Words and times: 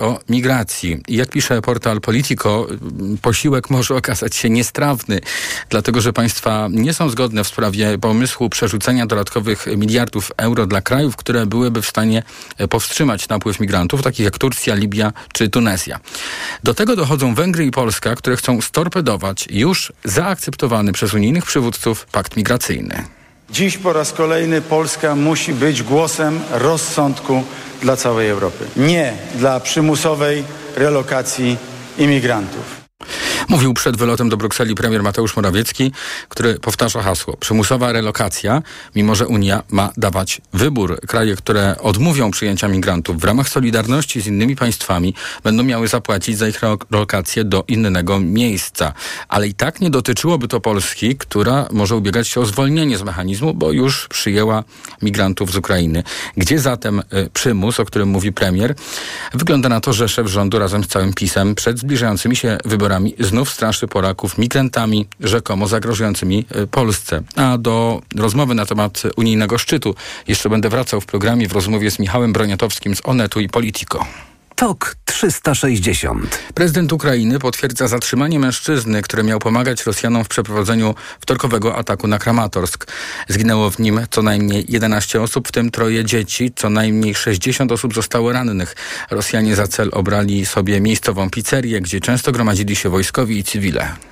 o 0.00 0.18
migracji. 0.28 1.00
Jak 1.08 1.30
pisze 1.30 1.62
portal 1.62 2.00
Politico, 2.00 2.66
posiłek 3.22 3.70
może 3.70 3.96
okazać 3.96 4.36
się 4.36 4.50
niestrawny, 4.50 5.20
dlatego 5.68 6.00
że 6.00 6.12
państwa 6.12 6.68
nie 6.70 6.94
są 6.94 7.08
zgodne 7.08 7.44
w 7.44 7.48
sprawie 7.48 7.98
pomysłu 7.98 8.50
przerzucenia 8.50 9.06
dodatkowych 9.06 9.66
miliardów 9.76 10.32
euro 10.36 10.66
dla 10.66 10.80
krajów, 10.80 11.16
które 11.16 11.46
byłyby 11.46 11.82
w 11.82 11.86
stanie 11.86 12.22
powstrzymać 12.70 13.28
napływ 13.28 13.60
migrantów, 13.60 14.02
takich 14.02 14.24
jak 14.24 14.38
Turcja, 14.38 14.74
Libia 14.74 15.12
czy 15.32 15.48
Tunezja. 15.48 16.00
Do 16.62 16.74
tego 16.74 16.96
dochodzą 16.96 17.34
Węgry 17.34 17.64
i 17.66 17.70
Polska, 17.70 18.14
które 18.14 18.36
chcą 18.36 18.60
storpedować 18.60 19.48
już 19.50 19.92
zaakceptowany 20.04 20.92
przez 20.92 21.14
unijnych 21.14 21.44
przywódców 21.44 22.06
pakt 22.06 22.36
migracyjny. 22.36 23.04
Dziś 23.52 23.78
po 23.78 23.92
raz 23.92 24.12
kolejny 24.12 24.60
Polska 24.60 25.14
musi 25.14 25.54
być 25.54 25.82
głosem 25.82 26.40
rozsądku 26.50 27.42
dla 27.82 27.96
całej 27.96 28.28
Europy. 28.28 28.64
Nie 28.76 29.12
dla 29.34 29.60
przymusowej 29.60 30.44
relokacji 30.76 31.56
imigrantów. 31.98 32.79
Mówił 33.48 33.74
przed 33.74 33.96
wylotem 33.96 34.28
do 34.28 34.36
Brukseli 34.36 34.74
premier 34.74 35.02
Mateusz 35.02 35.36
Morawiecki, 35.36 35.92
który 36.28 36.58
powtarza 36.58 37.02
hasło 37.02 37.36
przymusowa 37.36 37.92
relokacja, 37.92 38.62
mimo 38.94 39.14
że 39.14 39.26
Unia 39.26 39.62
ma 39.70 39.90
dawać 39.96 40.40
wybór. 40.52 41.00
Kraje, 41.00 41.36
które 41.36 41.76
odmówią 41.82 42.30
przyjęcia 42.30 42.68
migrantów 42.68 43.20
w 43.20 43.24
ramach 43.24 43.48
solidarności 43.48 44.20
z 44.20 44.26
innymi 44.26 44.56
państwami, 44.56 45.14
będą 45.44 45.62
miały 45.62 45.88
zapłacić 45.88 46.38
za 46.38 46.48
ich 46.48 46.60
relokację 46.90 47.44
do 47.44 47.64
innego 47.68 48.20
miejsca. 48.20 48.92
Ale 49.28 49.48
i 49.48 49.54
tak 49.54 49.80
nie 49.80 49.90
dotyczyłoby 49.90 50.48
to 50.48 50.60
Polski, 50.60 51.16
która 51.16 51.68
może 51.70 51.96
ubiegać 51.96 52.28
się 52.28 52.40
o 52.40 52.46
zwolnienie 52.46 52.98
z 52.98 53.02
mechanizmu, 53.02 53.54
bo 53.54 53.72
już 53.72 54.08
przyjęła 54.08 54.64
migrantów 55.02 55.52
z 55.52 55.56
Ukrainy. 55.56 56.02
Gdzie 56.36 56.58
zatem 56.58 56.98
y, 56.98 57.30
przymus, 57.32 57.80
o 57.80 57.84
którym 57.84 58.08
mówi 58.08 58.32
premier? 58.32 58.74
Wygląda 59.34 59.68
na 59.68 59.80
to, 59.80 59.92
że 59.92 60.08
szef 60.08 60.26
rządu 60.26 60.58
razem 60.58 60.84
z 60.84 60.88
całym 60.88 61.12
PiSem 61.12 61.54
przed 61.54 61.78
zbliżającymi 61.78 62.36
się 62.36 62.58
wyborami 62.64 62.89
znów 63.18 63.50
straszy 63.50 63.88
Polaków 63.88 64.38
migrantami 64.38 65.06
rzekomo 65.20 65.66
zagrażającymi 65.68 66.44
e, 66.50 66.66
Polsce. 66.66 67.22
A 67.36 67.58
do 67.58 68.02
rozmowy 68.16 68.54
na 68.54 68.66
temat 68.66 69.02
unijnego 69.16 69.58
szczytu 69.58 69.94
jeszcze 70.28 70.48
będę 70.48 70.68
wracał 70.68 71.00
w 71.00 71.06
programie 71.06 71.48
w 71.48 71.52
rozmowie 71.52 71.90
z 71.90 71.98
Michałem 71.98 72.32
Broniatowskim 72.32 72.96
z 72.96 73.00
Onetu 73.04 73.40
i 73.40 73.48
Politico. 73.48 74.06
TOK 74.60 74.96
360. 75.04 76.38
Prezydent 76.54 76.92
Ukrainy 76.92 77.38
potwierdza 77.38 77.88
zatrzymanie 77.88 78.38
mężczyzny, 78.38 79.02
który 79.02 79.22
miał 79.22 79.38
pomagać 79.38 79.86
Rosjanom 79.86 80.24
w 80.24 80.28
przeprowadzeniu 80.28 80.94
wtorkowego 81.20 81.76
ataku 81.76 82.06
na 82.06 82.18
Kramatorsk. 82.18 82.86
Zginęło 83.28 83.70
w 83.70 83.78
nim 83.78 84.00
co 84.10 84.22
najmniej 84.22 84.64
11 84.68 85.22
osób, 85.22 85.48
w 85.48 85.52
tym 85.52 85.70
troje 85.70 86.04
dzieci. 86.04 86.52
Co 86.56 86.70
najmniej 86.70 87.14
60 87.14 87.72
osób 87.72 87.94
zostało 87.94 88.32
rannych. 88.32 88.76
Rosjanie 89.10 89.56
za 89.56 89.66
cel 89.66 89.90
obrali 89.92 90.46
sobie 90.46 90.80
miejscową 90.80 91.30
pizzerię, 91.30 91.80
gdzie 91.80 92.00
często 92.00 92.32
gromadzili 92.32 92.76
się 92.76 92.88
wojskowi 92.88 93.38
i 93.38 93.44
cywile. 93.44 94.09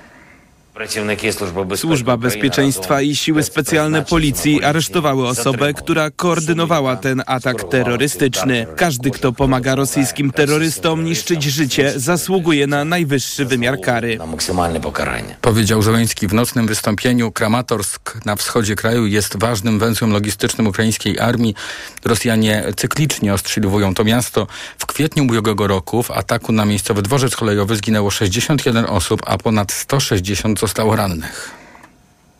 Służba 1.75 2.17
Bezpieczeństwa 2.17 3.01
i 3.01 3.15
siły 3.15 3.43
specjalne 3.43 4.05
policji 4.05 4.63
aresztowały 4.63 5.27
osobę, 5.27 5.73
która 5.73 6.11
koordynowała 6.11 6.95
ten 6.95 7.23
atak 7.25 7.63
terrorystyczny. 7.63 8.65
Każdy, 8.75 9.11
kto 9.11 9.31
pomaga 9.31 9.75
rosyjskim 9.75 10.31
terrorystom 10.31 11.03
niszczyć 11.03 11.43
życie, 11.43 11.93
zasługuje 11.95 12.67
na 12.67 12.85
najwyższy 12.85 13.45
wymiar 13.45 13.81
kary. 13.81 14.17
Powiedział 15.41 15.81
Zeleński 15.81 16.27
w 16.27 16.33
nocnym 16.33 16.67
wystąpieniu. 16.67 17.31
Kramatorsk 17.31 18.25
na 18.25 18.35
wschodzie 18.35 18.75
kraju 18.75 19.05
jest 19.05 19.39
ważnym 19.39 19.79
węzłem 19.79 20.11
logistycznym 20.11 20.67
ukraińskiej 20.67 21.19
armii. 21.19 21.55
Rosjanie 22.05 22.63
cyklicznie 22.75 23.33
ostrzeliwują 23.33 23.93
to 23.93 24.03
miasto. 24.03 24.47
W 24.77 24.85
kwietniu 24.85 25.23
ubiegłego 25.23 25.67
roku 25.67 26.03
w 26.03 26.11
ataku 26.11 26.51
na 26.51 26.65
miejscowy 26.65 27.01
dworzec 27.01 27.35
kolejowy 27.35 27.75
zginęło 27.75 28.11
61 28.11 28.85
osób, 28.85 29.21
a 29.25 29.37
ponad 29.37 29.71
160 29.71 30.59
zostało 30.59 30.68
rannych. 30.77 31.59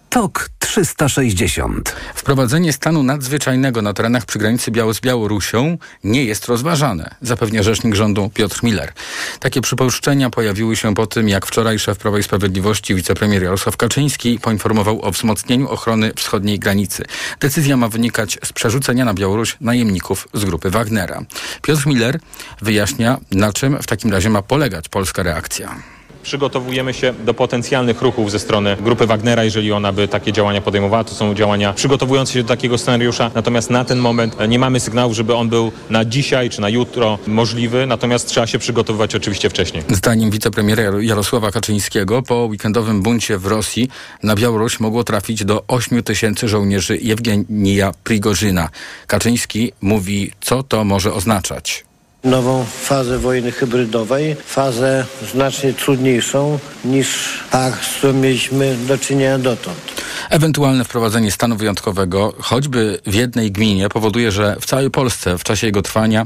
TOK 0.10 0.50
360. 0.60 1.96
Wprowadzenie 2.16 2.74
stanu 2.74 3.04
nadzwyczajnego 3.04 3.82
na 3.82 3.94
terenach 3.94 4.26
przy 4.26 4.40
granicy 4.40 4.72
Biało 4.72 4.94
z 4.94 5.00
Białorusią 5.00 5.78
nie 6.04 6.24
jest 6.26 6.46
rozważane, 6.46 7.16
zapewnia 7.22 7.64
rzecznik 7.64 7.96
rządu 7.96 8.32
Piotr 8.34 8.64
Miller. 8.64 8.94
Takie 9.40 9.62
przypuszczenia 9.62 10.30
pojawiły 10.30 10.76
się 10.76 10.96
po 10.96 11.08
tym, 11.08 11.30
jak 11.30 11.46
wczoraj 11.46 11.80
szef 11.80 11.98
Prawa 11.98 12.20
i 12.20 12.24
Sprawiedliwości 12.24 12.96
wicepremier 12.96 13.44
Jarosław 13.44 13.78
Kaczyński 13.78 14.40
poinformował 14.40 15.02
o 15.02 15.12
wzmocnieniu 15.12 15.70
ochrony 15.70 16.12
wschodniej 16.16 16.60
granicy. 16.60 17.06
Decyzja 17.40 17.78
ma 17.78 17.90
wynikać 17.90 18.38
z 18.44 18.54
przerzucenia 18.54 19.06
na 19.06 19.14
Białoruś 19.14 19.58
najemników 19.62 20.28
z 20.34 20.46
grupy 20.46 20.70
Wagnera. 20.70 21.22
Piotr 21.62 21.88
Miller 21.88 22.20
wyjaśnia, 22.62 23.18
na 23.32 23.54
czym 23.54 23.78
w 23.82 23.88
takim 23.88 24.12
razie 24.12 24.30
ma 24.30 24.42
polegać 24.42 24.90
polska 24.90 25.24
reakcja 25.24 25.99
przygotowujemy 26.24 26.94
się 26.94 27.14
do 27.26 27.34
potencjalnych 27.34 28.02
ruchów 28.02 28.32
ze 28.32 28.40
strony 28.40 28.78
grupy 28.82 29.08
Wagnera, 29.08 29.44
jeżeli 29.44 29.72
ona 29.72 29.92
by 29.92 30.08
takie 30.08 30.34
działania 30.34 30.62
podejmowała. 30.62 31.04
To 31.04 31.16
są 31.16 31.34
działania 31.36 31.74
przygotowujące 31.74 32.34
się 32.34 32.44
do 32.44 32.48
takiego 32.48 32.78
scenariusza. 32.78 33.32
Natomiast 33.36 33.70
na 33.70 33.86
ten 33.86 34.00
moment 34.00 34.36
nie 34.48 34.60
mamy 34.60 34.80
sygnału, 34.80 35.14
żeby 35.14 35.36
on 35.36 35.50
był 35.50 35.72
na 35.90 36.06
dzisiaj 36.06 36.50
czy 36.50 36.62
na 36.62 36.70
jutro 36.70 37.20
możliwy. 37.28 37.86
Natomiast 37.86 38.28
trzeba 38.28 38.48
się 38.48 38.60
przygotowywać 38.60 39.16
oczywiście 39.16 39.50
wcześniej. 39.50 39.84
Zdaniem 39.90 40.32
wicepremiera 40.32 40.84
Jarosława 41.02 41.52
Kaczyńskiego 41.52 42.22
po 42.22 42.36
weekendowym 42.36 43.02
buncie 43.02 43.38
w 43.38 43.46
Rosji 43.46 43.90
na 44.24 44.36
Białoruś 44.36 44.80
mogło 44.80 45.04
trafić 45.04 45.46
do 45.46 45.64
8 45.68 46.04
tysięcy 46.04 46.48
żołnierzy 46.48 46.98
Jewgenija 46.98 47.92
Prigorzyna. 48.04 48.70
Kaczyński 49.08 49.72
mówi, 49.82 50.32
co 50.42 50.64
to 50.64 50.84
może 50.84 51.14
oznaczać 51.14 51.89
nową 52.24 52.66
fazę 52.66 53.20
wojny 53.20 53.52
hybrydowej, 53.52 54.36
fazę 54.46 55.06
znacznie 55.32 55.74
trudniejszą 55.74 56.60
niż 56.86 57.40
ta, 57.52 57.72
z 57.72 57.98
którą 57.98 58.14
mieliśmy 58.14 58.78
do 58.88 58.98
czynienia 58.98 59.40
dotąd. 59.40 60.00
Ewentualne 60.30 60.84
wprowadzenie 60.84 61.32
stanu 61.32 61.56
wyjątkowego, 61.56 62.34
choćby 62.40 63.00
w 63.06 63.14
jednej 63.14 63.52
gminie, 63.52 63.90
powoduje, 63.90 64.32
że 64.32 64.56
w 64.62 64.66
całej 64.66 64.92
Polsce 64.92 65.38
w 65.38 65.44
czasie 65.44 65.68
jego 65.68 65.82
trwania 65.82 66.26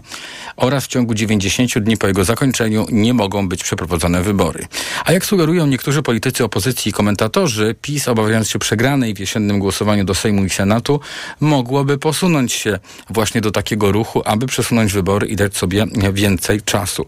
oraz 0.55 0.83
w 0.83 0.87
ciągu 0.87 1.13
90 1.13 1.79
dni 1.79 1.97
po 1.97 2.07
jego 2.07 2.23
zakończeniu 2.23 2.85
nie 2.91 3.13
mogą 3.13 3.49
być 3.49 3.63
przeprowadzone 3.63 4.21
wybory. 4.21 4.65
A 5.05 5.11
jak 5.11 5.25
sugerują 5.25 5.67
niektórzy 5.67 6.01
politycy 6.01 6.43
opozycji 6.43 6.89
i 6.89 6.93
komentatorzy, 6.93 7.75
PiS, 7.81 8.07
obawiając 8.07 8.49
się 8.49 8.59
przegranej 8.59 9.13
w 9.13 9.19
jesiennym 9.19 9.59
głosowaniu 9.59 10.05
do 10.05 10.15
Sejmu 10.15 10.45
i 10.45 10.49
Senatu, 10.49 10.99
mogłoby 11.39 11.97
posunąć 11.97 12.53
się 12.53 12.79
właśnie 13.09 13.41
do 13.41 13.51
takiego 13.51 13.91
ruchu, 13.91 14.21
aby 14.25 14.45
przesunąć 14.45 14.93
wybory 14.93 15.27
i 15.27 15.35
dać 15.35 15.57
sobie 15.57 15.82
więcej 16.13 16.61
czasu. 16.61 17.05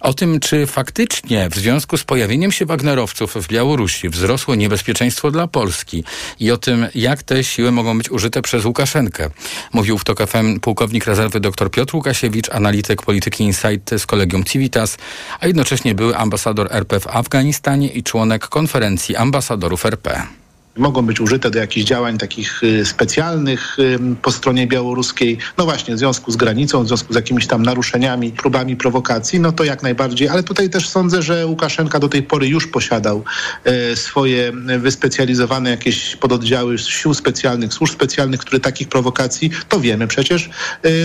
O 0.00 0.14
tym, 0.14 0.40
czy 0.40 0.66
faktycznie 0.66 1.48
w 1.50 1.54
związku 1.54 1.96
z 1.96 2.04
pojawieniem 2.04 2.52
się 2.52 2.66
Wagnerowców 2.66 3.34
w 3.34 3.48
Białorusi 3.48 4.08
wzrosło 4.08 4.54
niebezpieczeństwo 4.54 5.30
dla 5.30 5.46
Polski 5.46 6.04
i 6.40 6.50
o 6.50 6.56
tym, 6.56 6.86
jak 6.94 7.22
te 7.22 7.44
siły 7.44 7.72
mogą 7.72 7.98
być 7.98 8.10
użyte 8.10 8.42
przez 8.42 8.64
Łukaszenkę, 8.64 9.30
mówił 9.72 9.98
w 9.98 10.04
TOK 10.04 10.26
FM 10.26 10.60
pułkownik 10.60 11.06
rezerwy 11.06 11.40
dr 11.40 11.70
Piotr 11.70 11.96
Łukasiewicz, 11.96 12.48
analityk 12.50 13.02
polityki 13.02 13.44
Insight 13.44 13.90
z 13.98 14.06
kolegium 14.06 14.44
Civitas, 14.44 14.98
a 15.40 15.46
jednocześnie 15.46 15.94
były 15.94 16.16
ambasador 16.16 16.68
RP 16.70 17.00
w 17.00 17.06
Afganistanie 17.06 17.88
i 17.88 18.02
członek 18.02 18.48
konferencji 18.48 19.16
ambasadorów 19.16 19.86
RP 19.86 20.26
mogą 20.76 21.06
być 21.06 21.20
użyte 21.20 21.50
do 21.50 21.58
jakichś 21.58 21.86
działań 21.86 22.18
takich 22.18 22.62
y, 22.62 22.86
specjalnych 22.86 23.76
po 24.22 24.32
stronie 24.32 24.66
białoruskiej, 24.66 25.38
no 25.58 25.64
właśnie 25.64 25.94
w 25.94 25.98
związku 25.98 26.32
z 26.32 26.36
granicą, 26.36 26.84
w 26.84 26.88
związku 26.88 27.12
z 27.12 27.16
jakimiś 27.16 27.46
tam 27.46 27.62
naruszeniami, 27.62 28.32
próbami 28.32 28.76
prowokacji, 28.76 29.40
no 29.40 29.52
to 29.52 29.64
jak 29.64 29.82
najbardziej, 29.82 30.28
ale 30.28 30.42
tutaj 30.42 30.70
też 30.70 30.88
sądzę, 30.88 31.22
że 31.22 31.46
Łukaszenka 31.46 31.98
do 31.98 32.08
tej 32.08 32.22
pory 32.22 32.48
już 32.48 32.66
posiadał 32.66 33.24
e, 33.64 33.96
swoje 33.96 34.52
wyspecjalizowane 34.78 35.70
jakieś 35.70 36.16
pododdziały 36.16 36.78
sił 36.78 37.14
specjalnych, 37.14 37.74
służb 37.74 37.94
specjalnych, 37.94 38.40
które 38.40 38.60
takich 38.60 38.88
prowokacji, 38.88 39.50
to 39.68 39.80
wiemy 39.80 40.06
przecież, 40.06 40.50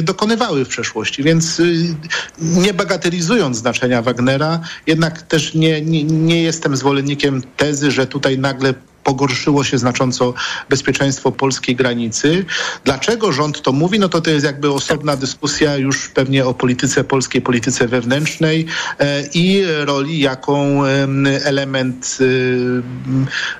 dokonywały 0.04 0.66
w 0.66 0.68
przeszłości, 0.68 1.24
więc 1.24 1.60
y, 1.60 1.96
nie 2.42 2.74
bagatelizując 2.74 3.58
znaczenia 3.58 4.02
Wagnera, 4.02 4.60
jednak 4.88 5.22
też 5.22 5.54
nie, 5.54 5.82
nie, 5.82 6.04
nie 6.04 6.44
jestem 6.44 6.78
zwolennikiem 6.78 7.42
tezy, 7.58 7.92
że 7.92 8.08
tutaj 8.08 8.38
nagle 8.38 8.74
pogorszyło 9.04 9.64
się 9.64 9.78
znacząco 9.78 10.34
bezpieczeństwo 10.70 11.32
polskiej 11.32 11.76
granicy. 11.76 12.46
Dlaczego 12.84 13.32
rząd 13.32 13.62
to 13.62 13.72
mówi? 13.72 14.00
No 14.00 14.10
to 14.10 14.22
to 14.22 14.30
jest 14.30 14.46
jakby 14.46 14.72
osobna 14.72 15.16
dyskusja 15.16 15.78
już 15.78 16.10
pewnie 16.10 16.46
o 16.46 16.54
polityce 16.54 17.04
polskiej, 17.04 17.42
polityce 17.42 17.88
wewnętrznej 17.88 18.66
e, 19.00 19.24
i 19.34 19.64
roli, 19.86 20.20
jaką 20.20 20.86
element, 21.44 22.18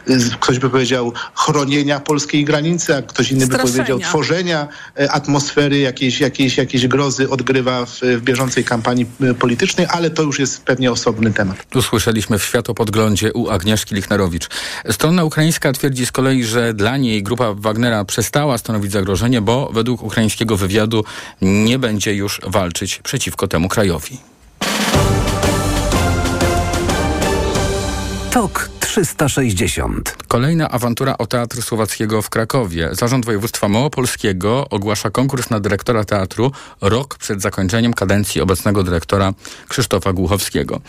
e, 0.08 0.38
ktoś 0.40 0.60
by 0.60 0.70
powiedział, 0.70 1.14
chronienia 1.34 2.00
polskiej 2.00 2.46
granicy, 2.46 2.96
a 2.96 3.02
ktoś 3.02 3.32
inny 3.32 3.46
Straszenia. 3.46 3.64
by 3.66 3.72
powiedział 3.72 4.00
tworzenia 4.00 4.68
e, 5.00 5.12
atmosfery 5.12 5.80
jakiejś, 5.80 6.20
jakiejś, 6.20 6.58
jakiejś 6.58 6.88
grozy 6.88 7.30
odgrywa 7.30 7.86
w, 7.86 8.00
w 8.02 8.22
bieżącej 8.22 8.64
kampanii 8.64 9.06
politycznej, 9.40 9.88
ale 9.90 10.10
to 10.10 10.24
już 10.24 10.40
jest 10.40 10.64
pewnie 10.64 10.92
osobny 10.92 11.34
temat. 11.34 11.58
Tu 11.70 11.82
słyszeliśmy 11.82 12.40
w 12.40 12.44
światopodglądzie 12.44 13.34
u 13.34 13.50
Agnieszki 13.50 13.96
Lichnerowicz. 13.96 14.48
Strona 14.92 15.26
ukraińska 15.32 15.74
twierdzi 15.74 16.06
z 16.06 16.12
kolei, 16.12 16.44
że 16.44 16.74
dla 16.74 16.98
niej 16.98 17.24
grupa 17.24 17.54
Wagnera 17.54 18.06
przestała 18.06 18.58
stanowić 18.58 18.92
zagrożenie, 18.92 19.42
bo 19.42 19.70
według 19.74 20.04
ukraińskiego 20.04 20.58
wywiadu 20.58 21.04
nie 21.42 21.80
będzie 21.80 22.16
już 22.16 22.42
walczyć 22.48 23.00
przeciwko 23.04 23.48
temu 23.48 23.70
krajowi. 23.70 24.18
Tok 28.32 28.70
360. 28.92 30.16
Kolejna 30.28 30.70
awantura 30.70 31.18
o 31.18 31.28
Teatr 31.28 31.62
Słowackiego 31.62 32.22
w 32.22 32.30
Krakowie. 32.30 32.90
Zarząd 32.92 33.26
Województwa 33.26 33.70
Małopolskiego 33.70 34.70
ogłasza 34.70 35.10
konkurs 35.10 35.50
na 35.50 35.60
dyrektora 35.60 36.04
teatru 36.04 36.52
rok 36.82 37.18
przed 37.18 37.42
zakończeniem 37.42 37.94
kadencji 37.94 38.42
obecnego 38.42 38.84
dyrektora 38.84 39.34
Krzysztofa 39.68 40.14
Głuchowskiego. 40.14 40.82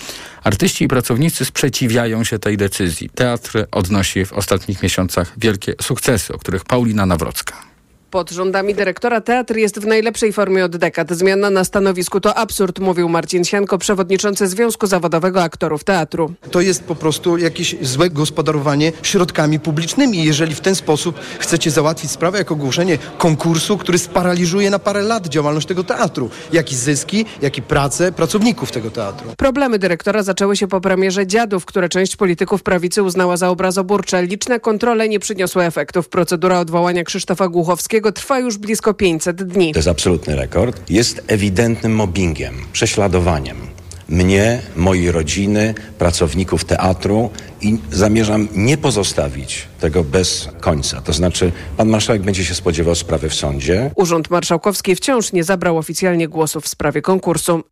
Artyści 0.45 0.85
i 0.85 0.89
pracownicy 0.89 1.45
sprzeciwiają 1.45 2.25
się 2.25 2.39
tej 2.39 2.57
decyzji. 2.57 3.11
Teatr 3.15 3.67
odnosi 3.71 4.25
w 4.25 4.33
ostatnich 4.33 4.83
miesiącach 4.83 5.33
wielkie 5.37 5.75
sukcesy, 5.83 6.35
o 6.35 6.39
których 6.39 6.65
Paulina 6.65 7.07
Nawrocka. 7.07 7.72
Pod 8.13 8.31
rządami 8.31 8.75
dyrektora 8.75 9.21
teatr 9.21 9.57
jest 9.57 9.79
w 9.79 9.87
najlepszej 9.87 10.33
formie 10.33 10.65
od 10.65 10.77
dekad. 10.77 11.11
Zmiana 11.11 11.51
na 11.51 11.65
stanowisku 11.65 12.21
to 12.21 12.35
absurd, 12.35 12.79
mówił 12.79 13.09
Marcin 13.09 13.45
Sianko, 13.45 13.79
przewodniczący 13.79 14.47
Związku 14.47 14.87
Zawodowego 14.87 15.43
Aktorów 15.43 15.85
Teatru. 15.85 16.33
To 16.51 16.61
jest 16.61 16.85
po 16.85 16.95
prostu 16.95 17.37
jakieś 17.37 17.77
złe 17.83 18.11
gospodarowanie 18.11 18.93
środkami 19.03 19.61
publicznymi. 19.61 20.25
Jeżeli 20.25 20.55
w 20.55 20.61
ten 20.61 20.75
sposób 20.75 21.19
chcecie 21.39 21.71
załatwić 21.71 22.11
sprawę, 22.11 22.39
jak 22.39 22.53
ogłoszenie 22.53 22.99
konkursu, 23.19 23.79
który 23.79 23.99
sparaliżuje 23.99 24.71
na 24.71 24.79
parę 24.79 25.03
lat 25.03 25.27
działalność 25.27 25.67
tego 25.67 25.85
teatru, 25.85 26.31
jak 26.53 26.73
i 26.73 26.77
zyski, 26.77 27.25
jak 27.43 27.59
i 27.59 27.63
pracę 27.63 28.13
pracowników 28.13 28.73
tego 28.73 28.91
teatru. 28.91 29.31
Problemy 29.37 29.79
dyrektora 29.79 30.23
zaczęły 30.23 30.57
się 30.57 30.69
po 30.69 30.81
premierze 30.81 31.27
Dziadów, 31.27 31.65
które 31.65 31.89
część 31.89 32.17
polityków 32.17 32.63
prawicy 32.63 33.03
uznała 33.03 33.37
za 33.37 33.49
obrazoburcze. 33.49 34.23
Liczne 34.23 34.61
kontrole 34.61 35.09
nie 35.09 35.19
przyniosły 35.19 35.65
efektów. 35.65 36.09
Procedura 36.09 36.61
odwołania 36.61 37.05
Krzysztofa 37.05 37.49
Głuchowskiego 37.49 38.02
trwa 38.11 38.39
już 38.39 38.59
blisko 38.59 38.95
500 38.95 39.43
dni. 39.43 39.73
To 39.73 39.79
jest 39.79 39.89
absolutny 39.89 40.37
rekord. 40.37 40.91
Jest 40.91 41.23
ewidentnym 41.27 41.95
mobbingiem, 41.95 42.55
prześladowaniem 42.73 43.73
mnie, 44.13 44.63
mojej 44.77 45.13
rodziny, 45.13 45.75
pracowników 45.99 46.65
teatru 46.65 47.31
i 47.61 47.79
zamierzam 47.91 48.49
nie 48.55 48.79
pozostawić 48.79 49.69
tego 49.81 50.05
bez 50.05 50.49
końca. 50.61 51.01
To 51.01 51.13
znaczy, 51.13 51.53
pan 51.77 51.89
marszałek 51.89 52.23
będzie 52.23 52.45
się 52.45 52.55
spodziewał 52.55 52.95
sprawy 52.95 53.29
w 53.29 53.35
sądzie. 53.35 53.91
Urząd 53.97 54.31
Marszałkowski 54.31 54.97
wciąż 54.97 55.33
nie 55.33 55.45
zabrał 55.45 55.79
oficjalnie 55.79 56.29
głosu 56.29 56.61
w 56.61 56.69
sprawie 56.69 57.03
konkursu. 57.03 57.63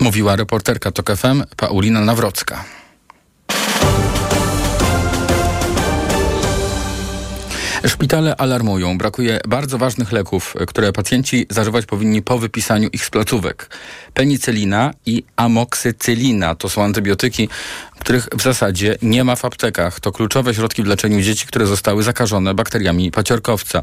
Mówiła 0.00 0.36
reporterka 0.36 0.90
TOK 0.90 1.16
FM 1.16 1.42
Paulina 1.56 2.00
Nawrocka. 2.00 2.64
Szpitale 7.86 8.36
alarmują. 8.36 8.98
Brakuje 8.98 9.40
bardzo 9.48 9.78
ważnych 9.78 10.12
leków, 10.12 10.54
które 10.66 10.92
pacjenci 10.92 11.46
zażywać 11.50 11.86
powinni 11.86 12.22
po 12.22 12.38
wypisaniu 12.38 12.88
ich 12.88 13.04
z 13.04 13.10
placówek. 13.10 13.76
Penicylina 14.14 14.90
i 15.06 15.24
amoksycylina 15.36 16.54
to 16.54 16.68
są 16.68 16.84
antybiotyki, 16.84 17.48
których 17.98 18.28
w 18.32 18.42
zasadzie 18.42 18.96
nie 19.02 19.24
ma 19.24 19.36
w 19.36 19.44
aptekach. 19.44 20.00
To 20.00 20.12
kluczowe 20.12 20.54
środki 20.54 20.82
w 20.82 20.86
leczeniu 20.86 21.20
dzieci, 21.20 21.46
które 21.46 21.66
zostały 21.66 22.02
zakażone 22.02 22.54
bakteriami 22.54 23.10
paciorkowca. 23.10 23.82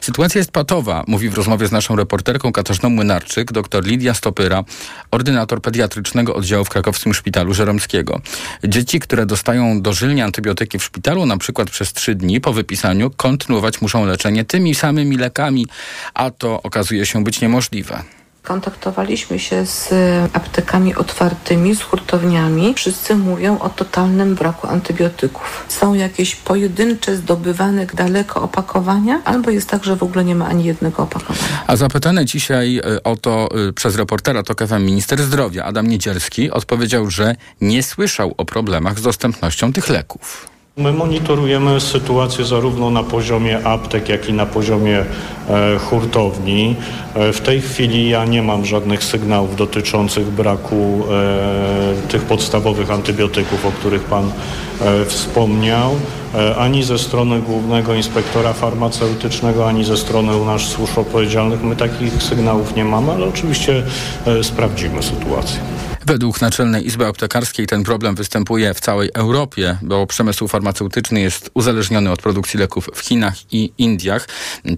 Sytuacja 0.00 0.38
jest 0.38 0.52
patowa, 0.52 1.04
mówi 1.06 1.28
w 1.28 1.34
rozmowie 1.34 1.66
z 1.66 1.72
naszą 1.72 1.96
reporterką 1.96 2.52
Katarzyną 2.52 2.90
Młynarczyk 2.90 3.52
dr 3.52 3.84
Lidia 3.84 4.14
Stopyra, 4.14 4.64
ordynator 5.10 5.62
pediatrycznego 5.62 6.34
oddziału 6.34 6.64
w 6.64 6.68
krakowskim 6.68 7.14
szpitalu 7.14 7.54
Żeromskiego. 7.54 8.20
Dzieci, 8.64 9.00
które 9.00 9.26
dostają 9.26 9.82
dożylnie 9.82 10.24
antybiotyki 10.24 10.78
w 10.78 10.84
szpitalu, 10.84 11.26
na 11.26 11.36
przykład 11.36 11.70
przez 11.70 11.92
trzy 11.92 12.14
dni 12.14 12.40
po 12.40 12.52
wypisaniu, 12.52 13.10
kontynuować 13.42 13.80
muszą 13.80 14.06
leczenie 14.06 14.44
tymi 14.44 14.74
samymi 14.74 15.16
lekami, 15.16 15.66
a 16.14 16.30
to 16.30 16.62
okazuje 16.62 17.06
się 17.06 17.24
być 17.24 17.40
niemożliwe. 17.40 18.02
Kontaktowaliśmy 18.42 19.38
się 19.38 19.66
z 19.66 19.90
aptekami 20.32 20.94
otwartymi, 20.94 21.74
z 21.74 21.82
hurtowniami. 21.82 22.74
Wszyscy 22.74 23.14
mówią 23.14 23.58
o 23.58 23.68
totalnym 23.68 24.34
braku 24.34 24.66
antybiotyków. 24.66 25.64
Są 25.68 25.94
jakieś 25.94 26.36
pojedyncze, 26.36 27.16
zdobywane 27.16 27.86
daleko 27.86 28.42
opakowania, 28.42 29.22
albo 29.24 29.50
jest 29.50 29.68
tak, 29.68 29.84
że 29.84 29.96
w 29.96 30.02
ogóle 30.02 30.24
nie 30.24 30.34
ma 30.34 30.46
ani 30.46 30.64
jednego 30.64 31.02
opakowania. 31.02 31.64
A 31.66 31.76
zapytany 31.76 32.24
dzisiaj 32.24 32.78
y, 32.78 33.02
o 33.02 33.16
to 33.16 33.48
y, 33.68 33.72
przez 33.72 33.96
reportera 33.96 34.42
TOK 34.42 34.66
FM 34.66 34.84
minister 34.84 35.22
zdrowia 35.22 35.64
Adam 35.64 35.86
Niedzielski 35.86 36.50
odpowiedział, 36.50 37.10
że 37.10 37.36
nie 37.60 37.82
słyszał 37.82 38.34
o 38.38 38.44
problemach 38.44 38.98
z 38.98 39.02
dostępnością 39.02 39.72
tych 39.72 39.88
leków. 39.88 40.51
My 40.76 40.92
monitorujemy 40.92 41.80
sytuację 41.80 42.44
zarówno 42.44 42.90
na 42.90 43.02
poziomie 43.02 43.66
aptek, 43.66 44.08
jak 44.08 44.28
i 44.28 44.32
na 44.32 44.46
poziomie 44.46 45.04
e, 45.48 45.78
hurtowni. 45.78 46.76
E, 47.14 47.32
w 47.32 47.40
tej 47.40 47.60
chwili 47.60 48.08
ja 48.08 48.24
nie 48.24 48.42
mam 48.42 48.64
żadnych 48.64 49.04
sygnałów 49.04 49.56
dotyczących 49.56 50.26
braku 50.26 51.04
e, 51.10 52.08
tych 52.08 52.22
podstawowych 52.22 52.90
antybiotyków, 52.90 53.66
o 53.66 53.72
których 53.72 54.04
Pan 54.04 54.32
e, 54.80 55.04
wspomniał, 55.04 55.90
e, 56.34 56.56
ani 56.56 56.82
ze 56.82 56.98
strony 56.98 57.40
Głównego 57.40 57.94
Inspektora 57.94 58.52
Farmaceutycznego, 58.52 59.68
ani 59.68 59.84
ze 59.84 59.96
strony 59.96 60.36
u 60.36 60.44
nas 60.44 60.62
służb 60.62 60.98
odpowiedzialnych. 60.98 61.62
My 61.62 61.76
takich 61.76 62.22
sygnałów 62.22 62.76
nie 62.76 62.84
mamy, 62.84 63.12
ale 63.12 63.26
oczywiście 63.26 63.82
e, 64.26 64.44
sprawdzimy 64.44 65.02
sytuację. 65.02 65.91
Według 66.06 66.40
Naczelnej 66.40 66.86
Izby 66.86 67.06
Aptekarskiej 67.06 67.66
ten 67.66 67.84
problem 67.84 68.14
występuje 68.14 68.74
w 68.74 68.80
całej 68.80 69.10
Europie, 69.14 69.78
bo 69.82 70.06
przemysł 70.06 70.48
farmaceutyczny 70.48 71.20
jest 71.20 71.50
uzależniony 71.54 72.10
od 72.10 72.22
produkcji 72.22 72.60
leków 72.60 72.88
w 72.94 73.00
Chinach 73.00 73.34
i 73.52 73.72
Indiach. 73.78 74.28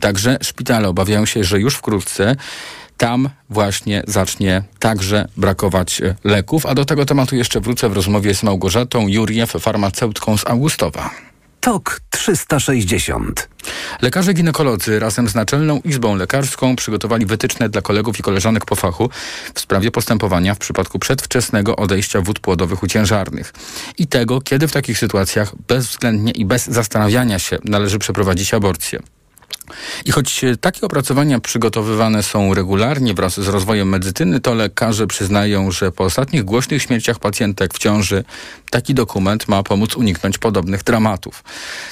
Także 0.01 0.39
szpitale 0.43 0.89
obawiają 0.89 1.27
się, 1.27 1.45
że 1.45 1.61
już 1.61 1.75
wkrótce 1.75 2.37
tam 2.97 3.29
właśnie 3.51 4.03
zacznie 4.07 4.63
także 4.79 5.29
brakować 5.37 6.03
e, 6.03 6.15
leków. 6.25 6.67
A 6.67 6.75
do 6.75 6.85
tego 6.85 7.07
tematu 7.07 7.37
jeszcze 7.37 7.61
wrócę 7.61 7.89
w 7.89 7.93
rozmowie 7.93 8.35
z 8.35 8.43
Małgorzatą 8.43 9.09
Juriew, 9.09 9.53
farmaceutką 9.61 10.37
z 10.37 10.47
Augustowa. 10.47 11.11
TOK 11.65 12.01
360. 12.11 13.49
Lekarze 14.03 14.35
ginekolodzy 14.35 14.99
razem 14.99 15.29
z 15.29 15.35
Naczelną 15.35 15.81
Izbą 15.85 16.17
Lekarską 16.17 16.77
przygotowali 16.77 17.27
wytyczne 17.27 17.69
dla 17.69 17.83
kolegów 17.83 18.19
i 18.19 18.23
koleżanek 18.23 18.65
po 18.65 18.75
fachu 18.75 19.11
w 19.55 19.61
sprawie 19.61 19.91
postępowania 19.91 20.55
w 20.55 20.59
przypadku 20.59 20.99
przedwczesnego 20.99 21.77
odejścia 21.77 22.21
wód 22.21 22.39
płodowych 22.39 22.83
u 22.83 22.87
ciężarnych 22.87 23.53
i 23.99 24.07
tego, 24.07 24.41
kiedy 24.41 24.69
w 24.69 24.73
takich 24.73 24.99
sytuacjach 24.99 25.53
bezwzględnie 25.69 26.33
i 26.33 26.45
bez 26.45 26.67
zastanawiania 26.67 27.39
się 27.39 27.59
należy 27.65 27.99
przeprowadzić 27.99 28.55
aborcję. 28.55 29.01
I 30.05 30.13
choć 30.13 30.45
takie 30.61 30.87
opracowania 30.87 31.41
przygotowywane 31.41 32.23
są 32.23 32.55
regularnie 32.55 33.15
wraz 33.15 33.41
z 33.41 33.49
rozwojem 33.49 33.89
medycyny, 33.89 34.41
to 34.41 34.55
lekarze 34.55 35.07
przyznają, 35.07 35.71
że 35.71 35.93
po 35.93 36.05
ostatnich 36.05 36.45
głośnych 36.45 36.83
śmierciach 36.83 37.19
pacjentek 37.19 37.75
w 37.75 37.79
ciąży 37.79 38.25
taki 38.71 38.95
dokument 38.95 39.49
ma 39.49 39.63
pomóc 39.63 39.97
uniknąć 39.97 40.39
podobnych 40.39 40.83
dramatów. 40.83 41.45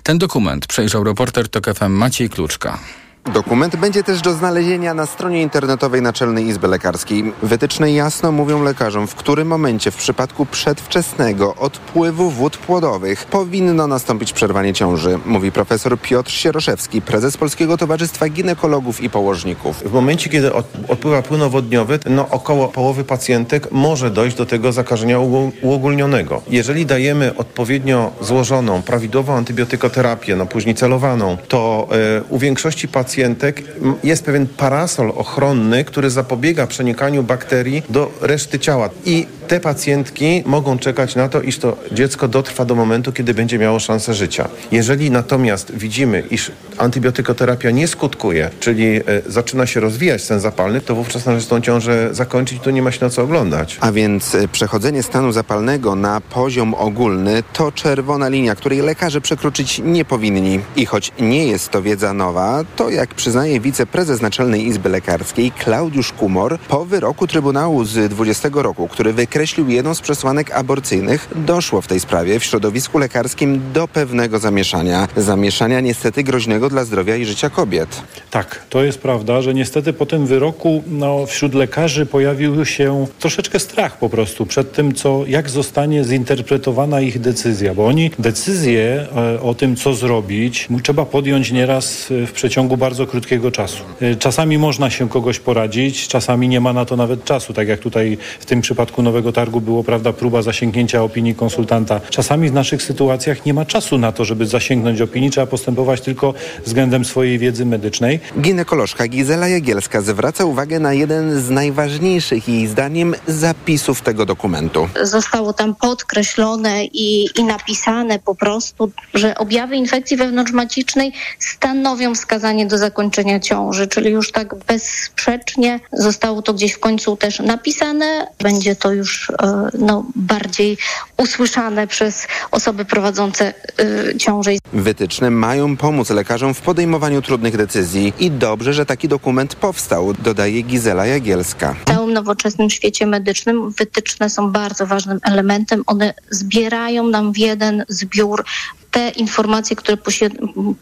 Ten 0.03 0.19
dokument 0.19 0.67
przejrzał 0.67 1.05
reporter 1.05 1.49
TOK 1.49 1.75
FM 1.75 1.93
Maciej 1.93 2.31
Kluczka. 2.31 2.79
Dokument 3.25 3.77
będzie 3.77 4.03
też 4.03 4.21
do 4.21 4.33
znalezienia 4.33 4.95
na 4.95 5.07
stronie 5.07 5.43
internetowej 5.43 6.03
Naczelnej 6.03 6.47
Izby 6.47 6.69
Lekarskiej. 6.69 7.33
Wytyczne 7.43 7.93
jasno 7.93 8.33
mówią 8.33 8.63
lekarzom, 8.63 9.07
w 9.07 9.15
którym 9.15 9.49
momencie 9.49 9.91
w 9.91 9.97
przypadku 9.97 10.47
przedwczesnego 10.47 11.55
odpływu 11.55 12.31
wód 12.31 12.57
płodowych 12.57 13.25
powinno 13.25 13.87
nastąpić 13.87 14.33
przerwanie 14.33 14.75
ciąży, 14.75 15.19
mówi 15.27 15.53
profesor 15.53 15.99
Piotr 15.99 16.31
Sieroszewski, 16.31 17.03
prezes 17.03 17.37
Polskiego 17.37 17.77
Towarzystwa 17.77 18.29
Ginekologów 18.29 19.01
i 19.01 19.11
Położników. 19.11 19.83
W 19.87 19.93
momencie, 19.93 20.31
kiedy 20.31 20.53
od, 20.53 20.67
odpływa 20.89 21.23
płynowodniowy, 21.23 21.99
no 22.11 22.29
około 22.29 22.69
połowy 22.69 23.05
pacjentek 23.05 23.73
może 23.73 24.11
dojść 24.11 24.37
do 24.37 24.47
tego 24.47 24.73
zakażenia 24.73 25.19
uogólnionego. 25.63 26.43
Jeżeli 26.49 26.87
dajemy 26.87 27.37
odpowiednio 27.37 28.13
złożoną, 28.21 28.83
prawidłową 28.83 29.35
antybiotykoterapię, 29.35 30.37
no 30.37 30.47
później 30.47 30.75
celowaną, 30.75 31.37
to 31.49 31.89
y, 32.19 32.23
u 32.29 32.39
większości 32.39 32.89
pacjentów 32.89 33.12
pacjentek 33.13 33.63
jest 34.05 34.25
pewien 34.25 34.47
parasol 34.47 35.13
ochronny, 35.17 35.85
który 35.85 36.11
zapobiega 36.11 36.67
przenikaniu 36.67 37.23
bakterii 37.23 37.83
do 37.89 38.13
reszty 38.21 38.59
ciała. 38.59 38.91
I 39.05 39.27
te 39.53 39.61
pacjentki 39.61 40.43
mogą 40.47 40.79
czekać 40.79 41.17
na 41.17 41.29
to, 41.29 41.41
iż 41.41 41.59
to 41.59 41.77
dziecko 41.93 42.29
dotrwa 42.29 42.65
do 42.65 42.75
momentu, 42.75 43.13
kiedy 43.13 43.35
będzie 43.35 43.59
miało 43.59 43.81
szansę 43.81 44.15
życia. 44.15 44.49
Jeżeli 44.71 45.11
natomiast 45.11 45.73
widzimy, 45.75 46.23
iż 46.31 46.53
antybiotykoterapia 46.79 47.71
nie 47.71 47.89
skutkuje, 47.89 48.51
czyli 48.61 48.97
e, 48.97 49.03
zaczyna 49.27 49.67
się 49.67 49.81
rozwijać 49.81 50.23
sen 50.23 50.41
zapalny, 50.41 50.81
to 50.81 50.95
wówczas 50.95 51.27
należy 51.27 51.47
tą 51.47 51.61
ciążę 51.61 52.09
zakończyć, 52.13 52.63
to 52.63 52.71
nie 52.71 52.83
ma 52.83 52.93
się 52.93 52.99
na 53.05 53.11
co 53.11 53.23
oglądać. 53.23 53.79
A 53.81 53.93
więc 53.93 54.35
e, 54.35 54.49
przechodzenie 54.49 55.03
stanu 55.03 55.33
zapalnego 55.33 55.95
na 55.95 56.21
poziom 56.21 56.75
ogólny 56.75 57.43
to 57.53 57.73
czerwona 57.73 58.29
linia, 58.29 58.55
której 58.55 58.81
lekarze 58.81 59.21
przekroczyć 59.21 59.81
nie 59.85 60.05
powinni. 60.05 60.61
I 60.77 60.87
choć 60.87 61.13
nie 61.21 61.47
jest 61.47 61.69
to 61.69 61.83
wiedza 61.83 62.13
nowa, 62.13 62.65
to 62.77 62.91
jak 62.91 63.15
przyznaje 63.15 63.61
wiceprezes 63.61 64.21
Naczelnej 64.21 64.67
Izby 64.67 64.89
Lekarskiej 64.89 65.51
Klaudiusz 65.51 66.13
Kumor, 66.13 66.59
po 66.59 66.85
wyroku 66.85 67.27
Trybunału 67.27 67.85
z 67.85 68.11
20 68.11 68.49
roku, 68.53 68.89
który 68.89 69.13
wykreślił 69.13 69.42
podkreślił 69.43 69.69
jedną 69.69 69.95
z 69.95 70.01
przesłanek 70.01 70.51
aborcyjnych, 70.51 71.29
doszło 71.37 71.81
w 71.81 71.87
tej 71.87 72.01
sprawie 72.01 72.41
w 72.41 72.45
środowisku 72.45 72.99
lekarskim 72.99 73.61
do 73.73 73.89
pewnego 73.89 74.39
zamieszania. 74.39 75.09
Zamieszania 75.17 75.81
niestety 75.81 76.23
groźnego 76.23 76.69
dla 76.69 76.85
zdrowia 76.85 77.17
i 77.17 77.25
życia 77.25 77.51
kobiet. 77.51 78.03
Tak, 78.31 78.63
to 78.71 78.85
jest 78.85 78.99
prawda, 78.99 79.43
że 79.43 79.55
niestety 79.55 79.93
po 79.93 80.07
tym 80.07 80.27
wyroku 80.27 80.83
no, 80.87 81.27
wśród 81.27 81.55
lekarzy 81.55 82.07
pojawił 82.07 82.65
się 82.65 83.07
troszeczkę 83.19 83.59
strach 83.59 83.99
po 83.99 84.09
prostu 84.09 84.47
przed 84.47 84.73
tym, 84.73 84.95
co, 84.95 85.25
jak 85.27 85.51
zostanie 85.51 86.05
zinterpretowana 86.05 87.01
ich 87.01 87.21
decyzja, 87.21 87.75
bo 87.75 87.87
oni 87.87 88.11
decyzję 88.19 89.07
e, 89.17 89.41
o 89.41 89.55
tym, 89.55 89.77
co 89.77 89.95
zrobić, 89.95 90.69
trzeba 90.83 91.07
podjąć 91.07 91.53
nieraz 91.53 92.11
e, 92.11 92.27
w 92.27 92.33
przeciągu 92.33 92.77
bardzo 92.77 93.07
krótkiego 93.07 93.51
czasu. 93.51 93.85
E, 94.01 94.17
czasami 94.17 94.59
można 94.59 94.91
się 94.91 95.09
kogoś 95.09 95.39
poradzić, 95.39 96.09
czasami 96.09 96.49
nie 96.49 96.61
ma 96.61 96.73
na 96.73 96.85
to 96.85 96.97
nawet 96.97 97.25
czasu, 97.25 97.53
tak 97.53 97.69
jak 97.69 97.81
tutaj 97.81 98.19
w 98.41 98.47
tym 98.47 98.61
przypadku 98.61 99.03
Nowego 99.03 99.22
Targu 99.31 99.61
było, 99.61 99.85
prawda, 99.85 100.13
próba 100.13 100.43
zasięgnięcia 100.43 101.03
opinii 101.03 101.35
konsultanta. 101.35 102.01
Czasami 102.11 102.49
w 102.51 102.53
naszych 102.53 102.83
sytuacjach 102.83 103.47
nie 103.47 103.55
ma 103.55 103.65
czasu 103.65 103.99
na 103.99 104.13
to, 104.13 104.25
żeby 104.25 104.47
zasięgnąć 104.47 105.01
opinii, 105.01 105.31
trzeba 105.31 105.47
postępować 105.47 106.01
tylko 106.01 106.35
względem 106.67 107.05
swojej 107.05 107.39
wiedzy 107.39 107.67
medycznej. 107.67 108.21
Ginekolożka 108.41 109.09
Gizela 109.09 109.49
Jagielska 109.49 110.01
zwraca 110.01 110.45
uwagę 110.45 110.79
na 110.79 110.93
jeden 110.93 111.41
z 111.41 111.51
najważniejszych 111.51 112.49
jej 112.49 112.67
zdaniem 112.67 113.15
zapisów 113.27 114.03
tego 114.03 114.27
dokumentu. 114.27 114.89
Zostało 115.03 115.53
tam 115.53 115.75
podkreślone 115.75 116.85
i, 116.85 117.27
i 117.39 117.45
napisane 117.45 118.19
po 118.19 118.35
prostu, 118.35 118.93
że 119.15 119.35
objawy 119.35 119.77
infekcji 119.77 120.17
wewnątrzmacicznej 120.17 121.13
stanowią 121.39 122.15
wskazanie 122.15 122.67
do 122.67 122.79
zakończenia 122.79 123.41
ciąży, 123.41 123.87
czyli 123.87 124.11
już 124.11 124.33
tak 124.33 124.55
bezsprzecznie 124.55 125.81
zostało 125.93 126.43
to 126.43 126.55
gdzieś 126.55 126.73
w 126.73 126.79
końcu 126.79 127.17
też 127.17 127.39
napisane. 127.39 128.27
Będzie 128.39 128.77
to 128.77 128.93
już 128.93 129.12
e, 129.31 129.69
no, 129.79 130.05
bardziej 130.17 130.79
usłyszane 131.17 131.87
przez 131.87 132.27
osoby 132.51 132.85
prowadzące 132.85 133.55
y, 133.81 134.17
ciążę. 134.19 134.51
Wytyczne 134.73 135.31
mają 135.31 135.77
pomóc 135.77 136.11
lekarzom 136.11 136.55
w 136.55 136.61
podejmowaniu 136.61 137.23
trudnych 137.23 137.57
decyzji 137.57 138.13
i 138.19 138.31
dobrze, 138.31 138.75
że 138.75 138.87
taki 138.87 139.09
dokument 139.09 139.55
powstał, 139.55 140.15
dodaje 140.15 140.63
Gizela 140.63 141.07
Jagielska. 141.07 141.75
W 141.87 141.89
całym 141.89 142.13
nowoczesnym 142.13 142.71
świecie 142.71 143.07
medycznym 143.07 143.71
wytyczne 143.71 144.31
są 144.31 144.53
bardzo 144.53 144.87
ważnym 144.87 145.19
elementem. 145.23 145.83
One 145.87 146.15
zbierają 146.31 147.07
nam 147.07 147.33
w 147.33 147.39
jeden 147.39 147.85
zbiór 147.89 148.45
te 148.93 149.09
informacje, 149.09 149.77
które 149.77 149.97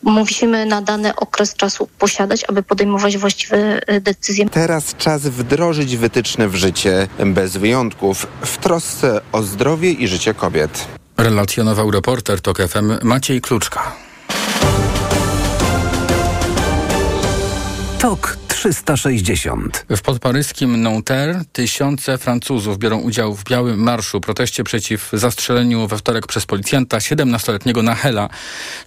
musimy 0.02 0.67
na 0.67 0.83
dany 0.83 1.17
okres 1.17 1.55
czasu 1.55 1.88
posiadać, 1.99 2.45
aby 2.49 2.62
podejmować 2.62 3.19
właściwe 3.19 3.81
y, 3.93 4.00
decyzje. 4.00 4.49
Teraz 4.49 4.95
czas 4.99 5.23
wdrożyć 5.23 5.97
wytyczne 5.97 6.49
w 6.49 6.55
życie 6.55 7.09
bez 7.26 7.57
wyjątków 7.57 8.26
w 8.40 8.59
trosce 8.59 9.21
o 9.33 9.43
zdrowie 9.43 9.93
i 9.93 10.09
życie 10.09 10.35
kobiet. 10.35 10.87
Relacjonował 11.17 11.90
reporter 11.90 12.40
TOK 12.40 12.59
FM 12.59 12.99
Maciej 13.02 13.40
Kluczka. 13.40 13.93
TOK 17.99 18.39
360. 18.61 19.87
W 19.90 20.02
podparyskim 20.02 20.83
Nanterre 20.83 21.43
tysiące 21.52 22.19
Francuzów 22.19 22.79
biorą 22.79 22.99
udział 22.99 23.35
w 23.35 23.45
białym 23.45 23.83
marszu 23.83 24.21
proteście 24.21 24.64
przeciw 24.64 25.11
zastrzeleniu 25.12 25.87
we 25.87 25.99
wtorek 25.99 26.26
przez 26.26 26.47
policjanta 26.47 26.99
17-letniego 26.99 27.83
Nahela, 27.83 28.29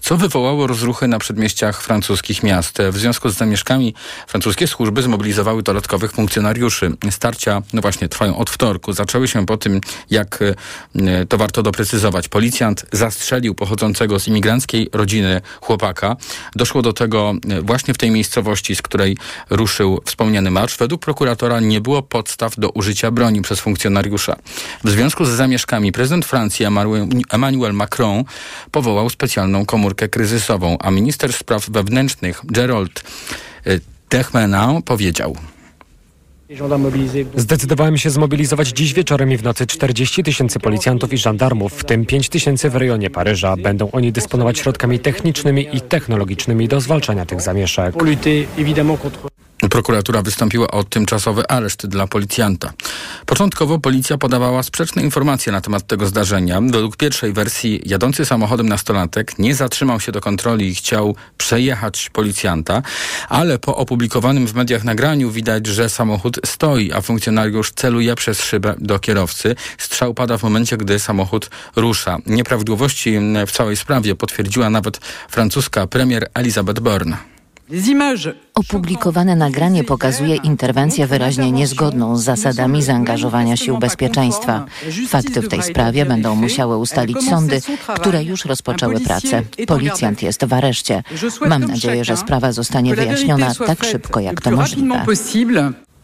co 0.02 0.18
wywołało 0.18 0.68
rozruchy 0.68 1.08
na 1.08 1.20
przedmieściach 1.20 1.82
francuskich 1.82 2.44
miast. 2.44 2.78
W 2.92 2.98
związku 2.98 3.30
z 3.30 3.38
zamieszkami 3.38 3.94
francuskie 4.28 4.68
służby 4.68 5.02
zmobilizowały 5.02 5.64
dodatkowych 5.64 6.12
funkcjonariuszy. 6.12 6.92
Starcia, 7.12 7.62
no 7.74 7.82
właśnie, 7.82 8.10
trwają 8.10 8.38
od 8.38 8.50
wtorku. 8.50 8.94
Zaczęły 8.94 9.28
się 9.28 9.46
po 9.46 9.58
tym, 9.58 9.82
jak 10.10 10.40
e, 10.42 11.26
to 11.26 11.38
warto 11.38 11.64
doprecyzować. 11.64 12.28
Policjant 12.28 12.86
zastrzelił 12.92 13.56
pochodzącego 13.56 14.20
z 14.20 14.28
imigranckiej 14.28 14.90
rodziny 14.94 15.42
chłopaka. 15.62 16.16
Doszło 16.56 16.82
do 16.82 16.94
tego 16.94 17.34
e, 17.50 17.62
właśnie 17.62 17.94
w 17.94 17.98
tej 17.98 18.12
miejscowości, 18.12 18.76
z 18.76 18.82
której 18.82 19.18
ruszył 19.64 20.02
wspomniany 20.06 20.52
marsz, 20.52 20.78
według 20.78 21.02
prokuratora 21.02 21.60
nie 21.60 21.82
było 21.82 22.02
podstaw 22.02 22.56
do 22.58 22.70
użycia 22.70 23.12
broni 23.12 23.42
przez 23.42 23.60
funkcjonariusza. 23.60 24.36
W 24.84 24.90
związku 24.90 25.26
z 25.26 25.30
zamieszkami 25.30 25.92
prezydent 25.92 26.26
Francji 26.26 26.66
Emmanuel 27.30 27.74
Macron 27.74 28.24
powołał 28.72 29.10
specjalną 29.10 29.66
komórkę 29.66 30.10
kryzysową, 30.10 30.78
a 30.80 30.92
minister 30.92 31.34
spraw 31.34 31.70
wewnętrznych 31.70 32.42
Gerald 32.46 33.04
y, 33.68 33.82
Techmena 34.10 34.82
powiedział. 34.86 35.36
Zdecydowałem 37.36 37.98
się 37.98 38.10
zmobilizować 38.10 38.68
dziś 38.68 38.94
wieczorem 38.94 39.32
i 39.32 39.38
w 39.38 39.44
nocy 39.44 39.68
40 39.68 40.24
tysięcy 40.24 40.60
policjantów 40.60 41.14
i 41.14 41.18
żandarmów, 41.18 41.74
w 41.74 41.84
tym 41.84 42.06
5 42.06 42.30
tysięcy 42.30 42.70
w 42.70 42.76
rejonie 42.76 43.10
Paryża. 43.10 43.58
Będą 43.58 43.92
oni 43.92 44.12
dysponować 44.12 44.60
środkami 44.60 45.00
technicznymi 45.00 45.68
i 45.74 45.82
technologicznymi 45.82 46.68
do 46.68 46.82
zwalczania 46.82 47.26
tych 47.26 47.42
zamieszek. 47.42 47.96
Prokuratura 49.70 50.22
wystąpiła 50.22 50.68
o 50.68 50.84
tymczasowy 50.84 51.48
areszt 51.48 51.88
dla 51.88 52.08
policjanta. 52.08 52.74
Początkowo 53.26 53.80
policja 53.80 54.18
podawała 54.18 54.64
sprzeczne 54.64 55.02
informacje 55.02 55.52
na 55.52 55.62
temat 55.62 55.88
tego 55.88 56.08
zdarzenia. 56.08 56.62
Według 56.62 56.98
pierwszej 56.98 57.34
wersji 57.34 57.82
jadący 57.86 58.26
samochodem 58.26 58.70
nastolatek 58.70 59.40
nie 59.40 59.56
zatrzymał 59.56 60.00
się 60.00 60.12
do 60.12 60.22
kontroli 60.22 60.68
i 60.68 60.76
chciał 60.76 61.16
przejechać 61.38 62.10
policjanta, 62.10 62.82
ale 63.30 63.60
po 63.60 63.76
opublikowanym 63.76 64.48
w 64.48 64.54
mediach 64.54 64.84
nagraniu 64.84 65.32
widać, 65.32 65.68
że 65.68 65.90
samochód 65.90 66.40
stoi, 66.46 66.92
a 66.92 67.02
funkcjonariusz 67.02 67.72
celuje 67.72 68.16
przez 68.16 68.42
szybę 68.42 68.76
do 68.78 69.00
kierowcy. 69.00 69.56
Strzał 69.78 70.14
pada 70.14 70.38
w 70.38 70.44
momencie, 70.44 70.78
gdy 70.78 71.00
samochód 71.00 71.50
rusza. 71.76 72.18
Nieprawidłowości 72.26 73.20
w 73.48 73.52
całej 73.52 73.76
sprawie 73.76 74.16
potwierdziła 74.16 74.70
nawet 74.70 74.98
francuska 75.30 75.88
premier 75.88 76.30
Elizabeth 76.34 76.80
Borne. 76.80 77.33
Opublikowane 78.54 79.36
nagranie 79.36 79.84
pokazuje 79.84 80.36
interwencję 80.36 81.08
wyraźnie 81.08 81.52
niezgodną 81.52 82.18
z 82.18 82.24
zasadami 82.24 82.84
zaangażowania 82.84 83.58
sił 83.58 83.78
bezpieczeństwa. 83.78 84.66
Fakty 85.08 85.42
w 85.42 85.48
tej 85.48 85.64
sprawie 85.64 86.06
będą 86.06 86.36
musiały 86.36 86.78
ustalić 86.78 87.18
sądy, 87.30 87.62
które 87.96 88.24
już 88.24 88.46
rozpoczęły 88.46 89.00
pracę. 89.00 89.42
Policjant 89.68 90.22
jest 90.22 90.46
w 90.46 90.54
areszcie. 90.54 91.04
Mam 91.48 91.64
nadzieję, 91.64 92.06
że 92.06 92.18
sprawa 92.18 92.52
zostanie 92.52 92.96
wyjaśniona 92.96 93.56
tak 93.56 93.84
szybko, 93.84 94.20
jak 94.20 94.42
to 94.42 94.52
możliwe. 94.52 95.06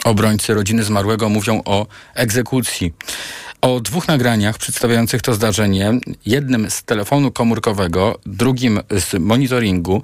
Obrońcy 0.04 0.54
rodziny 0.54 0.84
zmarłego 0.84 1.30
mówią 1.30 1.62
o 1.66 1.88
egzekucji. 2.16 2.94
O 3.62 3.80
dwóch 3.80 4.08
nagraniach 4.08 4.58
przedstawiających 4.58 5.22
to 5.22 5.34
zdarzenie, 5.34 5.92
jednym 6.26 6.70
z 6.70 6.84
telefonu 6.84 7.32
komórkowego, 7.32 8.20
drugim 8.26 8.80
z 8.90 9.14
monitoringu, 9.20 10.02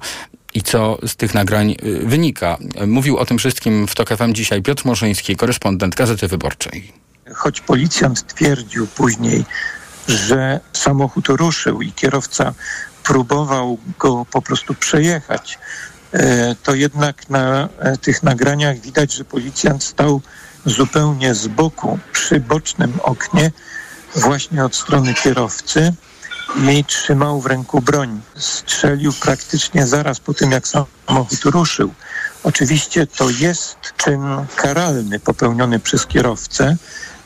i 0.56 0.62
co 0.62 0.98
z 1.06 1.16
tych 1.16 1.34
nagrań 1.34 1.70
y, 1.70 2.06
wynika. 2.06 2.58
Mówił 2.86 3.16
o 3.16 3.26
tym 3.26 3.38
wszystkim 3.38 3.86
w 3.86 3.94
TOK 3.94 4.08
FM 4.08 4.32
dzisiaj 4.32 4.62
Piotr 4.62 4.86
Morzyński, 4.86 5.36
korespondent 5.36 5.94
Gazety 5.94 6.28
Wyborczej. 6.28 6.92
Choć 7.34 7.60
policjant 7.60 8.34
twierdził 8.34 8.86
później, 8.86 9.44
że 10.08 10.60
samochód 10.72 11.28
ruszył 11.28 11.82
i 11.82 11.92
kierowca 11.92 12.54
próbował 13.04 13.78
go 13.98 14.26
po 14.32 14.42
prostu 14.42 14.74
przejechać, 14.74 15.58
e, 16.12 16.54
to 16.62 16.74
jednak 16.74 17.30
na 17.30 17.68
e, 17.78 17.96
tych 17.96 18.22
nagraniach 18.22 18.80
widać, 18.80 19.14
że 19.14 19.24
policjant 19.24 19.84
stał 19.84 20.20
zupełnie 20.66 21.34
z 21.34 21.46
boku 21.48 21.98
przy 22.12 22.40
bocznym 22.40 22.92
oknie 23.02 23.50
właśnie 24.14 24.64
od 24.64 24.76
strony 24.76 25.14
kierowcy 25.14 25.92
i 26.56 26.84
trzymał 26.84 27.40
w 27.40 27.46
ręku 27.46 27.80
broń. 27.80 28.20
Strzelił 28.36 29.12
praktycznie 29.12 29.86
zaraz 29.86 30.20
po 30.20 30.34
tym, 30.34 30.50
jak 30.50 30.68
samochód 30.68 31.44
ruszył. 31.44 31.94
Oczywiście 32.44 33.06
to 33.06 33.30
jest 33.30 33.76
czyn 33.96 34.22
karalny 34.56 35.20
popełniony 35.20 35.80
przez 35.80 36.06
kierowcę, 36.06 36.76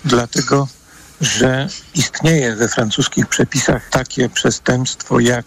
dlatego 0.04 0.68
że 1.20 1.68
istnieje 1.94 2.56
we 2.56 2.68
francuskich 2.68 3.26
przepisach 3.26 3.88
takie 3.90 4.28
przestępstwo 4.28 5.20
jak 5.20 5.46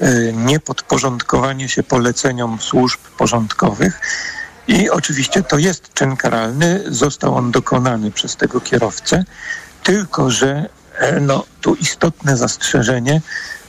e, 0.00 0.32
niepodporządkowanie 0.32 1.68
się 1.68 1.82
poleceniom 1.82 2.58
służb 2.60 3.00
porządkowych. 3.18 4.00
I 4.68 4.90
oczywiście 4.90 5.42
to 5.42 5.58
jest 5.58 5.94
czyn 5.94 6.16
karalny, 6.16 6.84
został 6.86 7.34
on 7.34 7.50
dokonany 7.50 8.10
przez 8.10 8.36
tego 8.36 8.60
kierowcę, 8.60 9.24
tylko 9.82 10.30
że 10.30 10.68
no, 11.20 11.44
tu 11.60 11.74
istotne 11.74 12.36
zastrzeżenie 12.36 13.20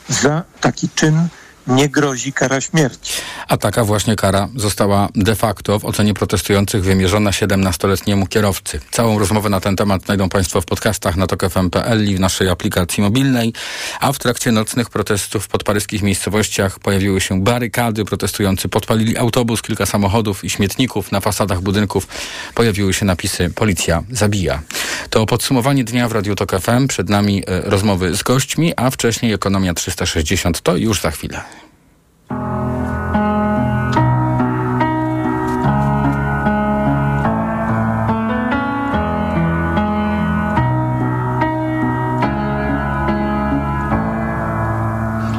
za 0.10 0.44
taki 0.62 0.90
czyn 0.90 1.28
nie 1.68 1.90
grozi 1.90 2.34
kara 2.34 2.62
śmierci. 2.62 3.22
A 3.48 3.58
taka 3.58 3.84
właśnie 3.84 4.16
kara 4.16 4.50
została 4.56 5.10
de 5.16 5.36
facto 5.36 5.80
w 5.80 5.86
ocenie 5.86 6.14
protestujących 6.14 6.84
wymierzona 6.84 7.32
17-letniemu 7.32 8.28
kierowcy. 8.28 8.80
Całą 8.92 9.20
rozmowę 9.20 9.50
na 9.50 9.60
ten 9.60 9.76
temat 9.76 10.06
znajdą 10.06 10.30
Państwo 10.30 10.62
w 10.62 10.66
podcastach 10.66 11.16
na 11.16 11.28
tokfm.pl 11.28 12.10
i 12.10 12.16
w 12.16 12.20
naszej 12.20 12.50
aplikacji 12.50 13.04
mobilnej. 13.04 13.54
A 14.00 14.12
w 14.12 14.20
trakcie 14.20 14.52
nocnych 14.52 14.90
protestów 14.90 15.44
w 15.44 15.48
podparyskich 15.48 16.02
miejscowościach 16.02 16.80
pojawiły 16.80 17.22
się 17.22 17.44
barykady. 17.44 18.06
Protestujący 18.06 18.70
podpalili 18.70 19.18
autobus, 19.18 19.62
kilka 19.62 19.86
samochodów 19.86 20.44
i 20.44 20.50
śmietników. 20.50 21.12
Na 21.12 21.20
fasadach 21.20 21.62
budynków 21.62 22.08
pojawiły 22.56 22.94
się 22.94 23.06
napisy 23.06 23.50
Policja 23.50 24.04
zabija. 24.12 24.62
To 25.10 25.26
podsumowanie 25.26 25.84
dnia 25.84 26.08
w 26.08 26.12
Radiu 26.12 26.36
Tok 26.36 26.52
FM. 26.62 26.88
Przed 26.88 27.10
nami 27.10 27.44
e, 27.48 27.62
rozmowy 27.62 28.16
z 28.16 28.24
gośćmi, 28.24 28.74
a 28.76 28.90
wcześniej 28.90 29.34
Ekonomia 29.34 29.74
360. 29.74 30.62
To 30.62 30.76
już 30.76 31.02
za 31.02 31.12
chwilę. 31.12 31.55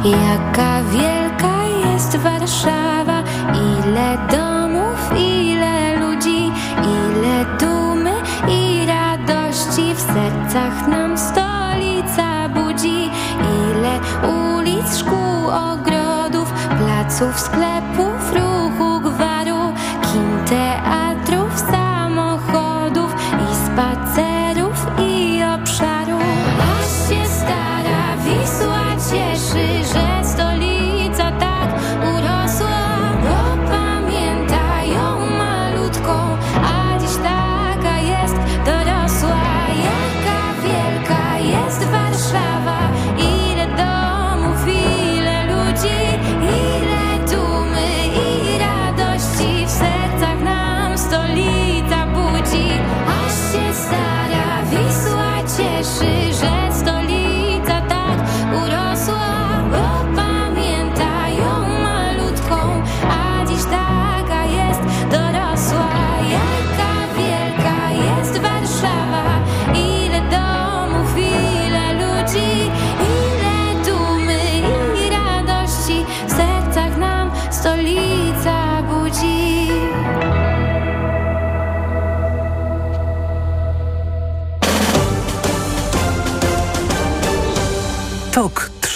Jaka 0.04 0.82
wielka 0.92 1.64
jest 1.84 2.16
Warszawa, 2.16 3.22
ile 3.54 4.18
domów, 4.30 5.12
ile 5.18 5.96
ludzi, 5.96 6.52
ile 6.82 7.44
dumy 7.60 8.12
i 8.48 8.86
radości 8.86 9.94
w 9.94 10.00
sercach 10.00 10.88
nam 10.88 11.18
stolica 11.18 11.55
placów, 17.16 17.40
sklepów, 17.40 18.15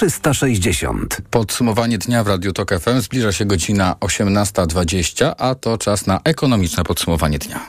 360. 0.00 1.22
Podsumowanie 1.30 1.98
dnia 1.98 2.24
w 2.24 2.26
Radiu 2.26 2.52
Tok 2.52 2.80
FM. 2.80 3.00
Zbliża 3.00 3.32
się 3.32 3.44
godzina 3.44 3.96
18.20, 4.00 5.32
a 5.38 5.54
to 5.54 5.78
czas 5.78 6.06
na 6.06 6.20
ekonomiczne 6.24 6.84
podsumowanie 6.84 7.38
dnia. 7.38 7.60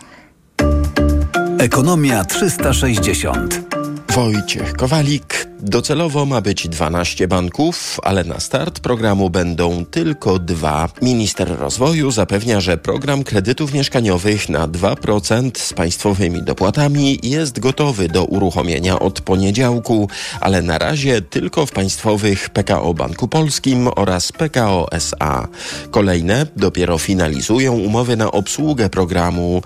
Ekonomia 1.60 2.26
360. 2.26 3.81
Wojciech 4.16 4.74
Kowalik. 4.74 5.48
Docelowo 5.64 6.26
ma 6.26 6.42
być 6.42 6.68
12 6.68 7.28
banków, 7.28 8.00
ale 8.04 8.24
na 8.24 8.40
start 8.40 8.80
programu 8.80 9.30
będą 9.30 9.86
tylko 9.86 10.40
dwa. 10.40 10.90
Minister 11.02 11.60
rozwoju 11.60 12.12
zapewnia, 12.12 12.62
że 12.62 12.78
program 12.78 13.24
kredytów 13.24 13.74
mieszkaniowych 13.74 14.50
na 14.50 14.68
2% 14.68 15.52
z 15.58 15.74
państwowymi 15.74 16.44
dopłatami 16.44 17.20
jest 17.24 17.60
gotowy 17.60 18.08
do 18.08 18.26
uruchomienia 18.26 19.00
od 19.00 19.22
poniedziałku, 19.22 20.10
ale 20.40 20.62
na 20.62 20.78
razie 20.78 21.22
tylko 21.22 21.66
w 21.66 21.72
państwowych 21.72 22.50
PKO 22.50 22.94
Banku 22.94 23.28
Polskim 23.28 23.90
oraz 23.96 24.32
PKO 24.32 24.92
SA. 24.92 25.48
Kolejne 25.92 26.48
dopiero 26.56 26.98
finalizują 26.98 27.74
umowy 27.74 28.18
na 28.18 28.32
obsługę 28.32 28.90
programu. 28.90 29.62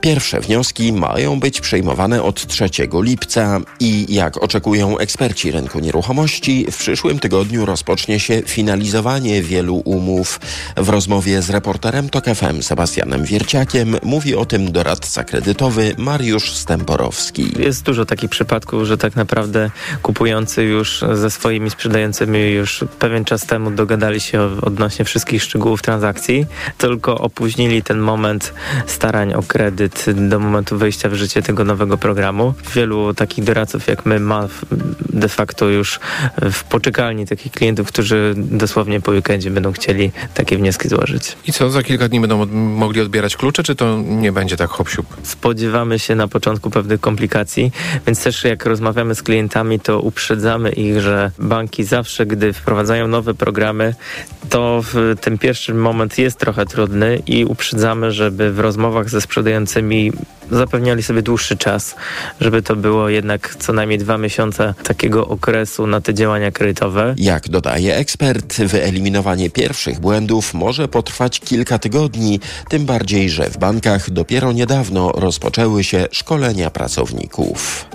Pierwsze 0.00 0.40
wnioski 0.40 0.92
mają 0.92 1.40
być 1.40 1.60
przejmowane 1.60 2.22
od 2.22 2.46
3 2.46 2.68
lipca 3.02 3.60
i 3.84 4.14
jak 4.14 4.42
oczekują 4.42 4.98
eksperci 4.98 5.50
rynku 5.50 5.80
nieruchomości, 5.80 6.66
w 6.70 6.76
przyszłym 6.76 7.18
tygodniu 7.18 7.66
rozpocznie 7.66 8.20
się 8.20 8.42
finalizowanie 8.46 9.42
wielu 9.42 9.76
umów. 9.84 10.40
W 10.76 10.88
rozmowie 10.88 11.42
z 11.42 11.50
reporterem 11.50 12.08
TOK 12.08 12.24
FM 12.24 12.62
Sebastianem 12.62 13.24
Wierciakiem 13.24 13.96
mówi 14.02 14.34
o 14.34 14.46
tym 14.46 14.72
doradca 14.72 15.24
kredytowy 15.24 15.94
Mariusz 15.98 16.52
Stemporowski. 16.52 17.52
Jest 17.58 17.82
dużo 17.82 18.04
takich 18.04 18.30
przypadków, 18.30 18.84
że 18.84 18.98
tak 18.98 19.16
naprawdę 19.16 19.70
kupujący 20.02 20.62
już 20.62 21.04
ze 21.12 21.30
swoimi 21.30 21.70
sprzedającymi 21.70 22.38
już 22.38 22.84
pewien 22.98 23.24
czas 23.24 23.46
temu 23.46 23.70
dogadali 23.70 24.20
się 24.20 24.40
odnośnie 24.62 25.04
wszystkich 25.04 25.42
szczegółów 25.42 25.82
transakcji, 25.82 26.46
tylko 26.78 27.18
opóźnili 27.18 27.82
ten 27.82 27.98
moment 27.98 28.54
starań 28.86 29.34
o 29.34 29.42
kredyt 29.42 30.06
do 30.28 30.40
momentu 30.40 30.78
wejścia 30.78 31.08
w 31.08 31.14
życie 31.14 31.42
tego 31.42 31.64
nowego 31.64 31.98
programu. 31.98 32.54
Wielu 32.74 33.14
takich 33.14 33.44
doradców 33.44 33.73
jak 33.88 34.06
my 34.06 34.20
ma 34.20 34.48
de 35.10 35.28
facto 35.28 35.68
już 35.68 36.00
w 36.52 36.64
poczekalni 36.64 37.26
takich 37.26 37.52
klientów, 37.52 37.88
którzy 37.88 38.34
dosłownie 38.36 39.00
po 39.00 39.10
weekendzie 39.10 39.50
będą 39.50 39.72
chcieli 39.72 40.12
takie 40.34 40.56
wnioski 40.56 40.88
złożyć. 40.88 41.36
I 41.46 41.52
co, 41.52 41.70
za 41.70 41.82
kilka 41.82 42.08
dni 42.08 42.20
będą 42.20 42.46
mogli 42.52 43.00
odbierać 43.00 43.36
klucze, 43.36 43.62
czy 43.62 43.74
to 43.74 44.02
nie 44.06 44.32
będzie 44.32 44.56
tak 44.56 44.70
hop 44.70 44.88
siup? 44.88 45.06
Spodziewamy 45.22 45.98
się 45.98 46.14
na 46.14 46.28
początku 46.28 46.70
pewnych 46.70 47.00
komplikacji, 47.00 47.72
więc 48.06 48.22
też 48.22 48.44
jak 48.44 48.66
rozmawiamy 48.66 49.14
z 49.14 49.22
klientami, 49.22 49.80
to 49.80 50.00
uprzedzamy 50.00 50.70
ich, 50.70 51.00
że 51.00 51.30
banki 51.38 51.84
zawsze, 51.84 52.26
gdy 52.26 52.52
wprowadzają 52.52 53.08
nowe 53.08 53.34
programy, 53.34 53.94
to 54.50 54.80
w 54.82 55.14
ten 55.20 55.38
pierwszy 55.38 55.74
moment 55.74 56.18
jest 56.18 56.38
trochę 56.38 56.66
trudny 56.66 57.22
i 57.26 57.44
uprzedzamy, 57.44 58.12
żeby 58.12 58.52
w 58.52 58.58
rozmowach 58.58 59.08
ze 59.10 59.20
sprzedającymi 59.20 60.12
zapewniali 60.50 61.02
sobie 61.02 61.22
dłuższy 61.22 61.56
czas, 61.56 61.96
żeby 62.40 62.62
to 62.62 62.76
było 62.76 63.08
jednak 63.08 63.54
co 63.64 63.72
najmniej 63.72 63.98
dwa 63.98 64.18
miesiące 64.18 64.74
takiego 64.82 65.28
okresu 65.28 65.86
na 65.86 66.00
te 66.00 66.14
działania 66.14 66.50
kredytowe. 66.50 67.14
Jak 67.18 67.48
dodaje 67.48 67.96
ekspert, 67.96 68.54
wyeliminowanie 68.56 69.50
pierwszych 69.50 70.00
błędów 70.00 70.54
może 70.54 70.88
potrwać 70.88 71.40
kilka 71.40 71.78
tygodni, 71.78 72.40
tym 72.68 72.86
bardziej, 72.86 73.30
że 73.30 73.50
w 73.50 73.58
bankach 73.58 74.10
dopiero 74.10 74.52
niedawno 74.52 75.12
rozpoczęły 75.12 75.84
się 75.84 76.06
szkolenia 76.10 76.70
pracowników. 76.70 77.86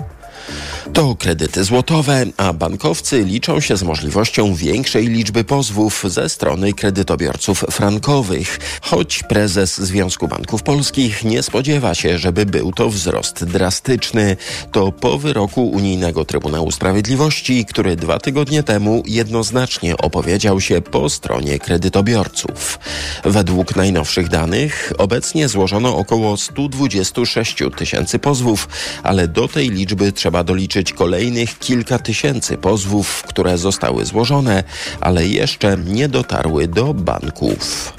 To 0.92 1.14
kredyty 1.14 1.64
złotowe, 1.64 2.24
a 2.36 2.52
bankowcy 2.52 3.24
liczą 3.24 3.60
się 3.60 3.76
z 3.76 3.82
możliwością 3.82 4.54
większej 4.54 5.08
liczby 5.08 5.44
pozwów 5.44 6.04
ze 6.08 6.28
strony 6.28 6.72
kredytobiorców 6.72 7.64
frankowych, 7.70 8.58
choć 8.82 9.22
prezes 9.22 9.80
Związku 9.80 10.28
Banków 10.28 10.62
Polskich 10.62 11.24
nie 11.24 11.42
spodziewa 11.42 11.94
się, 11.94 12.18
żeby 12.18 12.46
był 12.46 12.72
to 12.72 12.90
wzrost 12.90 13.44
drastyczny. 13.44 14.36
To 14.72 14.92
po 14.92 15.18
wyroku 15.18 15.68
Unijnego 15.68 16.24
Trybunału 16.24 16.70
Sprawiedliwości, 16.70 17.64
który 17.64 17.96
dwa 17.96 18.18
tygodnie 18.18 18.62
temu 18.62 19.02
jednoznacznie 19.06 19.96
opowiedział 19.96 20.60
się 20.60 20.80
po 20.80 21.08
stronie 21.10 21.58
kredytobiorców. 21.58 22.78
Według 23.24 23.76
najnowszych 23.76 24.28
danych 24.28 24.92
obecnie 24.98 25.48
złożono 25.48 25.96
około 25.96 26.36
126 26.36 27.56
tysięcy 27.76 28.18
pozwów, 28.18 28.68
ale 29.02 29.28
do 29.28 29.48
tej 29.48 29.70
liczby 29.70 30.12
trzeba 30.12 30.29
doliczyć 30.44 30.92
kolejnych 30.92 31.58
kilka 31.58 31.98
tysięcy 31.98 32.56
pozwów, 32.56 33.22
które 33.22 33.58
zostały 33.58 34.04
złożone, 34.04 34.64
ale 35.00 35.26
jeszcze 35.26 35.76
nie 35.76 36.08
dotarły 36.08 36.68
do 36.68 36.94
banków. 36.94 37.92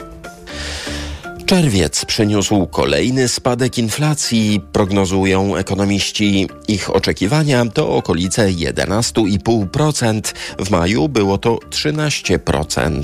Czerwiec 1.51 2.05
przyniósł 2.05 2.67
kolejny 2.67 3.27
spadek 3.27 3.77
inflacji, 3.77 4.61
prognozują 4.71 5.55
ekonomiści. 5.55 6.47
Ich 6.67 6.95
oczekiwania 6.95 7.65
to 7.65 7.89
okolice 7.89 8.47
11,5%. 8.47 10.21
W 10.59 10.69
maju 10.69 11.09
było 11.09 11.37
to 11.37 11.59
13%. 11.69 13.03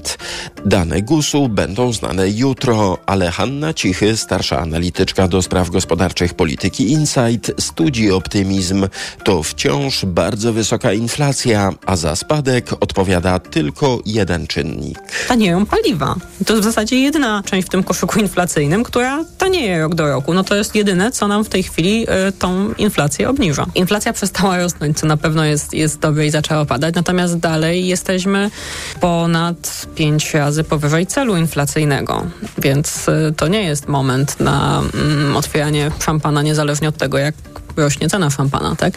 Dane 0.66 1.02
GUS-u 1.02 1.50
będą 1.50 1.94
znane 1.94 2.30
jutro, 2.30 2.98
ale 3.06 3.32
Hanna 3.32 3.74
Cichy, 3.74 4.18
starsza 4.18 4.60
analityczka 4.60 5.28
do 5.28 5.42
spraw 5.42 5.70
gospodarczych 5.70 6.34
polityki 6.34 6.92
Insight, 6.92 7.52
studzi 7.60 8.12
optymizm. 8.12 8.88
To 9.24 9.44
wciąż 9.44 10.06
bardzo 10.06 10.54
wysoka 10.54 10.94
inflacja, 10.94 11.74
a 11.86 11.96
za 11.96 12.16
spadek 12.16 12.74
odpowiada 12.80 13.40
tylko 13.40 14.00
jeden 14.06 14.48
czynnik. 14.48 15.00
Tanieją 15.28 15.66
paliwa. 15.66 16.16
To 16.46 16.56
w 16.62 16.64
zasadzie 16.64 17.00
jedyna 17.00 17.44
część 17.46 17.68
w 17.68 17.72
tym 17.72 17.84
koszyku 17.84 18.20
inflacyjnym, 18.38 18.84
która 18.84 19.26
tanieje 19.38 19.80
rok 19.80 19.96
do 19.96 20.08
roku. 20.08 20.34
No 20.34 20.44
to 20.44 20.56
jest 20.56 20.76
jedyne, 20.76 21.12
co 21.12 21.28
nam 21.28 21.44
w 21.44 21.50
tej 21.50 21.64
chwili 21.64 22.08
y, 22.30 22.32
tą 22.32 22.74
inflację 22.74 23.30
obniża. 23.30 23.66
Inflacja 23.76 24.14
przestała 24.14 24.58
rosnąć, 24.64 25.00
co 25.00 25.08
na 25.08 25.18
pewno 25.18 25.46
jest, 25.46 25.74
jest 25.74 26.00
dobre 26.00 26.26
i 26.26 26.32
zaczęła 26.32 26.66
padać, 26.66 26.96
natomiast 26.96 27.38
dalej 27.38 27.88
jesteśmy 27.88 28.52
ponad 29.00 29.88
pięć 29.96 30.34
razy 30.34 30.64
powyżej 30.64 31.08
celu 31.08 31.38
inflacyjnego, 31.38 32.26
więc 32.58 33.08
y, 33.08 33.34
to 33.38 33.48
nie 33.48 33.64
jest 33.64 33.88
moment 33.88 34.40
na 34.40 34.82
mm, 34.94 35.38
otwieranie 35.38 35.92
szampana, 36.00 36.42
niezależnie 36.42 36.90
od 36.90 36.98
tego, 36.98 37.18
jak 37.18 37.36
rośnie 37.78 38.10
cena 38.10 38.30
szampana, 38.30 38.76
tak? 38.76 38.94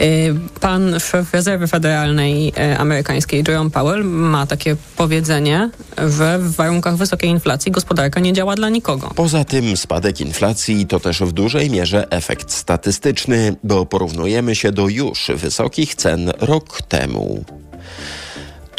Y, 0.00 0.34
pan 0.60 1.00
szef 1.00 1.34
rezerwy 1.34 1.66
federalnej 1.66 2.48
y, 2.48 2.78
amerykańskiej, 2.78 3.44
Jerome 3.48 3.70
Powell, 3.70 4.04
ma 4.04 4.46
takie 4.46 4.76
powiedzenie, 4.96 5.70
że 5.98 6.38
w 6.38 6.54
warunkach 6.54 6.96
wysokiej 6.96 7.30
inflacji 7.30 7.72
gospodarka 7.72 8.20
nie 8.20 8.32
działa 8.32 8.54
dla 8.54 8.68
nikogo. 8.68 9.10
Poza 9.14 9.44
tym 9.44 9.76
spadek 9.76 10.20
inflacji 10.20 10.86
to 10.86 11.00
też 11.00 11.20
w 11.20 11.32
dużej 11.32 11.70
mierze 11.70 12.10
efekt 12.10 12.52
statystyczny, 12.52 13.56
bo 13.64 13.86
porównujemy 13.86 14.56
się 14.56 14.72
do 14.72 14.88
już 14.88 15.30
wysokich 15.34 15.94
cen 15.94 16.32
rok 16.40 16.82
temu. 16.82 17.44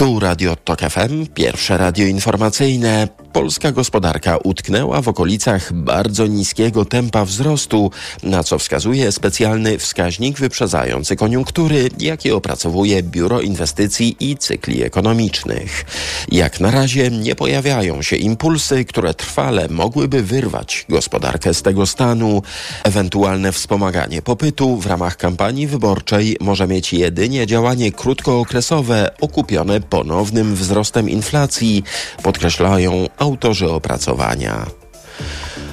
Tu 0.01 0.19
Radio 0.19 0.55
Tok 0.55 0.79
FM, 0.81 1.27
pierwsze 1.33 1.77
radio 1.77 2.05
informacyjne. 2.05 3.07
Polska 3.33 3.71
gospodarka 3.71 4.37
utknęła 4.37 5.01
w 5.01 5.07
okolicach 5.07 5.73
bardzo 5.73 6.27
niskiego 6.27 6.85
tempa 6.85 7.25
wzrostu, 7.25 7.91
na 8.23 8.43
co 8.43 8.59
wskazuje 8.59 9.11
specjalny 9.11 9.77
wskaźnik 9.77 10.39
wyprzedzający 10.39 11.15
koniunktury, 11.15 11.89
jaki 11.99 12.31
opracowuje 12.31 13.03
Biuro 13.03 13.41
Inwestycji 13.41 14.15
i 14.19 14.37
Cykli 14.37 14.83
Ekonomicznych. 14.83 15.85
Jak 16.31 16.59
na 16.59 16.71
razie 16.71 17.09
nie 17.09 17.35
pojawiają 17.35 18.01
się 18.01 18.15
impulsy, 18.15 18.85
które 18.85 19.13
trwale 19.13 19.67
mogłyby 19.67 20.23
wyrwać 20.23 20.85
gospodarkę 20.89 21.53
z 21.53 21.61
tego 21.61 21.85
stanu. 21.85 22.41
Ewentualne 22.83 23.51
wspomaganie 23.51 24.21
popytu 24.21 24.77
w 24.77 24.85
ramach 24.85 25.17
kampanii 25.17 25.67
wyborczej 25.67 26.37
może 26.39 26.67
mieć 26.67 26.93
jedynie 26.93 27.47
działanie 27.47 27.91
krótkookresowe 27.91 29.11
okupione 29.21 29.81
ponownym 29.91 30.55
wzrostem 30.55 31.09
inflacji, 31.09 31.83
podkreślają 32.23 33.07
autorzy 33.17 33.69
opracowania. 33.69 34.65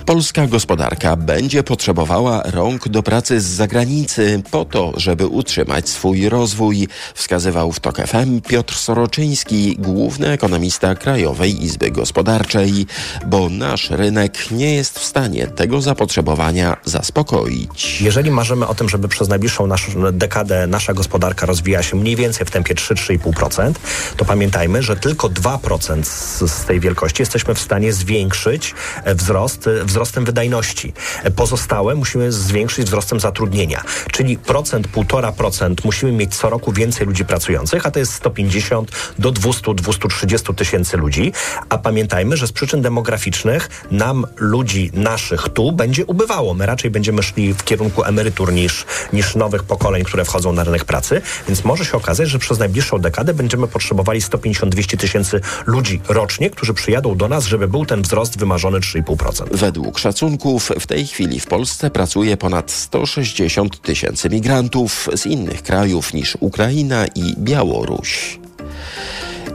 Polska 0.08 0.46
gospodarka 0.46 1.16
będzie 1.16 1.62
potrzebowała 1.62 2.42
rąk 2.42 2.88
do 2.88 3.02
pracy 3.02 3.40
z 3.40 3.44
zagranicy 3.44 4.42
po 4.50 4.64
to, 4.64 4.92
żeby 4.96 5.26
utrzymać 5.26 5.88
swój 5.88 6.28
rozwój, 6.28 6.88
wskazywał 7.14 7.72
w 7.72 7.80
TOK 7.80 7.96
FM 8.06 8.40
Piotr 8.40 8.74
Soroczyński, 8.74 9.76
główny 9.78 10.28
ekonomista 10.28 10.94
Krajowej 10.94 11.64
Izby 11.64 11.90
Gospodarczej, 11.90 12.86
bo 13.26 13.48
nasz 13.48 13.90
rynek 13.90 14.50
nie 14.50 14.74
jest 14.74 14.98
w 14.98 15.04
stanie 15.04 15.46
tego 15.46 15.80
zapotrzebowania 15.80 16.76
zaspokoić. 16.84 18.00
Jeżeli 18.00 18.30
marzymy 18.30 18.66
o 18.66 18.74
tym, 18.74 18.88
żeby 18.88 19.08
przez 19.08 19.28
najbliższą 19.28 19.66
naszą 19.66 20.12
dekadę 20.12 20.66
nasza 20.66 20.94
gospodarka 20.94 21.46
rozwija 21.46 21.82
się 21.82 21.96
mniej 21.96 22.16
więcej 22.16 22.46
w 22.46 22.50
tempie 22.50 22.74
3-3,5%, 22.74 23.72
to 24.16 24.24
pamiętajmy, 24.24 24.82
że 24.82 24.96
tylko 24.96 25.28
2% 25.28 26.04
z, 26.48 26.64
tej 26.64 26.80
wielkości 26.80 27.22
jesteśmy 27.22 27.54
w 27.54 27.60
stanie 27.60 27.92
zwiększyć 27.92 28.74
wzrost, 29.06 29.68
wzrostem 29.98 30.24
wydajności. 30.24 30.92
Pozostałe 31.36 31.94
musimy 31.94 32.32
zwiększyć 32.32 32.86
wzrostem 32.86 33.20
zatrudnienia, 33.20 33.82
czyli 34.12 34.36
procent, 34.36 34.88
półtora 34.88 35.32
procent 35.32 35.84
musimy 35.84 36.12
mieć 36.12 36.36
co 36.36 36.50
roku 36.50 36.72
więcej 36.72 37.06
ludzi 37.06 37.24
pracujących, 37.24 37.86
a 37.86 37.90
to 37.90 37.98
jest 37.98 38.12
150 38.12 38.90
do 39.18 39.32
200-230 39.32 40.54
tysięcy 40.54 40.96
ludzi. 40.96 41.32
A 41.68 41.78
pamiętajmy, 41.78 42.36
że 42.36 42.46
z 42.46 42.52
przyczyn 42.52 42.82
demograficznych 42.82 43.86
nam 43.90 44.26
ludzi 44.36 44.90
naszych 44.94 45.48
tu 45.48 45.72
będzie 45.72 46.06
ubywało. 46.06 46.54
My 46.54 46.66
raczej 46.66 46.90
będziemy 46.90 47.22
szli 47.22 47.54
w 47.54 47.64
kierunku 47.64 48.04
emerytur 48.04 48.52
niż, 48.52 48.86
niż 49.12 49.34
nowych 49.34 49.62
pokoleń, 49.62 50.04
które 50.04 50.24
wchodzą 50.24 50.52
na 50.52 50.64
rynek 50.64 50.84
pracy, 50.84 51.20
więc 51.48 51.64
może 51.64 51.84
się 51.84 51.92
okazać, 51.92 52.28
że 52.28 52.38
przez 52.38 52.58
najbliższą 52.58 52.98
dekadę 52.98 53.34
będziemy 53.34 53.68
potrzebowali 53.68 54.20
150-200 54.20 54.96
tysięcy 54.96 55.40
ludzi 55.66 56.00
rocznie, 56.08 56.50
którzy 56.50 56.74
przyjadą 56.74 57.16
do 57.16 57.28
nas, 57.28 57.44
żeby 57.44 57.68
był 57.68 57.86
ten 57.86 58.02
wzrost 58.02 58.38
wymarzony 58.38 58.80
3,5%. 58.80 59.44
Według 59.52 59.87
szacunków 59.96 60.72
w 60.80 60.86
tej 60.86 61.06
chwili 61.06 61.40
w 61.40 61.46
Polsce 61.46 61.90
pracuje 61.90 62.36
ponad 62.36 62.70
160 62.70 63.82
tysięcy 63.82 64.30
migrantów 64.30 65.08
z 65.16 65.26
innych 65.26 65.62
krajów 65.62 66.14
niż 66.14 66.36
Ukraina 66.40 67.06
i 67.06 67.34
Białoruś. 67.38 68.38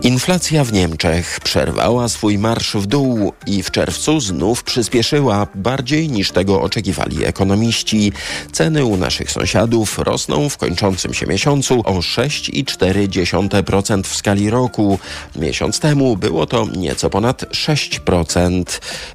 Inflacja 0.03 0.63
w 0.63 0.73
Niemczech 0.73 1.39
przerwała 1.43 2.09
swój 2.09 2.37
marsz 2.37 2.75
w 2.75 2.85
dół 2.85 3.33
i 3.47 3.63
w 3.63 3.71
czerwcu 3.71 4.19
znów 4.19 4.63
przyspieszyła 4.63 5.47
bardziej 5.55 6.09
niż 6.09 6.31
tego 6.31 6.61
oczekiwali 6.61 7.25
ekonomiści. 7.25 8.11
Ceny 8.51 8.85
u 8.85 8.97
naszych 8.97 9.31
sąsiadów 9.31 9.99
rosną 9.99 10.49
w 10.49 10.57
kończącym 10.57 11.13
się 11.13 11.25
miesiącu 11.25 11.81
o 11.85 11.93
6,4% 11.93 14.03
w 14.03 14.15
skali 14.15 14.49
roku. 14.49 14.99
Miesiąc 15.35 15.79
temu 15.79 16.17
było 16.17 16.45
to 16.45 16.67
nieco 16.77 17.09
ponad 17.09 17.41
6%. 17.41 18.63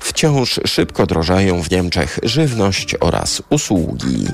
Wciąż 0.00 0.60
szybko 0.66 1.06
drożają 1.06 1.62
w 1.62 1.70
Niemczech 1.70 2.18
żywność 2.22 2.94
oraz 3.00 3.42
usługi. 3.50 4.26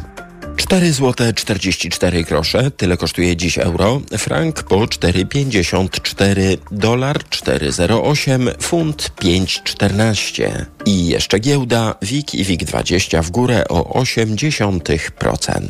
4 0.56 0.92
zł 0.92 1.32
44 1.34 2.24
grosze, 2.24 2.70
tyle 2.70 2.96
kosztuje 2.96 3.36
dziś 3.36 3.58
euro, 3.58 4.00
frank 4.18 4.62
po 4.62 4.76
4,54, 4.76 6.56
dolar 6.70 7.18
4,08, 7.18 8.62
funt 8.62 9.12
5,14 9.20 10.64
i 10.86 11.06
jeszcze 11.06 11.38
giełda 11.40 11.94
WIG 12.02 12.34
i 12.34 12.44
WIG20 12.44 13.22
w 13.22 13.30
górę 13.30 13.68
o 13.68 14.02
0,8%. 14.02 15.64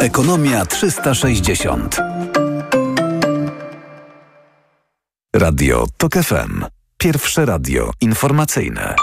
Ekonomia 0.00 0.66
360. 0.66 1.96
Radio 5.36 5.86
TOK 5.96 6.14
FM. 6.14 6.64
Pierwsze 6.98 7.46
radio 7.46 7.90
informacyjne. 8.00 8.94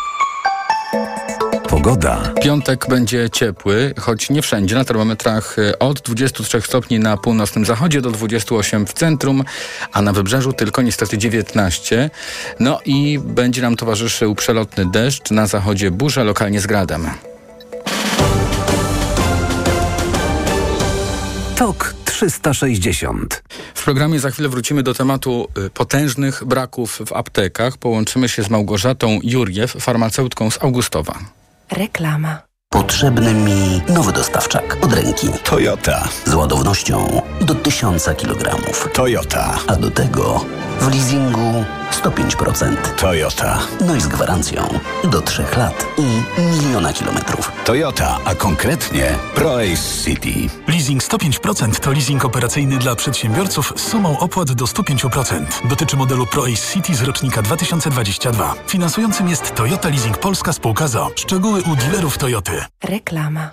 Pogoda. 1.71 2.33
Piątek 2.41 2.85
będzie 2.89 3.29
ciepły, 3.29 3.93
choć 3.99 4.29
nie 4.29 4.41
wszędzie. 4.41 4.75
Na 4.75 4.85
termometrach 4.85 5.59
y, 5.59 5.79
od 5.79 6.01
23 6.01 6.61
stopni 6.61 6.99
na 6.99 7.17
północnym 7.17 7.65
zachodzie 7.65 8.01
do 8.01 8.11
28 8.11 8.85
w 8.85 8.93
centrum, 8.93 9.43
a 9.91 10.01
na 10.01 10.13
wybrzeżu 10.13 10.53
tylko 10.53 10.81
niestety 10.81 11.17
19. 11.17 12.09
No 12.59 12.79
i 12.85 13.19
będzie 13.19 13.61
nam 13.61 13.75
towarzyszył 13.75 14.35
przelotny 14.35 14.85
deszcz, 14.85 15.31
na 15.31 15.47
zachodzie 15.47 15.91
burza, 15.91 16.23
lokalnie 16.23 16.61
z 16.61 16.67
gradem. 16.67 17.09
TOK 21.55 21.93
360. 22.05 23.43
W 23.75 23.83
programie 23.83 24.19
za 24.19 24.31
chwilę 24.31 24.49
wrócimy 24.49 24.83
do 24.83 24.93
tematu 24.93 25.47
y, 25.65 25.69
potężnych 25.69 26.43
braków 26.45 27.01
w 27.05 27.13
aptekach. 27.13 27.77
Połączymy 27.77 28.29
się 28.29 28.43
z 28.43 28.49
Małgorzatą 28.49 29.19
Jurjew, 29.23 29.71
farmaceutką 29.71 30.51
z 30.51 30.63
Augustowa. 30.63 31.40
Reklama. 31.71 32.41
Potrzebny 32.69 33.33
mi 33.33 33.81
nowy 33.89 34.11
dostawczak 34.11 34.77
od 34.81 34.93
ręki. 34.93 35.27
Toyota. 35.43 36.07
Z 36.25 36.33
ładownością 36.33 37.21
do 37.41 37.55
1000 37.55 38.05
kg. 38.05 38.55
Toyota. 38.93 39.55
A 39.67 39.75
do 39.75 39.91
tego 39.91 40.45
w 40.81 40.93
leasingu 40.93 41.65
105%. 42.03 42.75
Toyota. 42.97 43.59
No 43.87 43.95
i 43.95 44.01
z 44.01 44.07
gwarancją 44.07 44.67
do 45.03 45.21
3 45.21 45.45
lat 45.57 45.85
i 45.97 46.41
miliona 46.41 46.93
kilometrów. 46.93 47.51
Toyota, 47.65 48.17
a 48.25 48.35
konkretnie 48.35 49.15
ProAce 49.35 50.03
City. 50.05 50.49
Leasing 50.67 51.03
105% 51.03 51.79
to 51.79 51.91
leasing 51.91 52.25
operacyjny 52.25 52.77
dla 52.77 52.95
przedsiębiorców 52.95 53.73
z 53.75 53.87
sumą 53.89 54.19
opłat 54.19 54.51
do 54.51 54.65
105%. 54.65 55.45
Dotyczy 55.69 55.97
modelu 55.97 56.25
ProAce 56.25 56.73
City 56.73 56.95
z 56.95 57.01
rocznika 57.01 57.41
2022. 57.41 58.53
Finansującym 58.67 59.29
jest 59.29 59.55
Toyota 59.55 59.89
Leasing 59.89 60.17
Polska 60.17 60.53
Spółka 60.53 60.87
ZO. 60.87 61.09
Szczegóły 61.15 61.61
u 61.61 61.75
dealerów 61.75 62.17
Toyoty. 62.17 62.51
Reklama. 62.83 63.49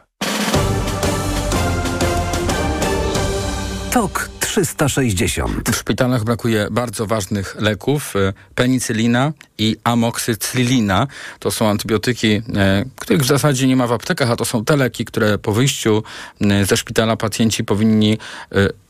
TOK 3.91 4.38
360. 4.49 5.71
W 5.71 5.77
szpitalach 5.77 6.25
brakuje 6.25 6.69
bardzo 6.71 7.07
ważnych 7.07 7.57
leków. 7.61 8.17
e, 8.17 8.33
Penicylina 8.55 9.33
i 9.59 9.77
amoksycylina. 9.85 11.07
To 11.39 11.51
są 11.51 11.69
antybiotyki, 11.69 12.43
e, 12.57 12.85
których 12.97 13.23
w 13.23 13.27
zasadzie 13.27 13.67
nie 13.67 13.77
ma 13.77 13.87
w 13.87 13.93
aptekach, 13.93 14.31
a 14.31 14.37
to 14.37 14.45
są 14.45 14.65
te 14.65 14.77
leki, 14.77 15.05
które 15.05 15.39
po 15.39 15.53
wyjściu 15.53 16.03
e, 16.41 16.65
ze 16.65 16.77
szpitala 16.77 17.17
pacjenci 17.17 17.65
powinni 17.65 18.19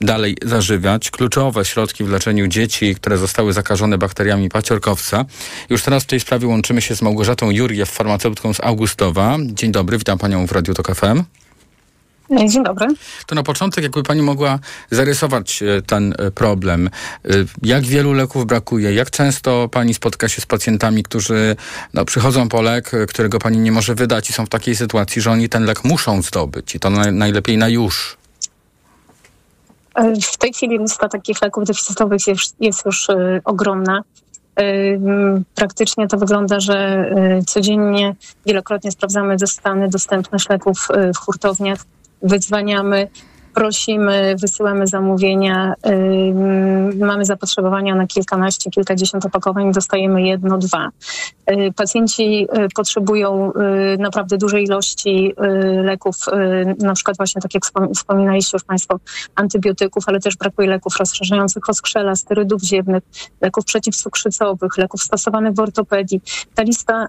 dalej 0.00 0.36
zażywiać. 0.42 1.10
Kluczowe 1.10 1.64
środki 1.64 2.04
w 2.04 2.08
leczeniu 2.08 2.46
dzieci, 2.46 2.94
które 2.94 3.18
zostały 3.18 3.52
zakażone 3.52 3.98
bakteriami 3.98 4.48
paciorkowca. 4.48 5.24
Już 5.70 5.82
teraz 5.82 6.02
w 6.02 6.06
tej 6.06 6.20
sprawie 6.20 6.46
łączymy 6.46 6.82
się 6.82 6.96
z 6.96 7.02
Małgorzatą 7.02 7.50
Juriew, 7.50 7.90
farmaceutką 7.90 8.54
z 8.54 8.60
Augustowa. 8.60 9.36
Dzień 9.40 9.72
dobry, 9.72 9.98
witam 9.98 10.18
panią 10.18 10.46
w 10.46 10.52
Radiu 10.52 10.74
Tok 10.74 10.94
FM. 10.94 11.24
Dzień 12.30 12.64
dobry. 12.64 12.86
To 13.26 13.34
na 13.34 13.42
początek, 13.42 13.84
jakby 13.84 14.02
pani 14.02 14.22
mogła 14.22 14.58
zarysować 14.90 15.62
e, 15.62 15.82
ten 15.82 16.14
e, 16.18 16.30
problem. 16.30 16.90
E, 17.24 17.28
Jak 17.62 17.84
wielu 17.84 18.12
leków 18.12 18.46
brakuje? 18.46 18.94
Jak 18.94 19.10
często 19.10 19.68
pani 19.68 19.94
spotka 19.94 20.28
się 20.28 20.40
z 20.40 20.46
pacjentami, 20.46 21.02
którzy 21.02 21.56
no, 21.94 22.04
przychodzą 22.04 22.48
po 22.48 22.62
lek, 22.62 22.90
którego 23.08 23.38
pani 23.38 23.58
nie 23.58 23.72
może 23.72 23.94
wydać 23.94 24.30
i 24.30 24.32
są 24.32 24.46
w 24.46 24.48
takiej 24.48 24.76
sytuacji, 24.76 25.22
że 25.22 25.30
oni 25.30 25.48
ten 25.48 25.64
lek 25.64 25.84
muszą 25.84 26.22
zdobyć 26.22 26.74
i 26.74 26.80
to 26.80 26.90
na, 26.90 27.12
najlepiej 27.12 27.58
na 27.58 27.68
już? 27.68 28.16
W 30.22 30.36
tej 30.36 30.52
chwili 30.52 30.78
lista 30.78 31.08
takich 31.08 31.42
leków 31.42 31.64
deficytowych 31.64 32.26
jest, 32.26 32.56
jest 32.60 32.86
już 32.86 33.10
e, 33.10 33.40
ogromna. 33.44 34.02
Praktycznie 35.54 36.08
to 36.08 36.16
wygląda, 36.16 36.60
że 36.60 37.10
codziennie, 37.46 38.14
wielokrotnie 38.46 38.90
sprawdzamy 38.92 39.36
stany 39.46 39.88
dostępność 39.88 40.48
leków 40.48 40.88
w 41.14 41.18
hurtowniach, 41.18 41.78
wydzwaniamy, 42.22 43.08
prosimy, 43.54 44.34
wysyłamy 44.40 44.86
zamówienia, 44.86 45.74
mamy 46.98 47.24
zapotrzebowania 47.24 47.94
na 47.94 48.06
kilkanaście, 48.06 48.70
kilkadziesiąt 48.70 49.26
opakowań, 49.26 49.72
dostajemy 49.72 50.22
jedno, 50.22 50.58
dwa. 50.58 50.88
Y, 51.50 51.72
Pacjenci 51.76 52.46
y, 52.64 52.68
potrzebują 52.74 53.52
y, 53.52 53.98
naprawdę 53.98 54.38
dużej 54.38 54.64
ilości 54.64 55.34
leków, 55.82 56.16
na 56.78 56.94
przykład 56.94 57.16
właśnie 57.16 57.42
tak 57.42 57.54
jak 57.54 57.62
wspom- 57.66 57.94
wspominaliście 57.94 58.56
już 58.56 58.64
Państwo, 58.64 58.96
antybiotyków, 59.34 60.04
ale 60.06 60.20
też 60.20 60.36
brakuje 60.36 60.68
leków 60.68 60.96
rozszerzających 60.96 61.68
oskrzela, 61.68 62.16
sterydów 62.16 62.62
ziewnych, 62.62 63.02
leków 63.40 63.64
przeciwcukrzycowych, 63.64 64.78
leków 64.78 65.02
stosowanych 65.02 65.54
w 65.54 65.60
ortopedii. 65.60 66.20
Ta 66.54 66.62
lista 66.62 67.06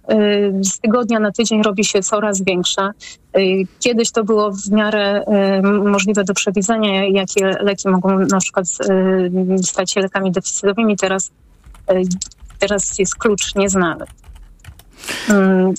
z 0.61 0.79
tygodnia 0.79 1.19
na 1.19 1.31
tydzień 1.31 1.63
robi 1.63 1.85
się 1.85 2.01
coraz 2.01 2.41
większa. 2.43 2.91
Y, 3.37 3.67
Kiedyś 3.79 4.11
to 4.11 4.23
było 4.23 4.51
w 4.51 4.71
miarę 4.71 5.23
y, 5.59 5.61
możliwe 5.61 6.23
do 6.23 6.33
przewidzenia, 6.33 7.05
jakie 7.05 7.45
leki 7.45 7.89
mogą 7.89 8.19
na 8.19 8.39
przykład 8.39 8.65
y, 9.59 9.63
stać 9.63 9.91
się 9.91 10.01
lekami 10.01 10.31
deficytowymi. 10.31 10.97
Teraz, 10.97 11.31
teraz 12.59 12.99
jest 12.99 13.15
klucz 13.15 13.55
nieznany. 13.55 14.05
Mm, 15.29 15.73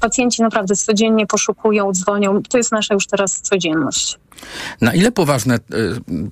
Pacjenci 0.00 0.42
naprawdę 0.42 0.76
codziennie 0.76 1.26
poszukują, 1.26 1.92
dzwonią. 1.92 2.42
To 2.42 2.58
jest 2.58 2.72
nasza 2.72 2.94
już 2.94 3.06
teraz 3.06 3.40
codzienność. 3.40 4.18
Na 4.80 4.94
ile 4.94 5.12
poważne 5.12 5.58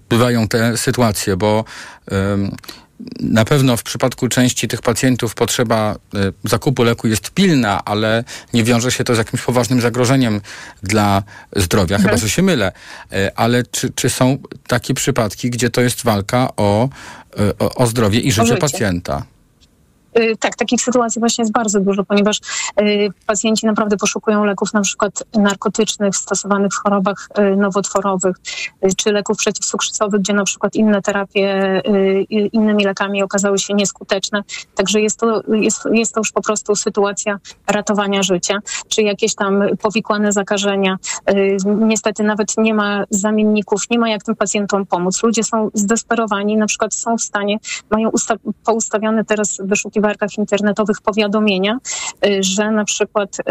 bywają 0.09 0.49
te 0.49 0.77
sytuacje? 0.77 1.37
Bo 1.37 1.65
na 3.21 3.45
pewno 3.45 3.77
w 3.77 3.83
przypadku 3.83 4.29
części 4.29 4.69
tych 4.69 4.83
pacjentów 4.83 5.35
potrzeba 5.35 5.97
y, 6.15 6.33
zakupu 6.45 6.83
leku 6.83 7.09
jest 7.09 7.31
pilna, 7.31 7.85
ale 7.85 8.25
nie 8.53 8.65
wiąże 8.65 8.93
się 8.93 9.05
to 9.05 9.15
z 9.15 9.19
jakimś 9.19 9.43
poważnym 9.43 9.81
zagrożeniem 9.81 10.41
dla 10.83 11.23
zdrowia, 11.57 11.99
chyba 11.99 12.17
że 12.17 12.31
się 12.31 12.43
mylę. 12.43 12.73
Y, 13.13 13.35
ale 13.35 13.63
czy, 13.63 13.91
czy 13.95 14.11
są 14.11 14.39
takie 14.67 14.95
przypadki, 14.95 15.51
gdzie 15.51 15.71
to 15.71 15.81
jest 15.81 16.05
walka 16.05 16.49
o, 16.57 16.89
y, 17.41 17.59
o, 17.59 17.75
o 17.75 17.87
zdrowie 17.87 18.21
i 18.21 18.33
życie 18.33 18.47
życie. 18.47 18.61
pacjenta? 18.61 19.32
Y, 20.19 20.37
Tak, 20.41 20.57
takich 20.57 20.81
sytuacji 20.81 21.21
właśnie 21.21 21.43
jest 21.43 21.53
bardzo 21.53 21.81
dużo, 21.81 22.05
ponieważ 22.05 22.41
y, 22.81 23.09
pacjenci 23.27 23.67
naprawdę 23.67 23.97
poszukują 23.97 24.45
leków 24.45 24.73
na 24.73 24.81
przykład 24.81 25.25
narkotycznych 25.35 26.17
stosowanych 26.17 26.73
w 26.73 26.77
chorobach 26.77 27.29
y, 27.39 27.57
nowotworowych, 27.57 28.37
czy 28.97 29.13
leków 29.13 29.37
przeciwcukrzycowych, 29.37 30.21
gdzie 30.21 30.33
na 30.33 30.45
przykład 30.45 30.75
inne 30.75 31.03
terapie 31.03 31.83
innymi 32.53 32.85
lekami 32.85 33.23
okazały 33.23 33.59
się 33.59 33.75
nieskuteczne. 33.75 34.43
Także 34.75 35.01
jest 35.01 35.21
to, 35.21 35.43
jest, 35.49 35.81
jest 35.93 36.15
to 36.15 36.21
już 36.21 36.33
po 36.33 36.43
prostu 36.43 36.77
sytuacja 36.77 37.39
ratowania 37.67 38.23
życia, 38.23 38.59
czy 38.89 39.03
jakieś 39.03 39.35
tam 39.35 39.65
powikłane 39.83 40.33
zakażenia. 40.33 40.97
Niestety 41.65 42.23
nawet 42.23 42.57
nie 42.59 42.75
ma 42.75 43.05
zamienników, 43.11 43.91
nie 43.91 43.99
ma 43.99 44.09
jak 44.09 44.23
tym 44.23 44.37
pacjentom 44.37 44.87
pomóc. 44.87 45.23
Ludzie 45.23 45.45
są 45.45 45.71
zdesperowani, 45.75 46.57
na 46.57 46.67
przykład 46.67 46.95
są 46.95 47.17
w 47.17 47.23
stanie, 47.23 47.59
mają 47.91 48.09
usta- 48.11 48.53
poustawione 48.65 49.25
teraz 49.25 49.59
w 49.65 49.73
wyszukiwarkach 50.03 50.39
internetowych 50.39 51.01
powiadomienia, 51.01 51.79
y, 52.27 52.43
że 52.43 52.71
na 52.71 52.85
przykład 52.85 53.37
y, 53.41 53.43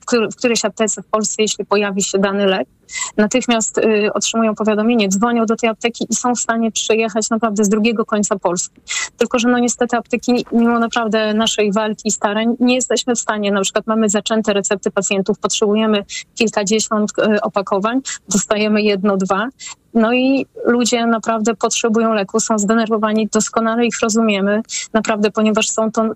w, 0.00 0.04
któr- 0.06 0.32
w 0.32 0.36
którejś 0.36 0.64
aptece 0.64 1.02
w 1.02 1.06
Polsce, 1.06 1.42
jeśli 1.42 1.64
pojawi 1.64 2.02
się 2.02 2.18
dany 2.18 2.46
lek, 2.46 2.68
natychmiast 3.16 3.78
y, 3.78 4.12
otrzymują 4.14 4.54
powiadomienie, 4.54 5.08
dzwonią 5.08 5.46
do 5.46 5.56
tej 5.56 5.68
apteki 5.68 6.06
i 6.10 6.14
są 6.14 6.34
w 6.34 6.38
stanie 6.38 6.70
przyjechać 6.72 7.30
naprawdę 7.30 7.64
z 7.64 7.68
drugiego 7.68 8.04
końca 8.04 8.38
Polski. 8.38 8.80
Tylko, 9.16 9.38
że 9.38 9.48
no 9.48 9.58
niestety 9.58 9.96
apteki, 9.96 10.46
mimo 10.52 10.78
naprawdę 10.78 11.34
naszej 11.34 11.72
walki 11.72 12.08
i 12.08 12.10
starań, 12.10 12.56
nie 12.60 12.74
jesteśmy 12.74 13.14
w 13.14 13.18
stanie, 13.18 13.52
na 13.52 13.60
przykład 13.60 13.86
mamy 13.86 14.08
zaczęte 14.08 14.52
recepty 14.52 14.90
pacjentów, 14.90 15.38
potrzebujemy 15.38 16.04
kilkadziesiąt 16.34 17.12
opakowań, 17.42 18.00
dostajemy 18.28 18.82
jedno, 18.82 19.16
dwa. 19.16 19.48
No 19.94 20.12
i 20.14 20.46
ludzie 20.64 21.06
naprawdę 21.06 21.54
potrzebują 21.54 22.12
leku, 22.12 22.40
są 22.40 22.58
zdenerwowani, 22.58 23.28
doskonale 23.32 23.86
ich 23.86 24.00
rozumiemy, 24.00 24.62
naprawdę, 24.92 25.30
ponieważ 25.30 25.68
są 25.68 25.92
to 25.92 26.04
y, 26.06 26.12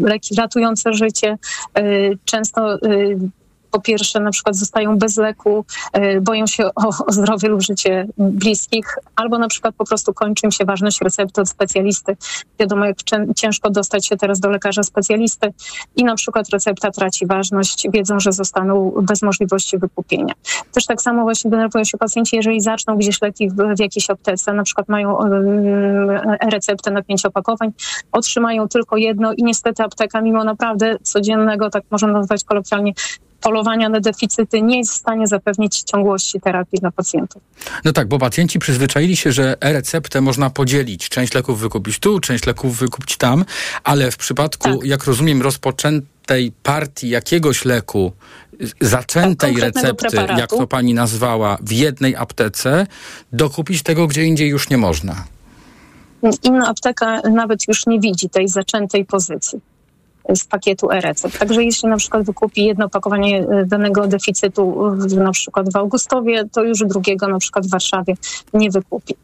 leki 0.00 0.34
ratujące 0.34 0.92
życie, 0.92 1.38
y, 1.78 2.18
często 2.24 2.74
y, 2.74 3.18
po 3.76 3.80
pierwsze 3.80 4.20
na 4.20 4.30
przykład 4.30 4.56
zostają 4.56 4.98
bez 4.98 5.16
leku, 5.16 5.64
e, 5.92 6.20
boją 6.20 6.46
się 6.46 6.64
o, 6.64 6.88
o 7.06 7.12
zdrowie 7.12 7.48
lub 7.48 7.62
życie 7.62 8.06
bliskich, 8.18 8.98
albo 9.16 9.38
na 9.38 9.48
przykład 9.48 9.74
po 9.74 9.84
prostu 9.84 10.14
kończy 10.14 10.46
im 10.46 10.52
się 10.52 10.64
ważność 10.64 11.00
recepty 11.00 11.40
od 11.40 11.48
specjalisty. 11.48 12.16
Wiadomo, 12.58 12.84
jak 12.84 12.96
ciężko 13.36 13.70
dostać 13.70 14.06
się 14.06 14.16
teraz 14.16 14.40
do 14.40 14.50
lekarza 14.50 14.82
specjalisty 14.82 15.52
i 15.96 16.04
na 16.04 16.14
przykład 16.14 16.48
recepta 16.48 16.90
traci 16.90 17.26
ważność, 17.26 17.86
wiedzą, 17.92 18.20
że 18.20 18.32
zostaną 18.32 18.92
bez 19.02 19.22
możliwości 19.22 19.78
wykupienia. 19.78 20.34
Też 20.72 20.86
tak 20.86 21.02
samo 21.02 21.22
właśnie 21.22 21.50
denerwują 21.50 21.84
się 21.84 21.98
pacjenci, 21.98 22.36
jeżeli 22.36 22.60
zaczną 22.60 22.96
gdzieś 22.96 23.22
leki 23.22 23.50
w, 23.50 23.54
w 23.76 23.80
jakiejś 23.80 24.10
aptece, 24.10 24.52
na 24.52 24.62
przykład 24.62 24.88
mają 24.88 25.20
e, 25.20 26.50
receptę 26.50 26.90
na 26.90 27.02
pięć 27.02 27.26
opakowań, 27.26 27.72
otrzymają 28.12 28.68
tylko 28.68 28.96
jedno 28.96 29.32
i 29.32 29.42
niestety 29.42 29.82
apteka 29.82 30.20
mimo 30.20 30.44
naprawdę 30.44 30.98
codziennego, 31.02 31.70
tak 31.70 31.84
można 31.90 32.12
nazwać 32.12 32.44
kolokwialnie, 32.44 32.92
polowania 33.40 33.88
na 33.88 34.00
deficyty 34.00 34.62
nie 34.62 34.78
jest 34.78 34.92
w 34.92 34.96
stanie 34.96 35.26
zapewnić 35.26 35.82
ciągłości 35.82 36.40
terapii 36.40 36.78
dla 36.80 36.90
pacjentów. 36.90 37.42
No 37.84 37.92
tak, 37.92 38.08
bo 38.08 38.18
pacjenci 38.18 38.58
przyzwyczaili 38.58 39.16
się, 39.16 39.32
że 39.32 39.56
e-receptę 39.60 40.20
można 40.20 40.50
podzielić. 40.50 41.08
Część 41.08 41.34
leków 41.34 41.60
wykupić 41.60 41.98
tu, 41.98 42.20
część 42.20 42.46
leków 42.46 42.78
wykupić 42.78 43.16
tam, 43.16 43.44
ale 43.84 44.10
w 44.10 44.16
przypadku, 44.16 44.78
Tak. 44.78 44.84
jak 44.88 45.04
rozumiem, 45.04 45.42
rozpoczętej 45.42 46.52
partii 46.62 47.08
jakiegoś 47.08 47.64
leku, 47.64 48.12
zaczętej 48.80 49.54
Tak, 49.54 49.62
recepty, 49.62 49.94
preparatu. 50.08 50.40
jak 50.40 50.50
to 50.50 50.66
pani 50.66 50.94
nazwała, 50.94 51.58
w 51.60 51.72
jednej 51.72 52.16
aptece, 52.16 52.86
dokupić 53.32 53.82
tego 53.82 54.06
gdzie 54.06 54.24
indziej 54.24 54.48
już 54.48 54.70
nie 54.70 54.78
można. 54.78 55.24
Inna 56.42 56.68
apteka 56.68 57.20
nawet 57.20 57.68
już 57.68 57.86
nie 57.86 58.00
widzi 58.00 58.30
tej 58.30 58.48
zaczętej 58.48 59.04
pozycji 59.04 59.60
z 60.34 60.44
pakietu 60.44 60.90
e-recept. 60.90 61.38
Także 61.38 61.64
jeśli 61.64 61.88
na 61.88 61.96
przykład 61.96 62.22
wykupi 62.26 62.64
jedno 62.64 62.86
opakowanie 62.86 63.38
e, 63.48 63.64
danego 63.66 64.06
deficytu 64.06 64.96
na 65.16 65.32
przykład 65.32 65.72
w 65.72 65.76
Augustowie, 65.76 66.44
to 66.52 66.62
już 66.62 66.78
drugiego 66.78 67.28
na 67.28 67.38
przykład 67.38 67.66
w 67.66 67.70
Warszawie 67.70 68.14
nie 68.54 68.70
wykupi. 68.70 69.14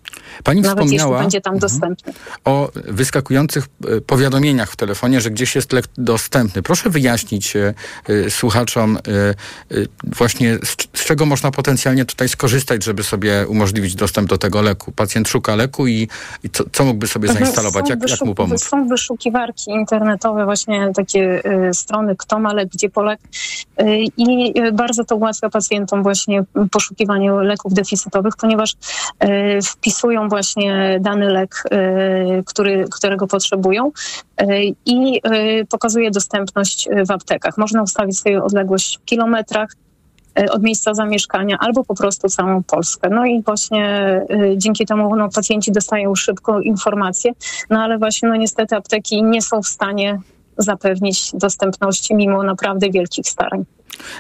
Pani 0.45 0.61
Nawet 0.61 0.85
wspomniała 0.85 1.19
będzie 1.21 1.41
tam 1.41 1.55
Mhm. 1.55 1.61
dostępny. 1.71 2.13
o 2.45 2.71
wyskakujących 2.75 3.67
e, 3.89 4.01
powiadomieniach 4.01 4.71
w 4.71 4.77
telefonie, 4.77 5.21
że 5.21 5.31
gdzieś 5.31 5.55
jest 5.55 5.73
lek 5.73 5.85
dostępny. 5.99 6.63
Proszę 6.63 6.91
wyjaśnić 6.91 7.57
e, 7.57 7.75
słuchaczom 8.31 8.99
właśnie 10.05 10.59
z, 10.65 10.99
z 10.99 11.05
czego 11.05 11.27
można 11.27 11.51
potencjalnie 11.51 12.05
tutaj 12.05 12.29
skorzystać, 12.29 12.85
żeby 12.85 13.03
sobie 13.03 13.47
umożliwić 13.49 13.95
dostęp 13.95 14.29
do 14.29 14.39
tego 14.39 14.63
leku. 14.63 14.93
Pacjent 14.93 15.29
szuka 15.29 15.57
leku 15.57 15.87
i, 15.87 16.09
i 16.45 16.51
co, 16.51 16.65
co 16.73 16.85
mógłby 16.85 17.07
sobie 17.09 17.33
zainstalować, 17.33 17.89
jak, 17.91 18.11
jak 18.11 18.21
mu 18.21 18.35
pomóc? 18.35 18.65
Są 18.65 18.89
wyszukiwarki 18.89 19.71
internetowe, 19.71 20.45
właśnie 20.45 20.92
takie 20.93 21.43
y, 21.69 21.75
strony 21.75 22.17
kto 22.17 22.39
ma 22.39 22.53
lek, 22.53 22.69
gdzie 22.69 22.91
polek 22.91 23.21
y, 23.81 24.05
i 24.17 24.59
y, 24.61 24.73
bardzo 24.73 25.05
to 25.05 25.17
ułatwia 25.17 25.51
pacjentom 25.51 26.03
właśnie 26.03 26.45
poszukiwanie 26.71 27.33
leków 27.33 27.75
deficytowych, 27.75 28.37
ponieważ 28.37 28.73
y, 28.73 29.59
wpisują 29.63 30.29
właśnie 30.29 30.99
dany 31.01 31.29
lek, 31.29 31.65
y, 31.73 32.43
który, 32.47 32.85
którego 32.91 33.27
potrzebują 33.27 33.93
y, 34.43 34.75
i 34.87 35.21
y, 35.61 35.67
pokazuje 35.67 36.11
dostępność 36.11 36.89
y, 36.89 37.05
w 37.05 37.11
aptekach. 37.11 37.59
Można 37.59 37.83
ustawić 37.83 38.19
sobie 38.19 38.43
odległość 38.43 38.99
w 38.99 39.05
kilometrach, 39.05 39.71
e, 40.39 40.53
od 40.53 40.63
miejsca 40.63 40.95
zamieszkania, 40.95 41.57
albo 41.61 41.85
po 41.85 41.95
prostu 41.95 42.29
całą 42.29 42.63
Polskę. 42.63 43.09
No 43.11 43.27
i 43.27 43.43
właśnie 43.43 43.87
e, 43.87 44.25
dzięki 44.57 44.87
temu 44.87 45.17
no, 45.17 45.29
pacjenci 45.29 45.73
dostają 45.73 46.15
szybko 46.15 46.61
informacje, 46.61 47.33
no 47.71 47.81
ale 47.81 47.99
właśnie 47.99 48.29
no 48.29 48.37
niestety 48.37 48.77
apteki 48.77 49.23
nie 49.23 49.43
są 49.43 49.63
w 49.63 49.69
stanie 49.69 50.21
zapewnić 50.59 51.31
dostępności 51.35 52.15
mimo 52.15 52.43
naprawdę 52.43 52.91
wielkich 52.91 53.27
starań. 53.29 53.65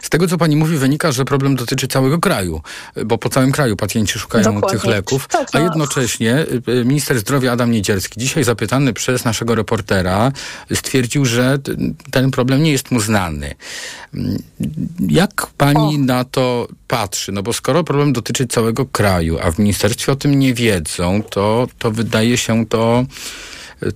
Z 0.02 0.10
tego, 0.10 0.28
co 0.28 0.38
pani 0.38 0.56
mówi, 0.56 0.76
wynika, 0.76 1.12
że 1.12 1.24
problem 1.24 1.56
dotyczy 1.56 1.88
całego 1.88 2.18
kraju, 2.18 2.60
bo 3.04 3.18
po 3.18 3.28
całym 3.28 3.52
kraju 3.52 3.76
pacjenci 3.76 4.18
szukają 4.18 4.44
Dokładnie. 4.54 4.78
tych 4.80 4.90
leków, 4.90 5.28
Tak, 5.28 5.48
a 5.52 5.58
no. 5.58 5.64
jednocześnie 5.64 6.46
y, 6.68 6.84
minister 6.84 7.18
zdrowia 7.18 7.52
Adam 7.52 7.70
Niedzielski, 7.70 8.20
dzisiaj 8.20 8.44
zapytany 8.44 8.92
przez 8.92 9.24
naszego 9.24 9.54
reportera, 9.54 10.32
stwierdził, 10.74 11.24
że 11.24 11.58
ten 12.10 12.30
problem 12.30 12.62
nie 12.62 12.72
jest 12.72 12.90
mu 12.90 13.00
znany. 13.00 13.54
Mm, 14.14 14.42
Jak 15.08 15.46
pani 15.58 15.98
na 15.98 16.24
to 16.24 16.68
patrzy? 16.88 17.32
No 17.32 17.42
bo 17.42 17.52
skoro 17.52 17.84
problem 17.84 18.12
dotyczy 18.12 18.46
całego 18.46 18.86
kraju, 18.86 19.38
a 19.42 19.50
w 19.50 19.58
ministerstwie 19.58 20.12
o 20.12 20.16
tym 20.16 20.38
nie 20.38 20.54
wiedzą, 20.54 21.22
to, 21.30 21.68
to 21.78 21.90
wydaje 21.90 22.36
się 22.36 22.66
to 22.66 23.04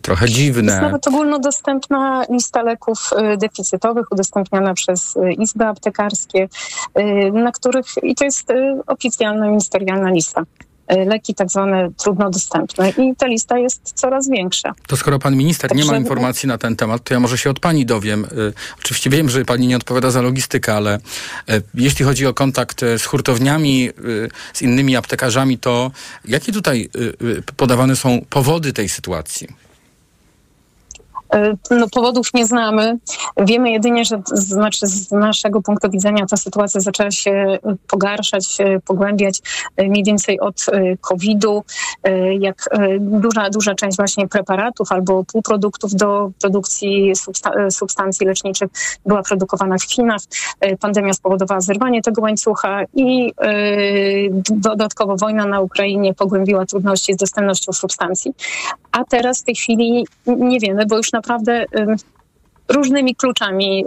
trochę 0.03 0.25
Jest 0.25 0.37
dziwne. 0.37 0.81
nawet 0.81 1.09
ogólnodostępna 1.09 2.25
lista 2.31 2.63
leków 2.63 3.11
y, 3.35 3.37
deficytowych 3.37 4.13
udostępniana 4.13 4.75
przez 4.75 5.17
y, 5.17 5.33
izby 5.33 5.65
aptekarskie, 5.65 6.49
y, 6.99 7.33
na 7.33 7.53
których, 7.53 7.87
i 8.03 8.15
to 8.15 8.25
jest 8.25 8.53
oficjalna 8.87 9.49
ministerialna 9.49 10.11
lista. 10.11 10.43
Leki 11.07 11.35
tak 11.35 11.51
zwane 11.51 11.89
trudno 11.97 12.31
dostępne 12.31 12.91
i 12.91 13.17
ta 13.17 13.27
lista 13.27 13.59
jest 13.59 13.93
coraz 13.95 14.29
większa. 14.29 14.75
To 14.87 14.97
skoro 14.97 15.19
pan 15.19 15.37
minister 15.37 15.75
nie 15.75 15.85
ma 15.85 15.97
informacji 15.97 16.49
na 16.49 16.59
ten 16.59 16.77
temat, 16.77 17.05
to 17.05 17.15
ja 17.15 17.21
może 17.21 17.39
się 17.39 17.51
od 17.51 17.61
pani 17.61 17.87
dowiem. 17.87 18.27
Oczywiście 18.79 19.11
wiem, 19.11 19.29
że 19.29 19.45
pani 19.45 19.67
nie 19.67 19.77
odpowiada 19.77 20.11
za 20.11 20.23
logistykę, 20.23 20.75
ale 20.75 20.99
jeśli 21.75 22.05
chodzi 22.05 22.27
o 22.27 22.35
kontakt 22.35 22.81
z 22.99 23.05
hurtowniami, 23.05 23.91
z 24.53 24.63
innymi 24.63 24.97
aptekarzami, 24.97 25.59
to 25.59 25.91
jakie 26.25 26.53
tutaj 26.53 26.89
podawane 27.57 27.97
są 27.97 28.21
powody 28.31 28.73
tej 28.73 28.89
sytuacji? 28.89 29.66
Y, 31.35 31.57
No, 31.71 31.87
powodów 31.95 32.35
nie 32.35 32.47
znamy. 32.47 32.99
Wiemy 33.37 33.71
jedynie, 33.71 34.05
że 34.05 34.23
znaczy 34.27 34.87
z 34.87 35.11
naszego 35.11 35.63
punktu 35.63 35.91
widzenia 35.91 36.27
ta 36.27 36.37
sytuacja 36.37 36.81
zaczęła 36.81 37.11
się 37.11 37.31
y, 37.31 37.77
pogarszać, 37.89 38.47
się 38.47 38.79
pogłębiać 38.85 39.41
mniej 39.79 40.05
więcej 40.05 40.41
od 40.41 40.67
COVID-u, 41.01 41.65
jak 42.39 42.69
duża, 43.01 43.51
duża 43.51 43.75
część 43.75 43.97
właśnie 43.97 44.29
preparatów 44.29 44.93
albo 44.93 45.25
półproduktów 45.25 45.95
do 45.95 46.31
produkcji 46.41 47.13
substa- 47.17 47.67
y, 47.67 47.71
substancji 47.71 48.27
leczniczych 48.27 48.69
była 49.07 49.23
produkowana 49.23 49.79
w 49.79 49.83
Chinach. 49.85 50.21
Pandemia 50.81 51.13
spowodowała 51.13 51.61
zerwanie 51.61 52.03
tego 52.03 52.23
łańcucha 52.23 52.81
i 52.95 53.33
dodatkowo 54.51 55.17
wojna 55.17 55.47
na 55.47 55.61
Ukrainie 55.61 56.15
pogłębiła 56.15 56.67
trudności 56.67 57.15
z 57.15 57.17
dostępnością 57.17 57.73
substancji. 57.73 58.35
A 58.93 59.05
teraz 59.05 59.41
w 59.41 59.45
tej 59.45 59.55
chwili 59.55 60.07
nie 60.27 60.61
wiemy, 60.61 60.87
bo 60.87 60.97
już 60.97 61.13
naprawdę 61.17 61.65
ym, 61.79 61.97
różnymi 62.69 63.17
kluczami 63.17 63.85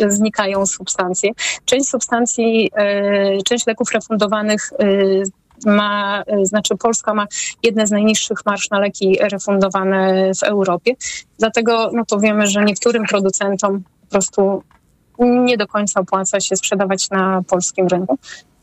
y, 0.00 0.10
znikają 0.10 0.66
substancje. 0.66 1.30
Część 1.64 1.88
substancji, 1.88 2.70
y, 3.38 3.42
część 3.42 3.66
leków 3.66 3.92
refundowanych 3.92 4.72
y, 4.72 5.22
ma, 5.66 6.22
y, 6.42 6.46
znaczy 6.46 6.76
Polska 6.76 7.14
ma 7.14 7.26
jedne 7.62 7.86
z 7.86 7.90
najniższych 7.90 8.38
marsz 8.46 8.70
na 8.70 8.78
leki 8.78 9.18
refundowane 9.20 10.30
w 10.34 10.42
Europie. 10.42 10.92
Dlatego 11.38 11.90
no 11.92 12.04
to 12.04 12.18
wiemy, 12.18 12.46
że 12.46 12.64
niektórym 12.64 13.04
producentom 13.04 13.82
po 14.00 14.10
prostu 14.10 14.62
nie 15.18 15.56
do 15.56 15.66
końca 15.66 16.00
opłaca 16.00 16.40
się 16.40 16.56
sprzedawać 16.56 17.10
na 17.10 17.42
polskim 17.48 17.86
rynku 17.86 18.14
y, 18.14 18.55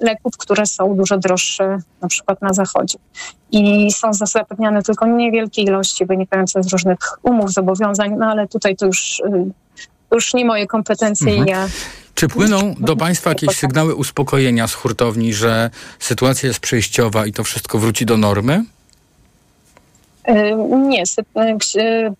leków, 0.00 0.36
które 0.38 0.66
są 0.66 0.96
dużo 0.96 1.18
droższe 1.18 1.78
na 2.00 2.08
przykład 2.08 2.42
na 2.42 2.52
zachodzie. 2.52 2.98
I 3.52 3.92
są 3.92 4.12
zapewniane 4.12 4.82
tylko 4.82 5.06
niewielkie 5.06 5.62
ilości 5.62 6.06
wynikające 6.06 6.62
z 6.62 6.72
różnych 6.72 6.98
umów, 7.22 7.52
zobowiązań, 7.52 8.14
no 8.18 8.26
ale 8.26 8.48
tutaj 8.48 8.76
to 8.76 8.86
już, 8.86 9.20
y, 9.20 9.44
już 10.12 10.34
nie 10.34 10.44
moje 10.44 10.66
kompetencje 10.66 11.28
Mhm. 11.28 11.48
i 11.48 11.50
ja 11.50 11.68
Czy 12.14 12.28
płyną 12.28 12.74
do 12.78 12.96
państwa 12.96 13.30
jakieś 13.30 13.56
sygnały 13.56 13.94
uspokojenia 13.94 14.68
z 14.68 14.74
hurtowni, 14.74 15.34
że 15.34 15.70
sytuacja 15.98 16.46
jest 16.46 16.60
przejściowa 16.60 17.26
i 17.26 17.32
to 17.32 17.44
wszystko 17.44 17.78
wróci 17.78 18.06
do 18.06 18.16
normy? 18.16 18.64
Y, 20.28 20.32
Nie, 20.88 21.02
y, 21.02 22.10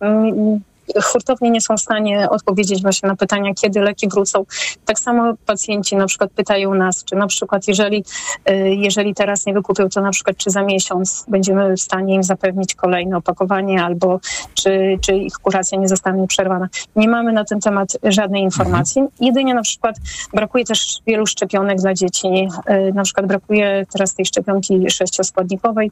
hurtownie 1.03 1.51
nie 1.51 1.61
są 1.61 1.77
w 1.77 1.81
stanie 1.81 2.31
odpowiedzieć 2.31 2.83
właśnie 2.83 3.09
na 3.09 3.17
pytania, 3.17 3.55
kiedy 3.55 3.81
leki 3.81 4.09
wrócą. 4.09 4.45
Tak 4.85 4.99
samo 4.99 5.35
pacjenci 5.47 5.97
na 5.97 6.07
przykład 6.07 6.31
pytają 6.31 6.75
nas, 6.75 7.05
czy 7.05 7.17
na 7.17 7.27
przykład 7.27 7.69
jeżeli, 7.69 8.05
y, 8.51 8.75
jeżeli 8.75 9.15
teraz 9.15 9.47
nie 9.47 9.55
wykupią, 9.55 9.89
to 9.89 10.01
na 10.01 10.11
przykład 10.11 10.37
czy 10.37 10.51
za 10.51 10.63
miesiąc 10.63 11.25
będziemy 11.29 11.77
w 11.77 11.81
stanie 11.81 12.15
im 12.15 12.23
zapewnić 12.23 12.75
kolejne 12.75 13.17
opakowanie 13.17 13.85
albo 13.85 14.21
czy, 14.55 14.99
czy 15.01 15.17
ich 15.17 15.35
kuracja 15.35 15.79
nie 15.79 15.89
zostanie 15.89 16.27
przerwana. 16.27 16.69
Nie 16.97 17.09
mamy 17.09 17.33
na 17.33 17.45
ten 17.45 17.61
temat 17.61 17.89
żadnej 18.03 18.43
informacji. 18.43 19.03
Jedynie 19.21 19.55
na 19.55 19.63
przykład 19.63 19.97
brakuje 20.35 20.65
też 20.65 20.99
wielu 21.07 21.27
szczepionek 21.27 21.79
dla 21.79 21.95
dzieci. 21.95 22.29
Y, 22.71 22.93
Na 22.95 23.03
przykład 23.03 23.27
brakuje 23.27 23.87
teraz 23.93 24.15
tej 24.15 24.27
szczepionki 24.27 24.91
sześcioskładnikowej, 24.91 25.91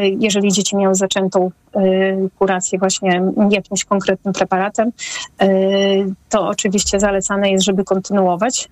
jeżeli 0.00 0.52
dzieci 0.52 0.76
miały 0.76 0.94
zaczętą 0.94 1.50
y, 1.76 1.80
kurację 2.38 2.78
właśnie 2.78 3.22
jakimś 3.50 3.84
konkretnym 3.84 4.34
preparatem, 4.34 4.92
y, 5.42 6.14
to 6.28 6.48
oczywiście 6.48 7.00
zalecane 7.00 7.50
jest, 7.50 7.64
żeby 7.64 7.84
kontynuować 7.84 8.68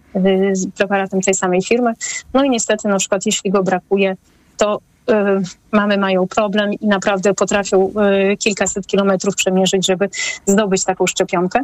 z 0.52 0.66
preparatem 0.70 1.20
tej 1.20 1.34
samej 1.34 1.62
firmy. 1.62 1.92
No 2.34 2.44
i 2.44 2.50
niestety 2.50 2.88
na 2.88 2.96
przykład 2.96 3.26
jeśli 3.26 3.50
go 3.50 3.62
brakuje, 3.62 4.16
to 4.56 4.78
mamy 5.72 5.98
mają 5.98 6.28
problem 6.28 6.72
i 6.72 6.86
naprawdę 6.86 7.34
potrafią 7.34 7.92
kilkaset 8.38 8.86
kilometrów 8.86 9.34
przemierzyć, 9.34 9.86
żeby 9.86 10.08
zdobyć 10.46 10.84
taką 10.84 11.06
szczepionkę. 11.06 11.60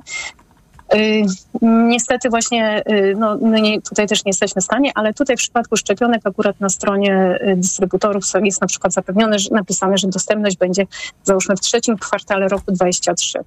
Y, 0.94 1.22
Niestety 1.62 2.30
właśnie 2.30 2.82
y, 2.90 3.14
no, 3.18 3.38
my 3.42 3.60
nie, 3.60 3.82
tutaj 3.82 4.06
też 4.06 4.24
nie 4.24 4.30
jesteśmy 4.30 4.62
w 4.62 4.64
stanie, 4.64 4.92
ale 4.94 5.14
tutaj 5.14 5.36
w 5.36 5.38
przypadku 5.38 5.76
szczepionek 5.76 6.20
akurat 6.24 6.60
na 6.60 6.68
stronie 6.68 7.38
y, 7.48 7.56
dystrybutorów 7.56 8.24
jest 8.44 8.60
na 8.60 8.66
przykład 8.66 8.92
zapewnione, 8.92 9.38
że, 9.38 9.48
napisane, 9.52 9.98
że 9.98 10.08
dostępność 10.08 10.56
będzie 10.56 10.86
załóżmy 11.24 11.56
w 11.56 11.60
trzecim 11.60 11.98
kwartale 11.98 12.48
roku 12.48 12.72
23. 12.72 13.38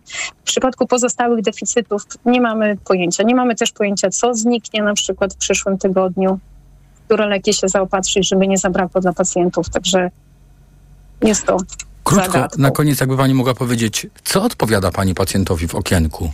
W 0.41 0.43
przypadku 0.43 0.88
pozostałych 0.88 1.41
deficytów 1.41 2.04
nie 2.25 2.41
mamy 2.41 2.78
pojęcia. 2.86 3.23
Nie 3.23 3.36
mamy 3.36 3.56
też 3.56 3.71
pojęcia, 3.71 4.10
co 4.10 4.34
zniknie 4.34 4.84
na 4.84 4.93
przykład 4.93 5.34
w 5.34 5.38
przyszłym 5.38 5.78
tygodniu, 5.78 6.39
które 7.06 7.28
leki 7.28 7.54
się 7.54 7.67
zaopatrzyć, 7.67 8.30
żeby 8.30 8.47
nie 8.47 8.58
zabrakło 8.58 9.02
dla 9.02 9.13
pacjentów. 9.13 9.69
Także 9.69 10.12
jest 11.21 11.45
to 11.45 11.58
Krótko, 12.04 12.32
zagadką. 12.32 12.62
na 12.62 12.71
koniec 12.71 12.99
jakby 12.99 13.17
pani 13.17 13.34
mogła 13.34 13.54
powiedzieć, 13.54 14.08
co 14.23 14.43
odpowiada 14.43 14.91
pani 14.91 15.15
pacjentowi 15.15 15.67
w 15.67 15.75
okienku? 15.75 16.32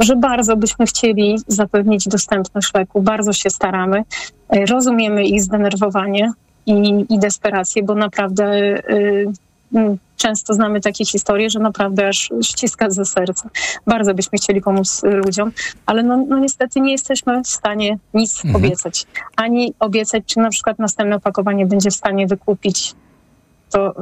Że 0.00 0.16
bardzo 0.16 0.56
byśmy 0.56 0.86
chcieli 0.86 1.36
zapewnić 1.46 2.08
dostępność 2.08 2.74
leku, 2.74 3.02
bardzo 3.02 3.32
się 3.32 3.50
staramy. 3.50 4.02
E, 4.48 4.66
Rozumiemy 4.66 5.24
ich 5.24 5.42
zdenerwowanie 5.42 6.32
i, 6.66 7.06
i 7.08 7.18
desperację, 7.18 7.82
bo 7.82 7.94
naprawdę 7.94 8.44
y, 8.90 9.26
często 10.16 10.54
znamy 10.54 10.80
takie 10.80 11.04
historie, 11.04 11.50
że 11.50 11.58
naprawdę 11.58 12.08
aż 12.08 12.30
ściska 12.42 12.90
ze 12.90 13.04
serca. 13.04 13.50
Bardzo 13.86 14.14
byśmy 14.14 14.38
chcieli 14.38 14.60
pomóc 14.60 15.04
y, 15.04 15.08
ludziom, 15.08 15.52
ale 15.86 16.02
no, 16.02 16.24
no 16.28 16.38
niestety 16.38 16.80
nie 16.80 16.92
jesteśmy 16.92 17.42
w 17.42 17.48
stanie 17.48 17.98
nic 18.14 18.44
Mhm. 18.44 18.64
obiecać. 18.64 19.06
Ani 19.36 19.74
obiecać, 19.78 20.24
czy 20.26 20.38
na 20.40 20.50
przykład 20.50 20.78
następne 20.78 21.16
opakowanie 21.16 21.66
będzie 21.66 21.90
w 21.90 21.94
stanie 21.94 22.26
wykupić. 22.26 22.94
To, 23.70 23.94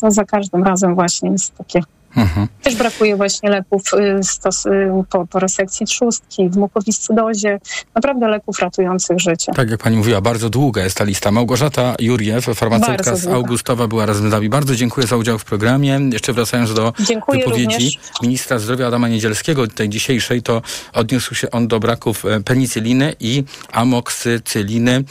to 0.00 0.10
za 0.10 0.24
każdym 0.24 0.62
razem 0.64 0.94
właśnie 0.94 1.30
jest 1.30 1.56
takie 1.56 1.82
Mhm. 2.16 2.48
też 2.62 2.74
brakuje 2.74 3.16
właśnie 3.16 3.50
leków 3.50 3.82
y, 3.94 4.22
stos, 4.22 4.66
y, 4.66 4.70
po, 5.10 5.26
po 5.26 5.38
resekcji 5.38 5.86
trzustki, 5.86 6.48
w 6.48 6.56
mukowiscydozie. 6.56 7.60
Naprawdę 7.94 8.28
leków 8.28 8.58
ratujących 8.58 9.18
życie. 9.20 9.52
Tak 9.52 9.70
jak 9.70 9.82
pani 9.82 9.96
mówiła, 9.96 10.20
bardzo 10.20 10.50
długa 10.50 10.84
jest 10.84 10.96
ta 10.96 11.04
lista. 11.04 11.30
Małgorzata 11.30 11.94
Juriew, 12.00 12.44
farmaceutka 12.54 13.16
z. 13.16 13.26
Augustowa, 13.26 13.86
była 13.86 14.06
razem 14.06 14.28
z 14.28 14.32
nami. 14.32 14.48
Bardzo 14.48 14.76
dziękuję 14.76 15.06
za 15.06 15.16
udział 15.16 15.38
w 15.38 15.44
programie. 15.44 16.00
Jeszcze 16.12 16.32
wracając 16.32 16.74
do 16.74 16.92
Dziękuję 17.00 17.38
wypowiedzi 17.44 17.74
również. 17.74 17.98
ministra 18.22 18.58
zdrowia 18.58 18.86
Adama 18.86 19.08
Niedzielskiego, 19.08 19.66
tej 19.66 19.88
dzisiejszej, 19.88 20.42
to 20.42 20.62
odniósł 20.92 21.34
się 21.34 21.50
on 21.50 21.68
do 21.68 21.80
braków 21.80 22.24
e, 22.24 22.40
penicyliny 22.40 23.14
i 23.20 23.44
amoksycyliny, 23.72 24.92
e, 24.92 25.04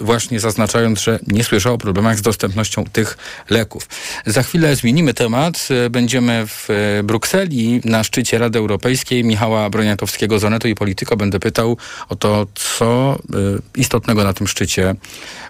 właśnie 0.00 0.40
zaznaczając, 0.40 1.00
że 1.00 1.18
nie 1.26 1.44
słyszał 1.44 1.74
o 1.74 1.78
problemach 1.78 2.18
z 2.18 2.22
dostępnością 2.22 2.84
tych 2.84 3.18
leków. 3.50 3.88
Za 4.26 4.42
chwilę 4.42 4.76
zmienimy 4.76 5.14
temat. 5.14 5.68
E, 5.86 5.90
Będziemy 6.18 6.46
w 6.46 6.68
e, 6.70 7.02
Brukseli 7.02 7.80
na 7.84 8.04
szczycie 8.04 8.38
Rady 8.38 8.58
Europejskiej 8.58 9.24
Michała 9.24 9.70
Broniatowskiego 9.70 10.38
z 10.38 10.44
Onetu 10.44 10.68
i 10.68 10.74
Polityko. 10.74 11.16
Będę 11.16 11.40
pytał 11.40 11.76
o 12.08 12.16
to, 12.16 12.46
co 12.54 13.12
e, 13.12 13.16
istotnego 13.76 14.24
na 14.24 14.32
tym 14.32 14.46
szczycie 14.48 14.94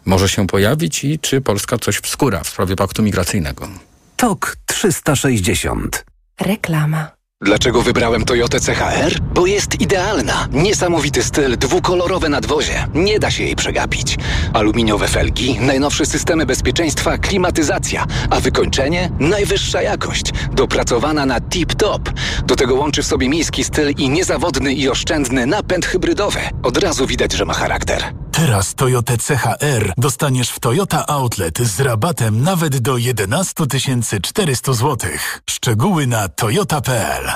może 0.04 0.28
się 0.28 0.46
pojawić 0.46 1.04
i 1.04 1.18
czy 1.18 1.40
Polska 1.40 1.78
coś 1.78 1.96
wskóra 1.96 2.42
w 2.44 2.48
sprawie 2.48 2.76
paktu 2.76 3.02
migracyjnego. 3.02 3.68
TOK 4.16 4.56
360. 4.66 6.04
Reklama. 6.40 7.17
Dlaczego 7.42 7.82
wybrałem 7.82 8.24
Toyotę 8.24 8.60
CHR? 8.60 9.20
Bo 9.34 9.46
jest 9.46 9.80
idealna. 9.80 10.48
Niesamowity 10.52 11.22
styl, 11.22 11.58
dwukolorowe 11.58 12.28
nadwozie. 12.28 12.86
Nie 12.94 13.18
da 13.18 13.30
się 13.30 13.44
jej 13.44 13.56
przegapić. 13.56 14.16
Aluminiowe 14.52 15.08
felgi, 15.08 15.58
najnowsze 15.60 16.06
systemy 16.06 16.46
bezpieczeństwa, 16.46 17.18
klimatyzacja, 17.18 18.06
a 18.30 18.40
wykończenie? 18.40 19.10
Najwyższa 19.20 19.82
jakość. 19.82 20.32
Dopracowana 20.52 21.26
na 21.26 21.40
tip-top. 21.40 22.12
Do 22.46 22.56
tego 22.56 22.74
łączy 22.74 23.02
w 23.02 23.06
sobie 23.06 23.28
miejski 23.28 23.64
styl 23.64 23.94
i 23.98 24.08
niezawodny 24.08 24.74
i 24.74 24.88
oszczędny 24.88 25.46
napęd 25.46 25.86
hybrydowy. 25.86 26.40
Od 26.62 26.78
razu 26.78 27.06
widać, 27.06 27.32
że 27.32 27.44
ma 27.44 27.54
charakter. 27.54 28.14
Teraz 28.38 28.74
Toyota 28.74 29.12
CHR 29.16 29.92
dostaniesz 29.96 30.50
w 30.50 30.60
Toyota 30.60 31.06
Outlet 31.06 31.58
z 31.58 31.80
rabatem 31.80 32.42
nawet 32.42 32.78
do 32.78 32.96
11 32.96 33.66
400 34.22 34.72
zł. 34.72 35.10
Szczegóły 35.50 36.06
na 36.06 36.28
toyota.pl 36.28 37.30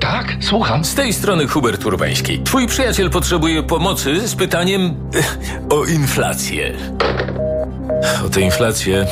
Tak, 0.00 0.36
słucham. 0.40 0.84
Z 0.84 0.94
tej 0.94 1.12
strony 1.12 1.48
Hubert 1.48 1.86
Urbański. 1.86 2.42
Twój 2.42 2.66
przyjaciel 2.66 3.10
potrzebuje 3.10 3.62
pomocy 3.62 4.28
z 4.28 4.34
pytaniem 4.34 5.10
eh, 5.14 5.38
o 5.70 5.84
inflację. 5.84 6.74
O 8.26 8.28
tę 8.28 8.40
inflację 8.40 9.06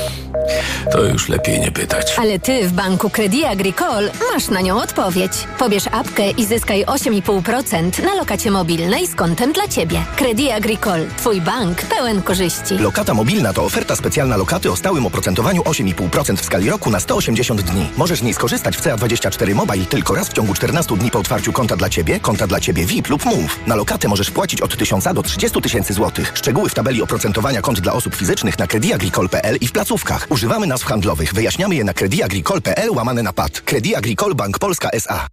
to 0.93 1.05
już 1.05 1.29
lepiej 1.29 1.61
nie 1.61 1.73
pytać. 1.73 2.15
Ale 2.19 2.39
ty 2.39 2.69
w 2.69 2.73
banku 2.73 3.11
Credit 3.11 3.45
Agricole 3.45 4.11
masz 4.33 4.49
na 4.49 4.61
nią 4.61 4.83
odpowiedź. 4.83 5.33
Pobierz 5.59 5.85
apkę 5.93 6.31
i 6.31 6.45
zyskaj 6.45 6.85
8,5% 6.85 8.05
na 8.05 8.15
lokacie 8.15 8.51
mobilnej 8.51 9.07
z 9.07 9.15
kontem 9.15 9.53
dla 9.53 9.69
ciebie. 9.69 10.05
Credit 10.17 10.51
Agricole. 10.53 11.07
Twój 11.17 11.41
bank 11.41 11.83
pełen 11.83 12.23
korzyści. 12.23 12.79
Lokata 12.79 13.15
mobilna 13.15 13.53
to 13.53 13.65
oferta 13.65 13.97
specjalna 13.97 14.37
lokaty 14.37 14.71
o 14.71 14.77
stałym 14.77 15.07
oprocentowaniu 15.07 15.63
8,5% 15.63 16.37
w 16.37 16.45
skali 16.45 16.71
roku 16.71 16.91
na 16.91 17.01
180 17.01 17.63
dni. 17.63 17.87
Możesz 17.97 18.19
z 18.19 18.23
niej 18.23 18.35
skorzystać 18.35 18.77
w 18.77 18.83
CA24 18.83 19.55
Mobile 19.55 19.85
tylko 19.85 20.15
raz 20.15 20.29
w 20.29 20.33
ciągu 20.33 20.55
14 20.55 20.97
dni 20.97 21.11
po 21.11 21.19
otwarciu 21.19 21.53
konta 21.53 21.77
dla 21.77 21.89
Ciebie, 21.89 22.21
konta 22.21 22.47
dla 22.47 22.61
Ciebie 22.61 22.87
VIP 22.87 23.09
lub 23.09 23.25
Move. 23.25 23.59
Na 23.67 23.77
lokatę 23.77 24.09
możesz 24.09 24.31
płacić 24.31 24.61
od 24.61 24.77
1000 24.77 25.05
do 25.15 25.23
30 25.23 25.63
tysięcy 25.63 25.95
złotych. 25.95 26.33
Szczegóły 26.35 26.69
w 26.69 26.75
tabeli 26.75 27.03
oprocentowania 27.03 27.63
kont 27.63 27.81
dla 27.81 27.93
osób 27.93 28.15
fizycznych 28.15 28.46
na 28.59 28.67
crediagricole.pl 28.67 29.57
i 29.61 29.67
w 29.67 29.73
placówkach. 29.73 30.27
Używamy 30.31 30.67
nazw 30.67 30.85
handlowych. 30.85 31.35
Wyjaśniamy 31.35 31.75
je 31.75 31.85
na 31.85 31.95
crediagricole.pl 31.95 32.91
łamane 32.91 33.23
na 33.23 33.33
PAD. 33.33 33.61
Credit 33.61 33.97
Agricole 33.97 34.35
Bank 34.35 34.59
Polska 34.59 34.91
S.A. 34.91 35.27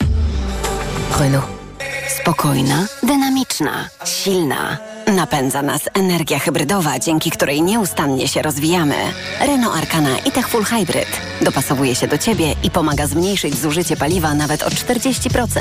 Renault. 1.19 1.45
Spokojna, 2.21 2.87
dynamiczna, 3.03 3.89
silna. 4.05 4.92
Napędza 5.07 5.61
nas 5.61 5.81
energia 5.93 6.39
hybrydowa, 6.39 6.99
dzięki 6.99 7.31
której 7.31 7.61
nieustannie 7.61 8.27
się 8.27 8.41
rozwijamy. 8.41 8.95
Renault 9.39 9.77
Arcana 9.77 10.17
i 10.25 10.31
Tech 10.31 10.47
Full 10.47 10.63
Hybrid 10.63 11.21
dopasowuje 11.41 11.95
się 11.95 12.07
do 12.07 12.17
Ciebie 12.17 12.55
i 12.63 12.71
pomaga 12.71 13.07
zmniejszyć 13.07 13.57
zużycie 13.57 13.97
paliwa 13.97 14.33
nawet 14.33 14.63
o 14.63 14.69
40%. 14.69 15.59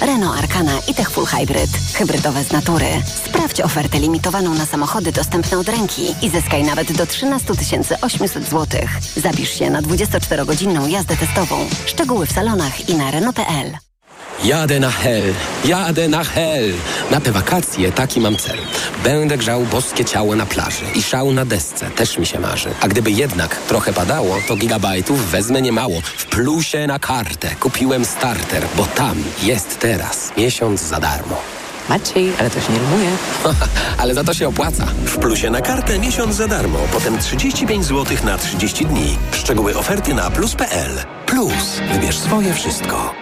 Renault 0.00 0.38
Arcana 0.38 0.72
i 0.88 0.94
Tech 0.94 1.10
Full 1.10 1.26
Hybrid. 1.26 1.70
Hybrydowe 1.94 2.44
z 2.44 2.52
natury. 2.52 2.86
Sprawdź 3.26 3.60
ofertę 3.60 3.98
limitowaną 3.98 4.54
na 4.54 4.66
samochody 4.66 5.12
dostępne 5.12 5.58
od 5.58 5.68
ręki 5.68 6.14
i 6.22 6.30
zyskaj 6.30 6.64
nawet 6.64 6.92
do 6.92 7.06
13 7.06 7.52
800 8.00 8.44
zł. 8.48 8.80
Zapisz 9.16 9.58
się 9.58 9.70
na 9.70 9.82
24-godzinną 9.82 10.88
jazdę 10.88 11.16
testową. 11.16 11.56
Szczegóły 11.86 12.26
w 12.26 12.32
salonach 12.32 12.88
i 12.88 12.94
na 12.94 13.10
Renault.pl. 13.10 13.91
Jadę 14.44 14.80
na 14.80 14.90
hel, 14.90 15.34
jadę 15.64 16.08
na 16.08 16.24
hel. 16.24 16.72
Na 17.10 17.20
te 17.20 17.32
wakacje 17.32 17.92
taki 17.92 18.20
mam 18.20 18.36
cel. 18.36 18.58
Będę 19.04 19.38
grzał 19.38 19.62
boskie 19.62 20.04
ciało 20.04 20.36
na 20.36 20.46
plaży 20.46 20.84
i 20.94 21.02
szał 21.02 21.32
na 21.32 21.44
desce, 21.44 21.90
też 21.90 22.18
mi 22.18 22.26
się 22.26 22.40
marzy. 22.40 22.70
A 22.80 22.88
gdyby 22.88 23.10
jednak 23.10 23.56
trochę 23.56 23.92
padało, 23.92 24.36
to 24.48 24.56
gigabajtów 24.56 25.30
wezmę 25.30 25.62
niemało. 25.62 26.00
W 26.16 26.26
plusie 26.26 26.86
na 26.86 26.98
kartę 26.98 27.50
kupiłem 27.60 28.04
starter, 28.04 28.62
bo 28.76 28.86
tam 28.86 29.24
jest 29.42 29.78
teraz 29.78 30.32
miesiąc 30.36 30.80
za 30.80 31.00
darmo. 31.00 31.36
Maciej, 31.88 32.32
ale 32.38 32.50
to 32.50 32.60
się 32.60 32.72
nie 32.72 32.78
rymuje. 32.78 33.10
ale 33.98 34.14
za 34.14 34.24
to 34.24 34.34
się 34.34 34.48
opłaca. 34.48 34.86
W 35.04 35.18
plusie 35.18 35.50
na 35.50 35.60
kartę 35.60 35.98
miesiąc 35.98 36.36
za 36.36 36.48
darmo, 36.48 36.78
potem 36.92 37.18
35 37.18 37.84
zł 37.84 38.16
na 38.24 38.38
30 38.38 38.86
dni. 38.86 39.18
Szczegóły 39.32 39.78
oferty 39.78 40.14
na 40.14 40.30
plus.pl. 40.30 41.04
Plus. 41.26 41.80
Wybierz 41.92 42.18
swoje 42.18 42.54
wszystko. 42.54 43.21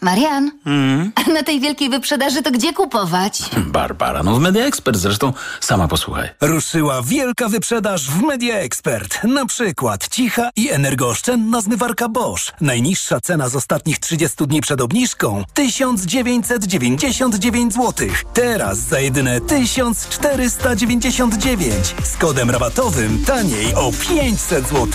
Marian, 0.00 0.50
Mm. 0.66 1.12
a 1.14 1.22
na 1.30 1.42
tej 1.42 1.60
wielkiej 1.60 1.90
wyprzedaży 1.90 2.42
to 2.42 2.50
gdzie 2.50 2.72
kupować? 2.72 3.42
Barbara, 3.56 4.22
no 4.22 4.34
w 4.36 4.40
Media 4.40 4.64
Expert 4.64 4.96
zresztą 4.96 5.32
sama 5.60 5.88
posłuchaj. 5.88 6.28
Ruszyła 6.40 7.02
wielka 7.02 7.48
wyprzedaż 7.48 8.10
w 8.10 8.22
Media 8.22 8.54
Expert. 8.56 9.24
Na 9.24 9.46
przykład 9.46 10.08
cicha 10.08 10.50
i 10.56 10.70
energooszczędna 10.70 11.60
zmywarka 11.60 12.08
Bosch. 12.08 12.52
Najniższa 12.60 13.20
cena 13.20 13.48
z 13.48 13.56
ostatnich 13.56 13.98
30 13.98 14.46
dni 14.46 14.60
przed 14.60 14.80
obniżką 14.80 15.44
1999 15.54 17.74
zł. 17.74 18.08
Teraz 18.34 18.78
za 18.78 19.00
jedyne 19.00 19.40
1499. 19.40 21.94
Z 22.04 22.16
kodem 22.16 22.50
rabatowym 22.50 23.24
taniej 23.24 23.74
o 23.74 23.92
500 24.08 24.68
zł. 24.68 24.86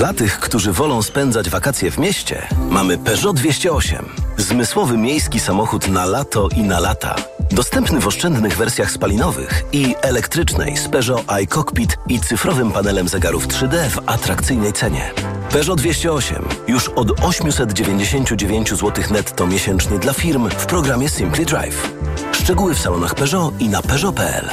Dla 0.00 0.12
tych, 0.12 0.40
którzy 0.40 0.72
wolą 0.72 1.02
spędzać 1.02 1.50
wakacje 1.50 1.90
w 1.90 1.98
mieście, 1.98 2.46
mamy 2.70 2.98
Peugeot 2.98 3.36
208. 3.36 4.08
Zmysłowy 4.36 4.96
miejski 4.96 5.40
samochód 5.40 5.88
na 5.88 6.04
lato 6.04 6.48
i 6.56 6.62
na 6.62 6.80
lata. 6.80 7.16
Dostępny 7.50 8.00
w 8.00 8.06
oszczędnych 8.06 8.56
wersjach 8.56 8.90
spalinowych 8.90 9.64
i 9.72 9.94
elektrycznej 10.02 10.76
z 10.76 10.88
Peugeot 10.88 11.24
iCockpit 11.26 11.98
i 12.08 12.20
cyfrowym 12.20 12.72
panelem 12.72 13.08
zegarów 13.08 13.48
3D 13.48 13.88
w 13.88 13.98
atrakcyjnej 14.06 14.72
cenie. 14.72 15.12
Peugeot 15.50 15.78
208 15.78 16.44
już 16.68 16.88
od 16.88 17.20
899 17.24 18.70
zł 18.70 19.04
netto 19.10 19.46
miesięcznie 19.46 19.98
dla 19.98 20.12
firm 20.12 20.48
w 20.50 20.66
programie 20.66 21.08
Simply 21.08 21.44
Drive. 21.44 21.92
Szczegóły 22.32 22.74
w 22.74 22.80
salonach 22.80 23.14
Peugeot 23.14 23.60
i 23.60 23.68
na 23.68 23.82
Peugeot.pl. 23.82 24.50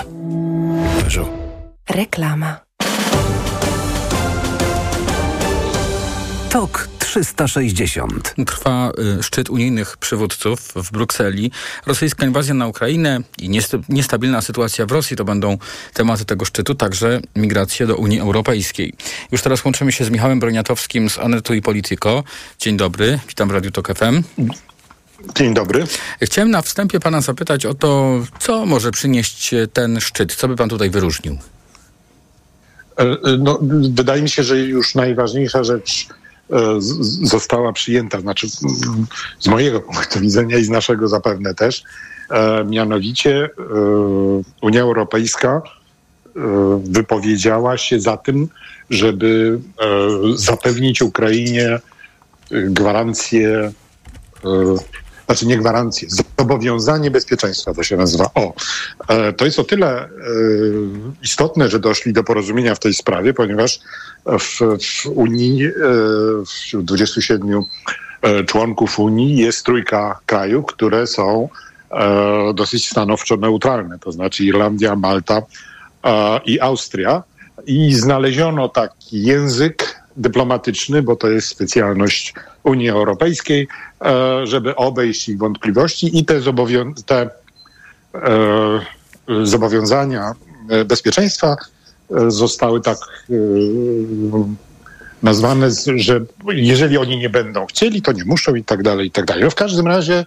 Peugeot. 1.00 1.30
Reklama. 1.89 2.66
TOK 6.50 6.88
360. 7.00 8.36
Trwa 8.48 8.91
y, 9.20 9.24
szczyt 9.24 9.50
unijnych 9.50 9.98
przywódców 9.98 10.60
w 10.76 10.91
Brukseli. 10.91 11.52
Rosyjska 11.86 12.26
inwazja 12.26 12.54
na 12.54 12.68
Ukrainę 12.68 13.20
i 13.38 13.50
niest- 13.50 13.84
niestabilna 13.89 14.41
sytuacja 14.41 14.86
w 14.86 14.91
Rosji 14.91 15.18
to 15.18 15.26
będą 15.26 15.58
tematy 15.93 16.26
tego 16.26 16.45
szczytu, 16.45 16.76
także 16.76 17.20
migracje 17.36 17.88
do 17.88 17.95
Unii 17.95 18.20
Europejskiej. 18.20 18.93
Już 19.32 19.41
teraz 19.41 19.66
łączymy 19.66 19.91
się 19.91 20.06
z 20.06 20.10
Michałem 20.10 20.39
Broniatowskim 20.39 21.10
z 21.10 21.18
Anetu 21.20 21.54
i 21.54 21.62
Politico. 21.62 22.24
Dzień 22.60 22.78
dobry, 22.78 23.20
witam 23.28 23.50
w 23.50 23.52
Radiu 23.52 23.72
Tok 23.72 23.88
FM. 23.98 24.24
Dzień 25.36 25.54
dobry. 25.54 25.84
Chciałem 26.24 26.52
na 26.52 26.62
wstępie 26.62 27.00
pana 27.00 27.22
zapytać 27.22 27.66
o 27.66 27.74
to, 27.74 28.20
co 28.39 28.66
może 28.66 28.91
przynieść 28.91 29.52
ten 29.74 30.00
szczyt, 30.02 30.36
co 30.36 30.48
by 30.48 30.56
pan 30.56 30.70
tutaj 30.70 30.89
wyróżnił? 30.89 31.38
E, 33.00 33.02
e, 33.04 33.18
No, 33.39 33.60
wydaje 33.89 34.22
mi 34.22 34.30
się, 34.30 34.43
że 34.43 34.60
już 34.60 34.95
najważniejsza 34.95 35.64
rzecz 35.64 36.08
została 37.24 37.74
przyjęta, 37.74 38.22
znaczy 38.22 38.48
z- 38.50 39.48
mojego 39.48 39.82
punktu 39.82 40.20
widzenia 40.20 40.58
i 40.58 40.64
z 40.64 40.70
naszego 40.70 41.08
zapewne 41.08 41.56
też. 41.56 41.84
E, 42.32 42.64
Mianowicie 42.66 43.43
e, 43.45 43.50
Unia 44.62 44.82
Europejska 44.82 45.62
e, 46.36 46.39
wypowiedziała 46.84 47.78
się 47.78 48.00
za 48.00 48.18
tym, 48.18 48.48
żeby 48.89 49.60
e, 49.82 49.86
zapewnić 50.36 51.02
Ukrainie 51.02 51.70
e, 51.70 51.80
gwarancję, 52.52 53.50
e, 53.50 53.72
znaczy 55.28 55.48
nie 55.48 55.58
gwarancję, 55.58 56.08
zobowiązanie 56.38 57.12
bezpieczeństwa 57.12 57.74
to 57.74 57.84
się 57.84 57.98
nazywa. 57.98 58.30
O, 58.36 58.54
e, 59.08 59.34
to 59.34 59.46
jest 59.46 59.60
o 59.60 59.64
tyle 59.64 60.04
e, 60.04 60.10
istotne, 61.24 61.70
że 61.70 61.80
doszli 61.80 62.14
do 62.14 62.24
porozumienia 62.24 62.76
w 62.76 62.80
tej 62.80 62.94
sprawie, 62.94 63.34
ponieważ 63.34 63.80
w, 64.26 64.60
w 64.60 65.06
Unii, 65.06 65.66
e, 65.66 65.72
wśród 66.46 66.86
27 66.86 67.62
e, 68.22 68.44
członków 68.44 69.00
Unii 69.00 69.38
jest 69.38 69.66
trójka 69.66 70.20
krajów, 70.26 70.66
które 70.66 71.08
są 71.08 71.50
dosyć 72.54 72.90
stanowczo 72.90 73.38
neutralne, 73.38 74.00
to 74.00 74.12
znaczy 74.12 74.44
Irlandia, 74.44 74.96
Malta 74.96 75.42
i 76.46 76.60
Austria. 76.60 77.24
I 77.66 77.94
znaleziono 77.94 78.70
taki 78.70 79.24
język 79.24 79.97
dyplomatyczny, 80.18 81.01
bo 81.01 81.15
to 81.15 81.30
jest 81.30 81.47
specjalność 81.47 82.34
Unii 82.63 82.89
Europejskiej, 82.89 83.68
e, 84.01 84.47
żeby 84.47 84.76
obejść 84.76 85.30
ich 85.30 85.38
wątpliwości 85.38 86.20
i 86.20 86.26
te, 86.26 86.41
zobowią- 86.41 87.03
te 87.05 87.30
e, 88.15 88.80
zobowiązania 89.43 90.34
e, 90.70 90.86
bezpieczeństwa 90.86 91.55
zostały 92.28 92.82
tak 92.82 92.97
nazwane, 95.24 95.70
że 95.95 96.26
jeżeli 96.47 96.97
oni 96.97 97.18
nie 97.18 97.30
będą 97.30 97.65
chcieli, 97.65 98.01
to 98.01 98.11
nie 98.11 98.26
muszą 98.26 98.55
i 98.55 98.63
tak 98.63 98.84
dalej, 98.84 99.07
i 99.07 99.11
tak 99.11 99.26
dalej. 99.26 99.43
No 99.43 99.49
w 99.49 99.55
każdym 99.55 99.88
razie 99.88 100.26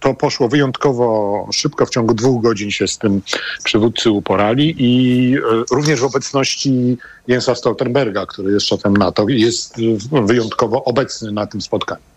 to 0.00 0.14
poszło 0.14 0.48
wyjątkowo 0.48 1.48
szybko. 1.52 1.86
W 1.86 1.90
ciągu 1.90 2.14
dwóch 2.14 2.42
godzin 2.42 2.70
się 2.70 2.88
z 2.88 2.98
tym 2.98 3.22
przywódcy 3.64 4.10
uporali 4.10 4.74
i 4.78 5.34
e, 5.36 5.40
również 5.70 6.00
w 6.00 6.04
obecności 6.04 6.96
Jensa 7.28 7.54
Stoltenberga, 7.54 8.26
który 8.26 8.52
jest 8.52 8.66
szefem 8.66 8.96
NATO, 8.96 9.26
jest 9.28 9.78
e, 10.12 10.26
wyjątkowo 10.26 10.84
obecny 10.84 11.32
na 11.32 11.46
tym 11.46 11.60
spotkaniu. 11.60 12.13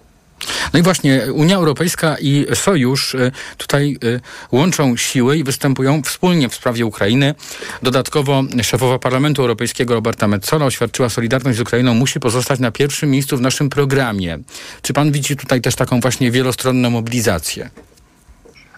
No 0.74 0.80
i 0.80 0.84
właśnie 0.84 1.22
Unia 1.34 1.56
Europejska 1.56 2.16
i 2.22 2.46
Sojusz 2.54 3.16
y, 3.16 3.32
tutaj 3.58 3.98
y, 4.04 4.20
łączą 4.52 4.98
siły 4.98 5.38
i 5.38 5.44
występują 5.44 6.02
wspólnie 6.02 6.50
w 6.50 6.56
sprawie 6.56 6.86
Ukrainy. 6.86 7.36
Dodatkowo 7.84 8.44
szefowa 8.64 9.00
Parlamentu 9.00 9.42
Europejskiego 9.42 9.94
Roberta 9.94 10.28
Metzola 10.28 10.66
oświadczyła, 10.66 11.10
Solidarność 11.10 11.58
z 11.58 11.62
Ukrainą 11.62 11.94
musi 11.94 12.20
pozostać 12.20 12.60
na 12.60 12.72
pierwszym 12.72 13.10
miejscu 13.10 13.38
w 13.38 13.42
naszym 13.42 13.70
programie. 13.70 14.40
Czy 14.82 14.94
pan 14.94 15.12
widzi 15.12 15.36
tutaj 15.36 15.62
też 15.62 15.76
taką 15.76 16.00
właśnie 16.00 16.32
wielostronną 16.32 16.90
mobilizację? 16.90 17.70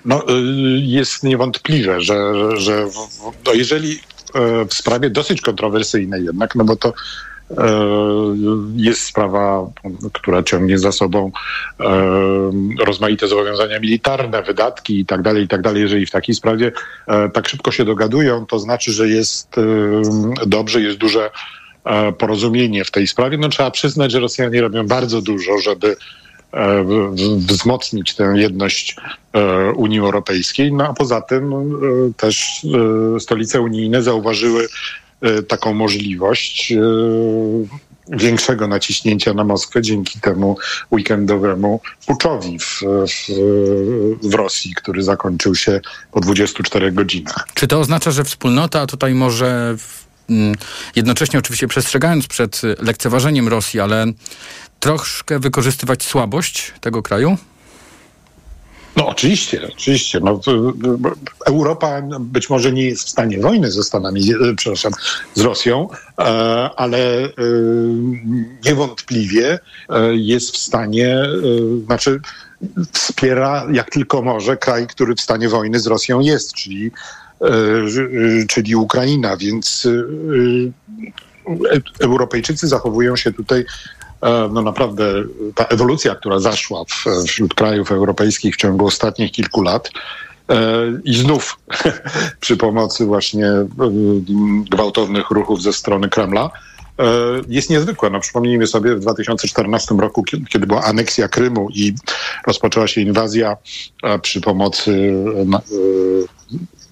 No, 0.06 0.24
y, 0.30 0.42
jest 0.80 1.24
niewątpliwe, 1.24 2.02
że, 2.02 2.34
że, 2.58 2.88
no 3.46 3.54
jeżeli 3.54 4.00
e, 4.36 4.66
w 4.66 4.74
sprawie 4.74 5.10
dosyć 5.10 5.42
kontrowersyjnej 5.42 6.26
jednak, 6.26 6.56
no 6.56 6.64
bo 6.64 6.76
to 6.76 6.90
e, 6.90 6.94
jest 8.76 9.02
sprawa, 9.02 9.70
która 10.14 10.44
ciągnie 10.44 10.80
za 10.80 10.92
sobą 10.92 11.32
e, 11.80 11.86
rozmaite 12.86 13.28
zobowiązania 13.28 13.80
militarne, 13.80 14.44
wydatki 14.44 15.00
i 15.00 15.06
tak 15.06 15.22
dalej, 15.22 15.44
i 15.44 15.48
tak 15.48 15.62
dalej. 15.62 15.82
Jeżeli 15.82 16.06
w 16.06 16.12
takiej 16.12 16.36
sprawie 16.36 16.72
e, 17.08 17.30
tak 17.30 17.50
szybko 17.50 17.72
się 17.72 17.86
dogadują, 17.86 18.46
to 18.46 18.60
znaczy, 18.60 18.92
że 18.92 19.10
jest 19.10 19.58
e, 19.58 19.62
dobrze, 20.46 20.82
jest 20.82 20.98
duże 20.98 21.30
e, 21.86 22.12
porozumienie 22.12 22.86
w 22.86 22.92
tej 22.92 23.08
sprawie. 23.08 23.38
No 23.38 23.50
trzeba 23.50 23.72
przyznać, 23.72 24.12
że 24.12 24.20
Rosjanie 24.20 24.62
robią 24.62 24.88
bardzo 24.88 25.22
dużo, 25.22 25.58
żeby 25.58 25.96
e, 26.54 26.86
wzmocnić 27.38 28.16
tę 28.16 28.34
jedność 28.36 28.96
e, 29.34 29.72
Unii 29.72 30.00
Europejskiej. 30.00 30.74
No 30.74 30.88
a 30.88 30.94
poza 30.94 31.22
tym 31.22 31.54
e, 31.54 32.14
też 32.14 32.66
e, 33.16 33.20
stolice 33.20 33.62
unijne 33.62 34.04
zauważyły 34.04 34.64
e, 34.64 34.68
taką 35.48 35.74
możliwość 35.74 36.72
e, 36.72 36.78
większego 38.12 38.68
naciśnięcia 38.68 39.34
na 39.34 39.44
Moskwę 39.44 39.82
dzięki 39.82 40.20
temu 40.20 40.58
weekendowemu 40.92 41.82
puczowi 42.06 42.60
w, 42.60 42.82
w, 42.84 43.34
w 44.24 44.34
Rosji, 44.34 44.74
który 44.76 45.04
zakończył 45.04 45.56
się 45.56 45.82
po 46.12 46.20
24 46.20 46.92
godzinach. 46.92 47.48
Czy 47.54 47.68
to 47.68 47.80
oznacza, 47.80 48.12
że 48.12 48.24
wspólnota 48.24 48.88
tutaj 48.88 49.14
może 49.14 49.76
mm, 50.30 50.56
jednocześnie 50.96 51.40
oczywiście 51.40 51.68
przestrzegając 51.68 52.28
przed 52.28 52.64
y, 52.64 52.76
lekceważeniem 52.80 53.48
Rosji, 53.48 53.80
ale 53.80 54.06
troszkę 54.80 55.40
wykorzystywać 55.40 56.04
słabość 56.04 56.74
tego 56.82 57.02
kraju? 57.02 57.38
No 59.00 59.08
oczywiście, 59.08 59.68
oczywiście. 59.74 60.20
No, 60.20 60.40
Europa 61.46 62.02
być 62.20 62.50
może 62.50 62.72
nie 62.72 62.86
jest 62.86 63.04
w 63.04 63.10
stanie 63.10 63.40
wojny 63.40 63.72
ze 63.72 63.84
Stanami, 63.84 64.34
e, 64.34 64.56
przepraszam, 64.56 64.92
z 65.34 65.42
Rosją, 65.42 65.88
e, 66.20 66.24
ale 66.76 66.98
e, 67.26 67.30
niewątpliwie 68.66 69.60
jest 70.12 70.52
w 70.52 70.58
stanie, 70.58 71.24
znaczy 71.86 72.20
wspiera 72.94 73.68
jak 73.72 73.90
tylko 73.90 74.22
może 74.22 74.58
kraj, 74.58 74.88
który 74.88 75.16
w 75.16 75.22
stanie 75.22 75.50
wojny 75.50 75.80
z 75.80 75.88
Rosją 75.88 76.20
jest, 76.20 76.54
czyli, 76.54 76.92
czyli 78.48 78.76
Ukraina, 78.76 79.38
więc 79.38 79.88
Europejczycy 82.00 82.68
zachowują 82.68 83.16
się 83.16 83.34
tutaj 83.34 83.66
no 84.52 84.62
naprawdę 84.62 85.14
ta 85.56 85.64
ewolucja, 85.66 86.16
która 86.16 86.40
zaszła 86.40 86.84
w, 86.86 87.26
wśród 87.28 87.54
krajów 87.54 87.92
europejskich 87.92 88.56
w 88.56 88.58
ciągu 88.58 88.86
ostatnich 88.86 89.32
kilku 89.32 89.62
lat 89.62 89.92
e, 90.50 90.56
i 91.04 91.18
znów 91.18 91.60
przy 92.42 92.58
pomocy 92.58 93.06
właśnie 93.06 93.48
e, 93.48 93.68
gwałtownych 94.70 95.30
ruchów 95.30 95.62
ze 95.62 95.74
strony 95.74 96.10
Kremla 96.10 96.50
e, 97.00 97.04
jest 97.48 97.70
niezwykła. 97.70 98.10
No, 98.10 98.20
przypomnijmy 98.20 98.68
sobie 98.68 98.96
w 98.96 99.00
2014 99.00 99.96
roku, 99.96 100.24
kie- 100.24 100.46
kiedy 100.50 100.68
była 100.68 100.84
aneksja 100.84 101.28
Krymu 101.28 101.70
i 101.74 101.94
rozpoczęła 102.48 102.88
się 102.88 103.02
inwazja 103.02 103.58
e, 104.04 104.20
przy 104.20 104.42
pomocy 104.42 105.14
e, 105.54 105.56
e, 105.56 105.60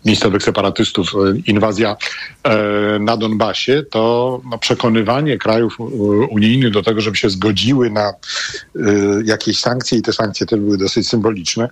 miejscowych 0.08 0.44
separatystów, 0.44 1.14
e, 1.16 1.18
inwazja 1.48 1.96
e, 2.44 3.00
na 3.00 3.18
Donbasie, 3.18 3.84
to 3.92 4.42
no, 4.50 4.58
przekonywanie 4.58 5.38
krajów 5.38 5.80
unijnych 6.30 6.72
do 6.72 6.84
tego, 6.84 7.02
żeby 7.02 7.18
się 7.18 7.30
zgodziły 7.30 7.90
na 7.90 8.10
e, 8.10 8.14
jakieś 9.24 9.60
sankcje 9.60 9.98
i 9.98 10.02
te 10.02 10.14
sankcje 10.14 10.48
też 10.48 10.60
były 10.60 10.78
dosyć 10.78 11.10
symboliczne, 11.10 11.70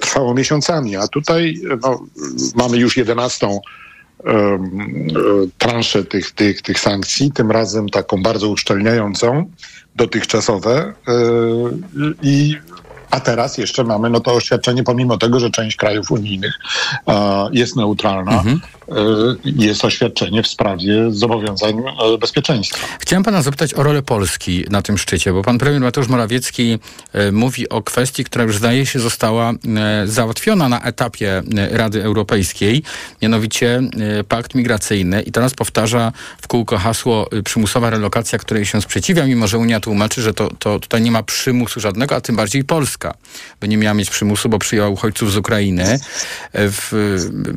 trwało 0.00 0.34
miesiącami. 0.34 0.96
A 0.96 1.08
tutaj 1.08 1.60
no, 1.82 2.00
mamy 2.54 2.76
już 2.76 2.96
jedenastą 2.96 3.60
transzę 5.58 6.04
tych, 6.04 6.30
tych, 6.30 6.62
tych 6.62 6.80
sankcji, 6.80 7.32
tym 7.32 7.50
razem 7.50 7.88
taką 7.88 8.22
bardzo 8.22 8.48
uszczelniającą, 8.48 9.50
dotychczasowe. 9.96 10.92
I 12.22 12.56
a 13.10 13.20
teraz 13.20 13.58
jeszcze 13.58 13.84
mamy 13.84 14.10
no 14.10 14.20
to 14.20 14.34
oświadczenie, 14.34 14.82
pomimo 14.82 15.18
tego, 15.18 15.40
że 15.40 15.50
część 15.50 15.76
krajów 15.76 16.10
unijnych 16.10 16.58
e, 17.08 17.48
jest 17.52 17.76
neutralna, 17.76 18.32
e, 18.32 18.77
jest 19.44 19.84
oświadczenie 19.84 20.42
w 20.42 20.48
sprawie 20.48 21.06
zobowiązań 21.10 21.74
e, 22.14 22.18
bezpieczeństwa. 22.18 22.86
Chciałem 23.00 23.22
pana 23.22 23.42
zapytać 23.42 23.74
o 23.74 23.82
rolę 23.82 24.02
Polski 24.02 24.64
na 24.70 24.82
tym 24.82 24.98
szczycie, 24.98 25.32
bo 25.32 25.42
pan 25.42 25.58
premier 25.58 25.82
Mateusz 25.82 26.08
Morawiecki 26.08 26.78
e, 27.12 27.32
mówi 27.32 27.68
o 27.68 27.82
kwestii, 27.82 28.24
która 28.24 28.44
już 28.44 28.56
zdaje 28.56 28.86
się 28.86 29.00
została 29.00 29.50
e, 29.50 29.54
załatwiona 30.06 30.68
na 30.68 30.82
etapie 30.82 31.42
e, 31.56 31.78
Rady 31.78 32.04
Europejskiej, 32.04 32.82
mianowicie 33.22 33.80
e, 34.20 34.24
pakt 34.24 34.54
migracyjny 34.54 35.22
i 35.22 35.32
teraz 35.32 35.54
powtarza 35.54 36.12
w 36.42 36.48
kółko 36.48 36.78
hasło 36.78 37.28
e, 37.32 37.42
przymusowa 37.42 37.90
relokacja, 37.90 38.38
której 38.38 38.66
się 38.66 38.82
sprzeciwia, 38.82 39.26
mimo 39.26 39.46
że 39.46 39.58
Unia 39.58 39.80
tłumaczy, 39.80 40.22
że 40.22 40.34
to, 40.34 40.50
to 40.58 40.78
tutaj 40.78 41.02
nie 41.02 41.10
ma 41.10 41.22
przymusu 41.22 41.80
żadnego, 41.80 42.16
a 42.16 42.20
tym 42.20 42.36
bardziej 42.36 42.64
Polska 42.64 43.14
by 43.60 43.68
nie 43.68 43.76
miała 43.76 43.94
mieć 43.94 44.10
przymusu, 44.10 44.48
bo 44.48 44.58
przyjęła 44.58 44.88
uchodźców 44.88 45.32
z 45.32 45.36
Ukrainy. 45.36 45.98
E, 46.52 46.68
W, 46.70 46.92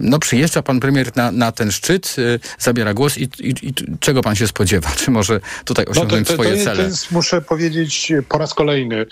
no 0.02 0.20
przyjeżdża 0.20 0.62
pan 0.62 0.80
premier 0.80 1.12
na, 1.16 1.21
na 1.32 1.52
ten 1.52 1.72
szczyt, 1.72 2.16
e, 2.18 2.40
zabiera 2.60 2.94
głos 2.94 3.18
i, 3.18 3.24
i, 3.24 3.50
i 3.62 3.74
czego 4.00 4.22
pan 4.22 4.36
się 4.36 4.48
spodziewa? 4.48 4.90
Czy 4.98 5.12
może 5.12 5.40
tutaj 5.66 5.86
osiągnąć 5.86 6.30
No 6.30 6.38
to, 6.38 6.38
to, 6.38 6.44
swoje 6.44 6.58
to, 6.58 6.64
cele? 6.64 6.84
to 6.84 6.90
jest, 6.90 7.12
muszę 7.12 7.42
powiedzieć, 7.42 8.14
po 8.30 8.38
raz 8.38 8.54
kolejny 8.54 9.06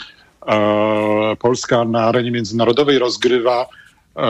e, 0.48 1.36
Polska 1.40 1.86
na 1.86 2.06
arenie 2.06 2.32
międzynarodowej 2.32 3.00
rozgrywa 3.00 3.66
e, 4.18 4.22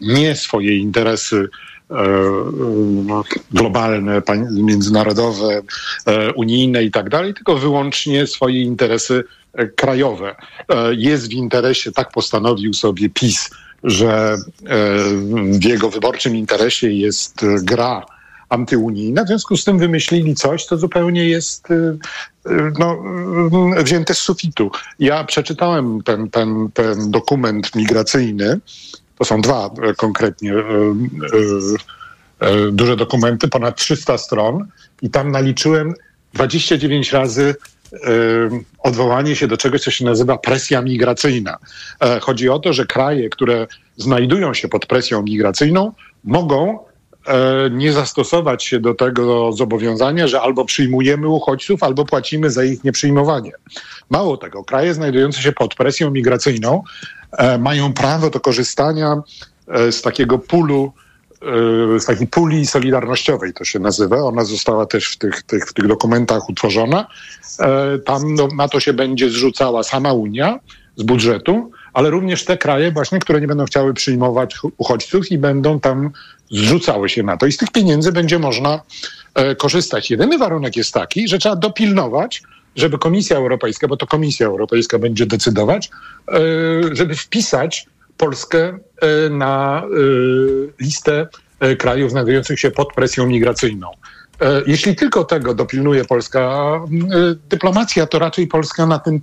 nie 0.00 0.36
swoje 0.36 0.78
interesy 0.78 1.48
e, 1.90 1.94
globalne, 3.50 4.22
międzynarodowe, 4.50 5.62
e, 6.06 6.32
unijne 6.32 6.84
i 6.84 6.90
tak 6.90 7.08
dalej, 7.10 7.34
tylko 7.34 7.56
wyłącznie 7.56 8.26
swoje 8.26 8.62
interesy 8.62 9.24
e, 9.52 9.66
krajowe. 9.66 10.34
Jest 10.90 11.28
w 11.28 11.32
interesie, 11.32 11.92
tak 11.92 12.12
postanowił 12.12 12.74
sobie 12.74 13.08
PiS, 13.08 13.50
że 13.84 14.36
e, 14.66 14.76
w 15.58 15.64
jego 15.64 15.90
wyborczym 15.90 16.36
interesie 16.36 16.90
jest 16.90 17.42
e, 17.42 17.46
gra 17.62 18.06
antyunijna. 18.48 19.24
W 19.24 19.26
związku 19.26 19.56
z 19.56 19.64
tym 19.64 19.78
wymyślili 19.78 20.34
coś, 20.34 20.64
co 20.64 20.76
zupełnie 20.76 21.28
jest 21.28 21.70
y, 21.70 21.98
no, 22.78 23.02
y, 23.78 23.84
wzięte 23.84 24.14
z 24.14 24.18
sufitu. 24.18 24.70
Ja 24.98 25.24
przeczytałem 25.24 26.02
ten, 26.02 26.30
ten, 26.30 26.68
ten 26.74 27.10
dokument 27.10 27.74
migracyjny. 27.74 28.60
To 29.18 29.24
są 29.24 29.40
dwa 29.40 29.70
e, 29.82 29.94
konkretnie 29.94 30.54
duże 32.72 32.96
dokumenty, 32.96 33.48
ponad 33.48 33.76
300 33.76 34.18
stron 34.18 34.66
i 35.02 35.10
tam 35.10 35.30
naliczyłem 35.30 35.94
29 36.34 37.12
razy 37.12 37.54
odwołanie 38.78 39.36
się 39.36 39.48
do 39.48 39.56
czegoś, 39.56 39.80
co 39.80 39.90
się 39.90 40.04
nazywa 40.04 40.38
presja 40.38 40.82
migracyjna. 40.82 41.58
E, 42.00 42.20
Chodzi 42.20 42.48
o 42.48 42.58
to, 42.58 42.72
że 42.72 42.86
kraje, 42.86 43.28
które 43.28 43.66
znajdują 43.96 44.54
się 44.54 44.68
pod 44.68 44.86
presją 44.86 45.22
migracyjną, 45.22 45.92
mogą 46.24 46.78
e, 47.26 47.70
nie 47.70 47.92
zastosować 47.92 48.64
się 48.64 48.80
do 48.80 48.94
tego 48.94 49.52
zobowiązania, 49.52 50.28
że 50.28 50.40
albo 50.40 50.64
przyjmujemy 50.64 51.28
uchodźców, 51.28 51.82
albo 51.82 52.04
płacimy 52.04 52.50
za 52.50 52.64
ich 52.64 52.84
nieprzyjmowanie. 52.84 53.52
Mało 54.10 54.36
tego, 54.36 54.64
kraje 54.64 54.94
znajdujące 54.94 55.42
się 55.42 55.52
pod 55.52 55.74
presją 55.74 56.10
migracyjną 56.10 56.82
e, 57.38 57.58
mają 57.58 57.92
prawo 57.92 58.30
do 58.30 58.40
korzystania 58.40 59.22
z 59.90 60.02
takiego 60.02 60.38
pulu 60.38 60.92
z 61.98 62.04
takiej 62.04 62.26
puli 62.26 62.66
solidarnościowej 62.66 63.52
to 63.52 63.64
się 63.64 63.78
nazywa. 63.78 64.16
Ona 64.16 64.44
została 64.44 64.86
też 64.86 65.04
w 65.12 65.16
tych, 65.16 65.42
tych, 65.42 65.64
w 65.66 65.72
tych 65.72 65.86
dokumentach 65.86 66.48
utworzona. 66.48 67.06
E, 67.60 67.98
Tam 67.98 68.34
no, 68.34 68.48
na 68.56 68.68
to 68.68 68.80
się 68.80 68.92
będzie 68.92 69.30
zrzucała 69.30 69.82
sama 69.82 70.12
Unia 70.12 70.60
z 70.96 71.02
budżetu, 71.02 71.70
ale 71.92 72.10
również 72.10 72.44
te 72.44 72.58
kraje 72.58 72.92
właśnie, 72.92 73.18
które 73.18 73.40
nie 73.40 73.46
będą 73.46 73.64
chciały 73.64 73.94
przyjmować 73.94 74.56
uchodźców 74.76 75.30
i 75.30 75.38
będą 75.38 75.80
tam 75.80 76.10
zrzucały 76.50 77.08
się 77.08 77.22
na 77.22 77.36
to. 77.36 77.46
I 77.46 77.52
z 77.52 77.56
tych 77.56 77.70
pieniędzy 77.70 78.12
będzie 78.12 78.38
można 78.38 78.80
e, 79.34 79.54
korzystać. 79.56 80.10
Jedyny 80.10 80.38
warunek 80.38 80.76
jest 80.76 80.94
taki, 80.94 81.28
że 81.28 81.38
trzeba 81.38 81.56
dopilnować, 81.56 82.42
żeby 82.76 82.98
Komisja 82.98 83.36
Europejska, 83.36 83.88
bo 83.88 83.96
to 83.96 84.06
Komisja 84.06 84.46
Europejska 84.46 84.98
będzie 84.98 85.26
decydować, 85.26 85.90
e, 86.28 86.40
żeby 86.92 87.14
wpisać 87.14 87.86
Polskę 88.16 88.58
e, 88.68 88.78
na 89.30 89.82
e, 89.82 89.88
listę 90.84 91.28
e, 91.60 91.76
krajów 91.76 92.10
znajdujących 92.10 92.60
się 92.60 92.70
pod 92.70 92.92
presją 92.92 93.26
migracyjną. 93.26 93.90
E, 94.40 94.62
Jeśli 94.66 94.96
tylko 94.96 95.24
tego 95.24 95.54
dopilnuje 95.54 96.04
polska 96.04 96.40
e, 96.40 97.34
dyplomacja, 97.48 98.06
to 98.06 98.18
raczej 98.18 98.46
Polska 98.46 98.86
na, 98.86 98.98
tym, 98.98 99.20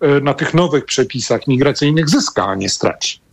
e, 0.00 0.20
na 0.20 0.34
tych 0.34 0.54
nowych 0.54 0.84
przepisach 0.84 1.46
migracyjnych 1.46 2.08
zyska, 2.08 2.46
a 2.46 2.54
nie 2.54 2.68
straci. 2.68 3.24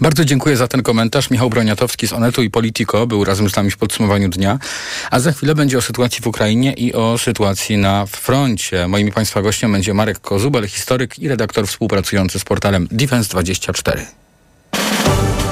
Bardzo 0.00 0.24
dziękuję 0.24 0.56
za 0.56 0.68
ten 0.68 0.82
komentarz. 0.82 1.30
Michał 1.30 1.50
Broniatowski 1.50 2.06
z 2.06 2.12
Onetu 2.12 2.42
i 2.42 2.50
Politico 2.50 3.06
był 3.06 3.24
razem 3.24 3.50
z 3.50 3.56
nami 3.56 3.70
w 3.70 3.76
podsumowaniu 3.76 4.28
dnia. 4.28 4.58
A 5.10 5.20
za 5.20 5.32
chwilę 5.32 5.54
będzie 5.54 5.78
o 5.78 5.82
sytuacji 5.82 6.22
w 6.22 6.26
Ukrainie 6.26 6.72
i 6.72 6.92
o 6.92 7.18
sytuacji 7.18 7.78
na 7.78 8.06
froncie. 8.06 8.88
Moim 8.88 9.08
i 9.08 9.12
Państwa 9.12 9.42
gościem 9.42 9.72
będzie 9.72 9.94
Marek 9.94 10.20
Kozubel, 10.20 10.68
historyk 10.68 11.18
i 11.18 11.28
redaktor 11.28 11.66
współpracujący 11.66 12.38
z 12.38 12.44
portalem 12.44 12.88
Defense24. 12.88 14.25
Thank 15.06 15.40
you. 15.40 15.45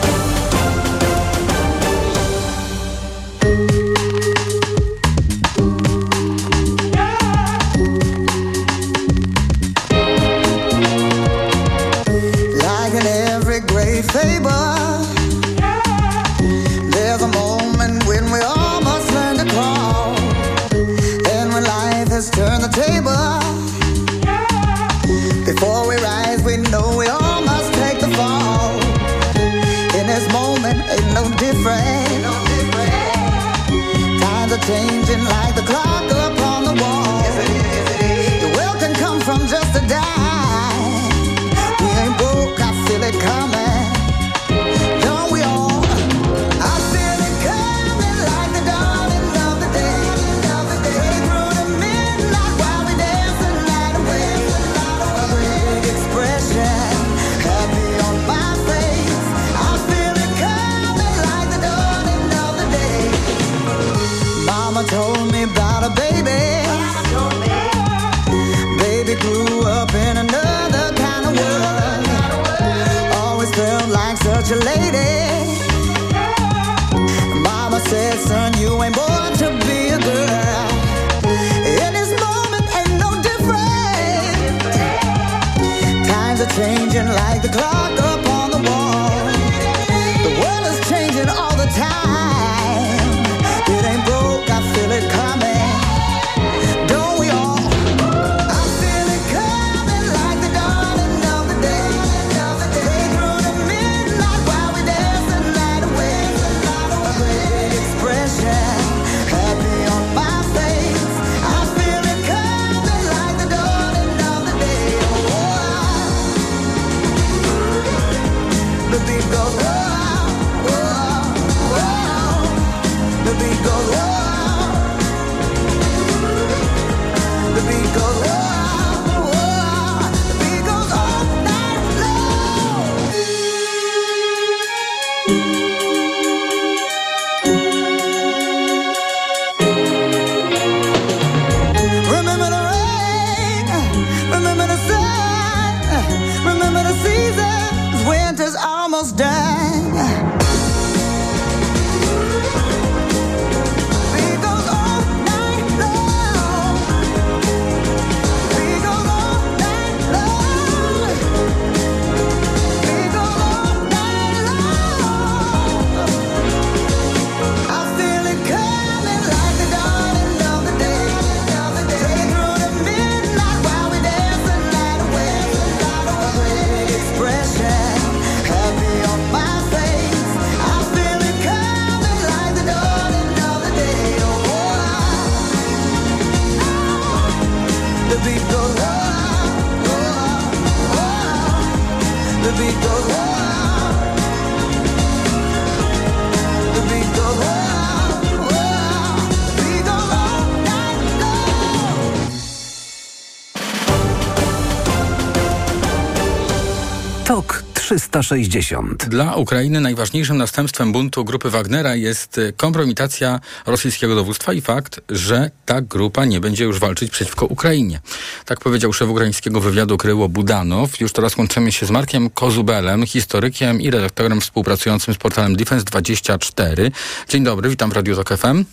360. 208.25 209.09
Dla 209.09 209.35
Ukrainy 209.35 209.81
najważniejszym 209.81 210.37
następstwem 210.37 210.93
buntu 210.93 211.25
grupy 211.25 211.51
Wagnera 211.51 211.95
jest 211.95 212.39
e, 212.39 212.53
kompromitacja 212.53 213.41
rosyjskiego 213.67 214.15
dowództwa 214.15 214.53
i 214.53 214.61
fakt, 214.61 215.01
że 215.11 215.51
ta 215.67 215.81
grupa 215.81 216.25
nie 216.25 216.41
będzie 216.41 216.65
już 216.65 216.79
walczyć 216.79 217.11
przeciwko 217.11 217.47
Ukrainie. 217.47 218.01
Tak 218.45 218.61
powiedział 218.61 218.93
szef 218.93 219.09
ukraińskiego 219.09 219.61
wywiadu 219.61 219.97
Kryło 219.97 220.29
Budanow. 220.29 221.01
Już 221.01 221.13
teraz 221.13 221.37
łączymy 221.37 221.73
się 221.73 221.87
z 221.87 221.91
Markiem 221.91 222.31
Kozubelem, 222.31 223.07
historykiem 223.07 223.81
i 223.81 223.91
redaktorem 223.91 224.41
współpracującym 224.41 225.15
z 225.15 225.17
portalem 225.17 225.57
Defense24. 225.57 226.91
Dzień 227.29 227.45
dobry, 227.45 227.69
witam 227.69 227.91
w 227.91 227.93
Radiu 227.93 228.17
Tok 228.17 228.29
FM. 228.39 228.65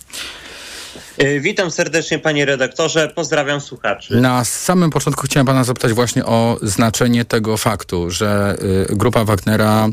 E, 1.18 1.40
Witam 1.40 1.70
serdecznie 1.70 2.18
panie 2.18 2.44
redaktorze, 2.44 3.12
pozdrawiam 3.14 3.60
słuchaczy. 3.60 4.20
Na 4.20 4.44
samym 4.44 4.90
początku 4.90 5.22
chciałem 5.22 5.46
pana 5.46 5.64
zapytać 5.64 5.92
właśnie 5.92 6.24
o 6.24 6.58
znaczenie 6.62 7.24
tego 7.24 7.56
faktu, 7.56 8.10
że 8.10 8.56
y, 8.90 8.96
grupa 8.96 9.24
Wagnera 9.24 9.88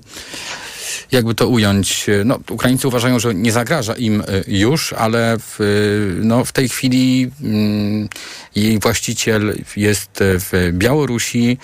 jakby 1.11 1.35
to 1.35 1.47
ująć, 1.47 2.09
e, 2.09 2.23
no, 2.25 2.39
Ukraińcy 2.49 2.87
uważają, 2.87 3.19
że 3.19 3.35
nie 3.35 3.51
zagraża 3.51 3.93
im 3.93 4.21
e, 4.21 4.25
już, 4.47 4.93
ale 4.93 5.37
w, 5.39 5.59
no, 6.23 6.45
w 6.45 6.51
tej 6.51 6.69
chwili 6.69 7.31
mm, 7.41 8.09
jej 8.55 8.79
właściciel 8.79 9.55
jest 9.77 10.09
w 10.21 10.69
Białorusi, 10.73 11.57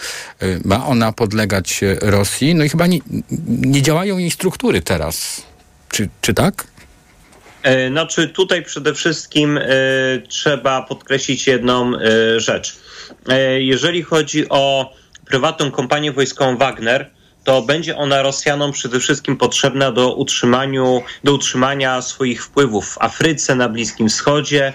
ma 0.66 0.88
ona 0.88 1.12
podlegać 1.12 1.82
Rosji, 2.01 2.56
no 2.56 2.64
i 2.64 2.70
chyba 2.70 2.88
nie, 2.88 2.99
nie 3.47 3.82
działają 3.82 4.18
jej 4.18 4.32
struktury 4.32 4.82
teraz. 4.82 5.41
Czy, 5.89 6.10
czy 6.22 6.34
tak? 6.34 6.68
Znaczy 7.89 8.28
tutaj 8.28 8.63
przede 8.63 8.93
wszystkim 8.93 9.57
e, 9.57 9.63
trzeba 10.28 10.82
podkreślić 10.82 11.47
jedną 11.47 11.91
e, 11.95 12.39
rzecz. 12.39 12.78
Jeżeli 13.57 14.03
chodzi 14.03 14.49
o 14.49 14.93
prywatną 15.26 15.72
kompanię 15.72 16.11
wojskową 16.11 16.57
Wagner, 16.57 17.11
to 17.43 17.61
będzie 17.61 17.97
ona 17.97 18.22
Rosjanom 18.22 18.72
przede 18.72 18.99
wszystkim 18.99 19.38
potrzebna 19.38 19.91
do, 19.91 20.16
utrzymaniu, 20.16 21.01
do 21.24 21.34
utrzymania 21.34 22.01
swoich 22.01 22.45
wpływów 22.45 22.89
w 22.89 23.01
Afryce, 23.01 23.55
na 23.55 23.70
Bliskim 23.70 24.09
Wschodzie. 24.09 24.74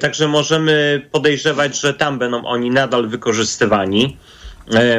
Także 0.00 0.28
możemy 0.28 1.02
podejrzewać, 1.12 1.80
że 1.80 1.94
tam 1.94 2.18
będą 2.18 2.44
oni 2.44 2.70
nadal 2.70 3.08
wykorzystywani. 3.08 4.16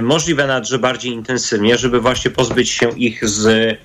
Możliwe 0.01 0.47
nawet, 0.47 0.67
że 0.67 0.79
bardziej 0.79 1.11
intensywnie, 1.11 1.77
żeby 1.77 1.99
właśnie 2.01 2.31
pozbyć 2.31 2.69
się 2.69 2.99
ich 2.99 3.29
z 3.29 3.77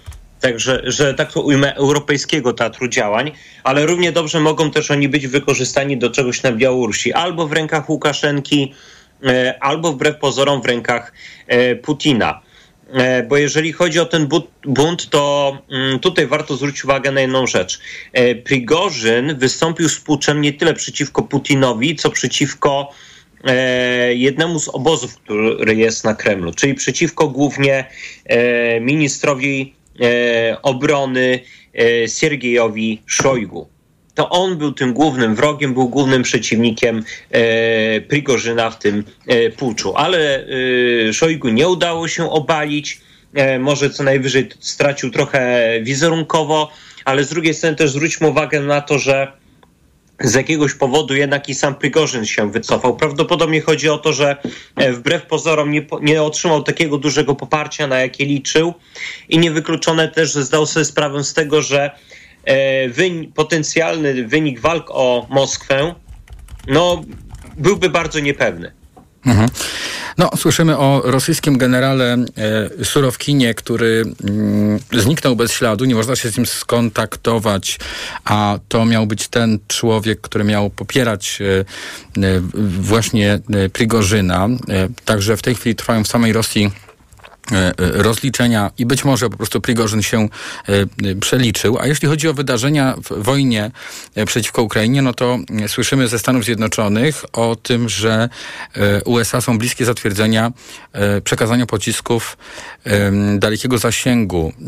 Także, 0.45 0.82
że 0.84 1.14
tak 1.14 1.32
to 1.32 1.42
ujmę, 1.42 1.74
europejskiego 1.74 2.53
teatru 2.53 2.88
działań, 2.88 3.32
ale 3.62 3.86
równie 3.86 4.12
dobrze 4.12 4.40
mogą 4.40 4.70
też 4.70 4.90
oni 4.90 5.09
być 5.09 5.26
wykorzystani 5.26 5.99
do 5.99 6.11
czegoś 6.11 6.42
na 6.42 6.53
Białorusi, 6.53 7.12
albo 7.12 7.47
w 7.49 7.53
rękach 7.53 7.90
Łukaszenki, 7.90 8.74
e, 9.26 9.55
albo 9.61 9.92
wbrew 9.92 10.18
pozorom 10.18 10.62
w 10.62 10.66
rękach 10.66 11.12
e, 11.47 11.76
Putina. 11.76 12.40
E, 12.92 13.22
Bo 13.22 13.36
jeżeli 13.36 13.72
chodzi 13.72 14.01
o 14.01 14.07
ten 14.07 14.26
bu- 14.26 14.49
bunt, 14.64 15.11
to 15.11 15.59
mm, 15.70 15.99
tutaj 15.99 16.26
warto 16.26 16.57
zwrócić 16.57 16.84
uwagę 16.84 17.12
na 17.12 17.20
jedną 17.20 17.47
rzecz. 17.47 17.80
Prigorzyn 18.45 19.38
wystąpił 19.38 19.88
z 19.88 20.01
puczem 20.01 20.40
nie 20.40 20.53
tyle 20.53 20.74
przeciwko 20.74 21.22
Putinowi, 21.22 21.97
co 21.97 22.11
przeciwko 22.11 22.90
jednemu 24.14 24.59
z 24.61 24.68
obozów, 24.68 25.16
który 25.16 25.74
jest 25.74 26.05
na 26.05 26.14
Kremlu, 26.14 26.55
czyli 26.55 26.74
przeciwko 26.74 27.28
głównie 27.28 27.84
ministrowi 28.80 29.74
obrony 30.62 31.40
e, 31.74 32.09
Siergiejowi 32.09 33.03
Szojgu. 33.07 33.68
To 34.14 34.28
on 34.28 34.59
był 34.59 34.72
tym 34.72 34.92
głównym 34.92 35.34
wrogiem, 35.34 35.74
był 35.74 35.88
głównym 35.88 36.22
przeciwnikiem 36.22 37.05
e, 37.30 38.01
Prigorzyna 38.01 38.70
w 38.70 38.78
tym 38.78 39.05
e, 39.26 39.51
puczu. 39.51 39.97
Ale 39.97 40.47
e, 41.09 41.12
Szojgu 41.12 41.49
nie 41.49 41.68
udało 41.68 42.09
się 42.09 42.30
obalić. 42.30 43.01
E, 43.34 43.59
może 43.59 43.90
co 43.90 44.03
najwyżej 44.03 44.49
stracił 44.61 45.11
trochę 45.11 45.70
wizerunkowo, 45.82 46.70
ale 47.05 47.24
z 47.24 47.28
drugiej 47.28 47.55
strony 47.55 47.76
też 47.76 47.90
zwróćmy 47.90 48.28
uwagę 48.28 48.61
na 48.61 48.80
to, 48.80 48.99
że 48.99 49.32
z 50.21 50.35
jakiegoś 50.35 50.75
powodu 50.75 51.15
jednak 51.15 51.49
i 51.49 51.55
sam 51.55 51.75
Prigorzyn 51.75 52.27
się 52.27 52.51
wycofał. 52.51 52.97
Prawdopodobnie 52.97 53.61
chodzi 53.61 53.89
o 53.89 53.99
to, 53.99 54.12
że 54.12 54.37
e, 54.77 54.93
wbrew 54.93 55.27
pozorom 55.27 55.71
nie, 55.71 55.87
nie 56.03 56.23
otrzymał 56.23 56.62
takiego 56.62 56.99
dużego 56.99 57.35
poparcia, 57.35 57.87
na 57.87 58.01
jakie 58.01 58.25
liczył 58.25 58.75
i 59.29 59.39
niewykluczone 59.39 60.09
też, 60.09 60.33
że 60.33 60.43
zdał 60.43 60.67
sobie 60.67 60.85
sprawę 60.85 61.25
z 61.25 61.35
tego, 61.35 61.62
że 61.62 61.91
e, 62.45 62.89
wyni- 62.89 63.33
potencjalny 63.33 64.27
wynik 64.29 64.61
walk 64.61 64.87
o 64.91 65.27
Moskwę 65.31 65.95
no, 66.67 67.03
byłby 67.57 67.91
bardzo 67.91 68.21
niepewny. 68.21 68.73
Mhm. 69.27 69.49
No, 70.18 70.30
słyszymy 70.36 70.78
o 70.78 71.02
rosyjskim 71.05 71.59
generale 71.59 72.16
e, 72.80 72.84
Surowkinie, 72.84 73.55
który 73.55 74.05
mm, 74.24 74.78
zniknął 74.92 75.36
bez 75.36 75.52
śladu, 75.52 75.84
nie 75.84 75.94
można 75.94 76.16
się 76.16 76.28
z 76.28 76.36
nim 76.36 76.46
skontaktować, 76.46 77.78
a 78.24 78.59
to 78.68 78.84
miał 78.84 79.07
być 79.07 79.28
ten 79.28 79.59
człowiek, 79.68 80.20
który 80.20 80.44
miał 80.44 80.70
popierać 80.70 81.38
e, 81.40 82.24
e, 82.24 82.40
właśnie 82.80 83.38
Prigorzyna. 83.72 84.48
Także 85.05 85.36
w 85.36 85.42
tej 85.42 85.55
chwili 85.55 85.74
trwają 85.74 86.05
w 86.05 86.09
samej 86.09 86.32
Rosji 86.32 86.70
rozliczenia 87.78 88.70
i 88.78 88.86
być 88.86 89.05
może 89.05 89.30
po 89.30 89.36
prostu 89.36 89.61
Prigorzyn 89.61 90.03
się 90.03 90.18
e, 90.18 90.28
e, 91.11 91.14
przeliczył. 91.20 91.78
A 91.78 91.86
jeśli 91.86 92.09
chodzi 92.09 92.28
o 92.28 92.34
wydarzenia 92.34 92.95
w 93.11 93.22
wojnie 93.22 93.70
e, 94.14 94.24
przeciwko 94.24 94.62
Ukrainie, 94.62 95.03
no 95.03 95.14
to 95.14 95.38
e, 95.64 95.68
słyszymy 95.68 96.09
ze 96.09 96.18
Stanów 96.18 96.45
Zjednoczonych 96.45 97.24
o 97.32 97.57
tym, 97.57 97.88
że 97.88 98.28
e, 98.74 99.05
USA 99.05 99.40
są 99.40 99.59
bliskie 99.59 99.84
zatwierdzenia 99.84 100.53
e, 100.92 101.20
przekazania 101.20 101.66
pocisków 101.66 102.36
dalekiego 103.38 103.78
zasięgu 103.78 104.53
e, 104.53 104.62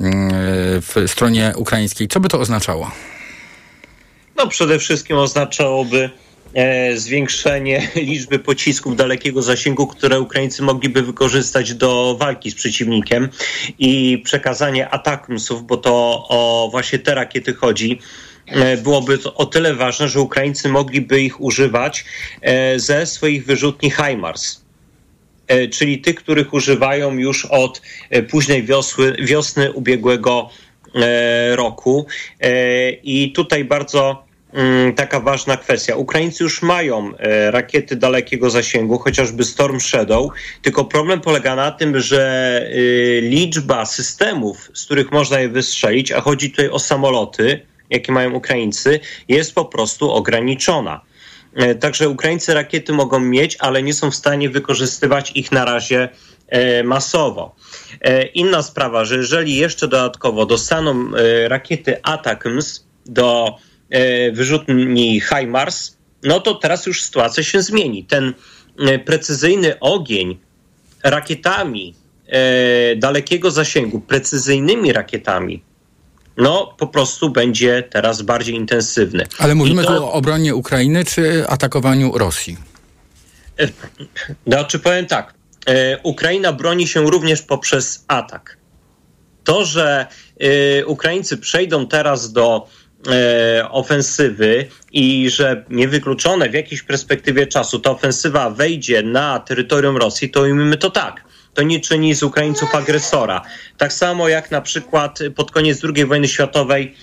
w 0.80 0.94
stronie 1.06 1.52
ukraińskiej. 1.56 2.08
Co 2.08 2.20
by 2.20 2.28
to 2.28 2.40
oznaczało? 2.40 2.90
No 4.36 4.46
przede 4.46 4.78
wszystkim 4.78 5.16
oznaczałoby 5.16 6.04
e, 6.04 6.25
zwiększenie 6.94 7.88
liczby 8.10 8.38
pocisków 8.38 8.96
dalekiego 8.96 9.42
zasięgu, 9.42 9.86
które 9.86 10.20
Ukraińcy 10.20 10.62
mogliby 10.62 11.02
wykorzystać 11.02 11.74
do 11.74 12.16
walki 12.20 12.50
z 12.50 12.54
przeciwnikiem 12.54 13.28
i 13.78 14.22
przekazanie 14.24 14.88
atakumsów, 14.88 15.66
bo 15.66 15.76
to 15.76 16.24
o 16.28 16.68
właśnie 16.70 16.98
te 16.98 17.14
rakiety 17.14 17.54
chodzi, 17.54 17.98
e, 18.46 18.76
byłoby 18.76 19.18
to 19.18 19.34
o 19.34 19.46
tyle 19.46 19.74
ważne, 19.74 20.08
że 20.08 20.20
Ukraińcy 20.20 20.68
mogliby 20.68 21.20
ich 21.20 21.40
używać 21.40 22.04
e, 22.42 22.78
ze 22.78 23.06
swoich 23.06 23.46
wyrzutni 23.46 23.90
HIMARS 23.90 24.64
e, 25.46 25.68
czyli 25.68 25.98
tych, 25.98 26.16
których 26.16 26.54
używają 26.54 27.14
już 27.14 27.44
od 27.44 27.82
e, 28.10 28.22
późnej 28.22 28.62
wiosły, 28.62 29.16
wiosny 29.20 29.72
ubiegłego 29.72 30.50
e, 30.94 31.56
roku. 31.56 32.06
E, 32.40 32.90
I 32.90 33.32
tutaj 33.32 33.64
bardzo 33.64 34.25
taka 34.96 35.20
ważna 35.20 35.56
kwestia. 35.56 35.96
Ukraińcy 35.96 36.44
już 36.44 36.62
mają 36.62 37.16
e, 37.16 37.50
rakiety 37.50 37.96
dalekiego 37.96 38.50
zasięgu, 38.50 38.98
chociażby 38.98 39.44
Storm 39.44 39.80
Shadow, 39.80 40.32
tylko 40.62 40.84
problem 40.84 41.20
polega 41.20 41.56
na 41.56 41.70
tym, 41.70 42.00
że 42.00 42.60
e, 42.62 43.20
liczba 43.20 43.86
systemów, 43.86 44.70
z 44.74 44.84
których 44.84 45.12
można 45.12 45.40
je 45.40 45.48
wystrzelić, 45.48 46.12
a 46.12 46.20
chodzi 46.20 46.50
tutaj 46.50 46.68
o 46.68 46.78
samoloty, 46.78 47.66
jakie 47.90 48.12
mają 48.12 48.32
Ukraińcy, 48.32 49.00
jest 49.28 49.54
po 49.54 49.64
prostu 49.64 50.10
ograniczona. 50.12 51.00
E, 51.54 51.74
Także 51.74 52.08
Ukraińcy 52.08 52.54
rakiety 52.54 52.92
mogą 52.92 53.20
mieć, 53.20 53.56
ale 53.60 53.82
nie 53.82 53.94
są 53.94 54.10
w 54.10 54.14
stanie 54.14 54.50
wykorzystywać 54.50 55.32
ich 55.34 55.52
na 55.52 55.64
razie 55.64 56.08
masowo. 56.84 57.54
Inna 58.34 58.62
sprawa, 58.62 59.04
że 59.04 59.16
jeżeli 59.16 59.56
jeszcze 59.56 59.88
dodatkowo 59.88 60.46
dostaną 60.46 61.10
rakiety 61.48 62.02
ATACMS 62.02 62.86
do 63.06 63.58
wyrzutni 64.32 65.20
HIMARS, 65.20 65.96
no 66.22 66.40
to 66.40 66.54
teraz 66.54 66.86
już 66.86 67.02
sytuacja 67.02 67.42
się 67.42 67.62
zmieni. 67.62 68.04
Ten 68.04 68.34
e, 68.78 68.98
precyzyjny 68.98 69.80
ogień 69.80 70.38
rakietami 71.02 71.94
e, 72.26 72.96
dalekiego 72.96 73.50
zasięgu, 73.50 74.00
precyzyjnymi 74.00 74.92
rakietami, 74.92 75.62
no 76.36 76.74
po 76.78 76.86
prostu 76.86 77.30
będzie 77.30 77.82
teraz 77.90 78.22
bardziej 78.22 78.54
intensywny. 78.54 79.26
Ale 79.38 79.54
mówimy 79.54 79.82
to- 79.84 79.96
tu 79.96 80.04
o 80.04 80.12
obronie 80.12 80.54
Ukrainy 80.54 81.04
czy 81.04 81.48
atakowaniu 81.48 82.18
Rosji? 82.18 82.56
Znaczy 84.46 84.78
powiem 84.78 85.06
tak, 85.06 85.34
e, 85.66 85.98
Ukraina 86.02 86.52
broni 86.52 86.88
się 86.88 87.10
również 87.10 87.42
poprzez 87.42 88.04
atak. 88.08 88.56
To, 89.44 89.64
że 89.64 90.06
e, 90.40 90.86
Ukraińcy 90.86 91.38
przejdą 91.38 91.86
teraz 91.86 92.32
do 92.32 92.66
e, 92.66 92.85
ofensywy 93.70 94.66
i 94.92 95.30
że 95.30 95.64
niewykluczone 95.70 96.48
w 96.48 96.54
jakiejś 96.54 96.82
perspektywie 96.82 97.46
czasu 97.46 97.78
ta 97.78 97.90
ofensywa 97.90 98.50
wejdzie 98.50 99.02
na 99.02 99.38
terytorium 99.38 99.96
Rosji, 99.96 100.30
to 100.30 100.40
ujmijmy 100.40 100.76
to 100.76 100.90
tak. 100.90 101.24
To 101.54 101.62
nie 101.62 101.80
czyni 101.80 102.14
z 102.14 102.22
Ukraińców 102.22 102.74
agresora. 102.74 103.42
Tak 103.76 103.92
samo 103.92 104.28
jak 104.28 104.50
na 104.50 104.60
przykład 104.60 105.18
pod 105.36 105.50
koniec 105.50 105.80
II 105.84 106.06
wojny 106.06 106.28
światowej 106.28 106.94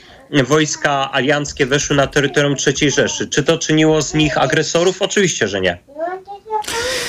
wojska 0.43 1.11
alianckie 1.11 1.65
weszły 1.65 1.95
na 1.95 2.07
terytorium 2.07 2.55
III 2.67 2.91
Rzeszy. 2.91 3.27
Czy 3.27 3.43
to 3.43 3.57
czyniło 3.57 4.01
z 4.01 4.13
nich 4.13 4.37
agresorów? 4.37 5.01
Oczywiście, 5.01 5.47
że 5.47 5.61
nie. 5.61 5.77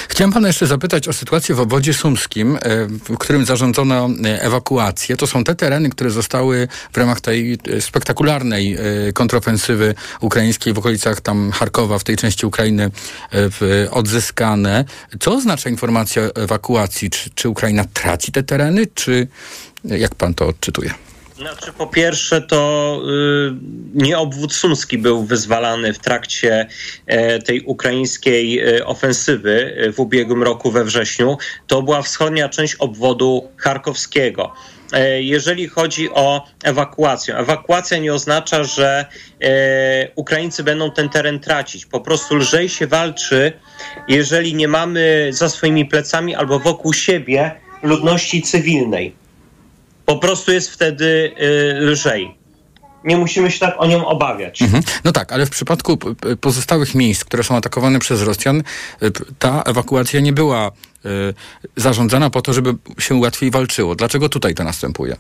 Chciałem 0.09 0.33
pana 0.33 0.49
jeszcze 0.49 0.67
zapytać 0.67 1.09
o 1.09 1.13
sytuację 1.13 1.55
w 1.55 1.61
obwodzie 1.61 1.95
sumskim, 1.95 2.57
e, 2.57 2.87
w 2.87 3.19
którym 3.19 3.47
zarządzono 3.47 4.09
e, 4.25 4.43
ewakuację. 4.43 5.17
To 5.17 5.27
są 5.27 5.45
te 5.45 5.55
tereny, 5.55 5.91
które 5.91 6.11
zostały 6.11 6.69
w 6.93 6.97
ramach 6.97 7.21
tej 7.21 7.59
e, 7.69 7.81
spektakularnej 7.81 8.77
kontrofensywy 9.15 9.95
ukraińskiej 10.21 10.73
w 10.73 10.79
okolicach 10.79 11.21
tam 11.21 11.51
Charkowa, 11.51 11.99
w 11.99 12.05
tej 12.05 12.17
części 12.17 12.47
Ukrainy 12.47 12.91
odzyskane. 13.91 14.85
Co 15.21 15.35
oznacza 15.35 15.71
informacja 15.71 16.23
o 16.23 16.37
ewakuacji? 16.37 17.11
Czy, 17.11 17.31
czy 17.31 17.49
Ukraina 17.49 17.85
traci 17.85 18.33
te 18.33 18.43
tereny, 18.43 18.87
czy 18.95 19.29
jak 19.85 20.15
pan 20.15 20.35
to 20.35 20.47
odczytuje? 20.47 20.95
Znaczy, 21.37 21.73
po 21.73 21.87
pierwsze, 21.87 22.41
to 22.41 23.01
y, 23.09 23.55
nie 23.95 24.19
obwód 24.19 24.55
sumski 24.55 24.99
był 24.99 25.25
wyzwalany 25.25 25.93
w 25.93 25.99
trakcie 25.99 26.67
e, 27.07 27.39
tej 27.39 27.61
ukraińskiej 27.61 28.59
e, 28.59 28.87
ofensywy 28.87 29.77
e, 29.77 29.93
w 29.93 30.01
ubiegłym 30.01 30.43
roku 30.43 30.71
we 30.71 30.85
wrześniu. 30.85 31.39
To 31.67 31.83
była 31.83 32.03
wschodnia 32.03 32.49
część 32.49 32.75
obwodu 32.75 33.49
charkowskiego. 33.57 34.53
Jeżeli 35.19 35.69
chodzi 35.69 36.11
o 36.11 36.45
ewakuację, 36.65 37.37
ewakuacja 37.37 37.99
nie 37.99 38.15
oznacza, 38.15 38.65
że 38.65 39.07
Ukraińcy 40.15 40.65
będą 40.65 40.91
ten 40.91 41.09
teren 41.09 41.41
tracić. 41.41 41.87
Po 41.87 42.01
prostu 42.01 42.37
lżej 42.37 42.69
się 42.69 42.87
walczy, 42.87 43.53
jeżeli 44.09 44.55
nie 44.55 44.69
mamy 44.69 45.29
za 45.31 45.49
swoimi 45.49 45.85
plecami 45.85 46.35
albo 46.35 46.59
wokół 46.59 46.93
siebie 46.93 47.61
ludności 47.83 48.43
cywilnej. 48.43 49.24
Po 50.07 50.17
prostu 50.17 50.53
jest 50.53 50.71
wtedy 50.71 51.05
y, 51.05 51.81
lżej. 51.81 52.35
Nie 53.05 53.17
musimy 53.17 53.51
się 53.51 53.59
tak 53.59 53.75
o 53.79 53.87
nią 53.87 54.07
obawiać. 54.07 54.63
Mhm. 54.63 54.83
No 55.05 55.13
tak, 55.13 55.33
ale 55.33 55.47
w 55.47 55.51
przypadku 55.51 55.99
pozostałych 56.41 56.95
miejsc, 56.95 57.25
które 57.25 57.45
są 57.45 57.57
atakowane 57.57 57.99
przez 57.99 58.23
Rosjan, 58.23 58.63
y, 59.03 59.11
ta 59.39 59.63
ewakuacja 59.63 60.21
nie 60.21 60.33
była 60.33 60.69
y, 60.69 61.35
zarządzana 61.77 62.31
po 62.31 62.43
to, 62.43 62.53
żeby 62.53 62.75
się 62.99 63.15
łatwiej 63.15 63.51
walczyło. 63.51 63.95
Dlaczego 63.95 64.29
tutaj 64.29 64.55
to 64.55 64.65
następuje? 64.65 65.17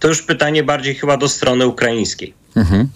To 0.00 0.08
już 0.08 0.22
pytanie 0.22 0.62
bardziej 0.62 0.94
chyba 0.94 1.16
do 1.16 1.28
strony 1.28 1.66
ukraińskiej. 1.66 2.34
Mhm. 2.56 2.88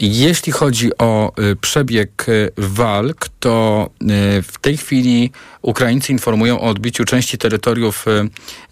Jeśli 0.00 0.52
chodzi 0.52 0.98
o 0.98 1.32
y, 1.38 1.56
przebieg 1.56 2.28
y, 2.28 2.50
walk, 2.56 3.28
to 3.40 3.90
y, 4.02 4.42
w 4.42 4.58
tej 4.60 4.76
chwili 4.76 5.30
Ukraińcy 5.62 6.12
informują 6.12 6.60
o 6.60 6.68
odbiciu 6.68 7.04
części 7.04 7.38
terytoriów 7.38 8.04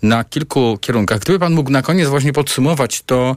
na 0.03 0.25
kilku 0.25 0.79
kierunkach. 0.81 1.21
Gdyby 1.21 1.39
pan 1.39 1.53
mógł 1.53 1.71
na 1.71 1.83
koniec 1.83 2.09
właśnie 2.09 2.33
podsumować 2.33 3.03
to, 3.03 3.37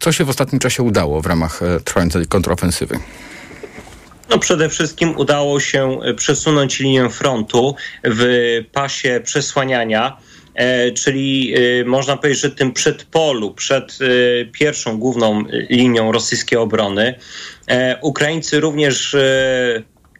co 0.00 0.12
się 0.12 0.24
w 0.24 0.28
ostatnim 0.28 0.58
czasie 0.60 0.82
udało 0.82 1.22
w 1.22 1.26
ramach 1.26 1.60
trwającej 1.84 2.26
kontrofensywy. 2.26 2.98
No 4.30 4.38
przede 4.38 4.68
wszystkim 4.68 5.16
udało 5.16 5.60
się 5.60 5.98
przesunąć 6.16 6.80
linię 6.80 7.10
frontu 7.10 7.74
w 8.04 8.24
pasie 8.72 9.20
przesłaniania, 9.24 10.16
czyli 10.94 11.54
y, 11.80 11.84
można 11.84 12.16
powiedzieć, 12.16 12.42
że 12.42 12.50
tym 12.50 12.72
przedpolu, 12.72 13.54
przed 13.54 13.98
y, 14.00 14.48
pierwszą 14.52 14.98
główną 14.98 15.44
linią 15.70 16.12
rosyjskiej 16.12 16.58
obrony. 16.58 17.14
E, 17.68 17.98
Ukraińcy 18.02 18.60
również 18.60 19.16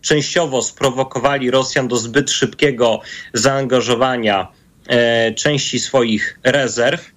częściowo 0.00 0.62
sprowokowali 0.62 1.50
Rosjan 1.50 1.88
do 1.88 1.96
zbyt 1.96 2.30
szybkiego 2.30 3.00
zaangażowania 3.34 4.48
e, 4.88 5.32
części 5.34 5.80
swoich 5.80 6.38
rezerw. 6.44 7.12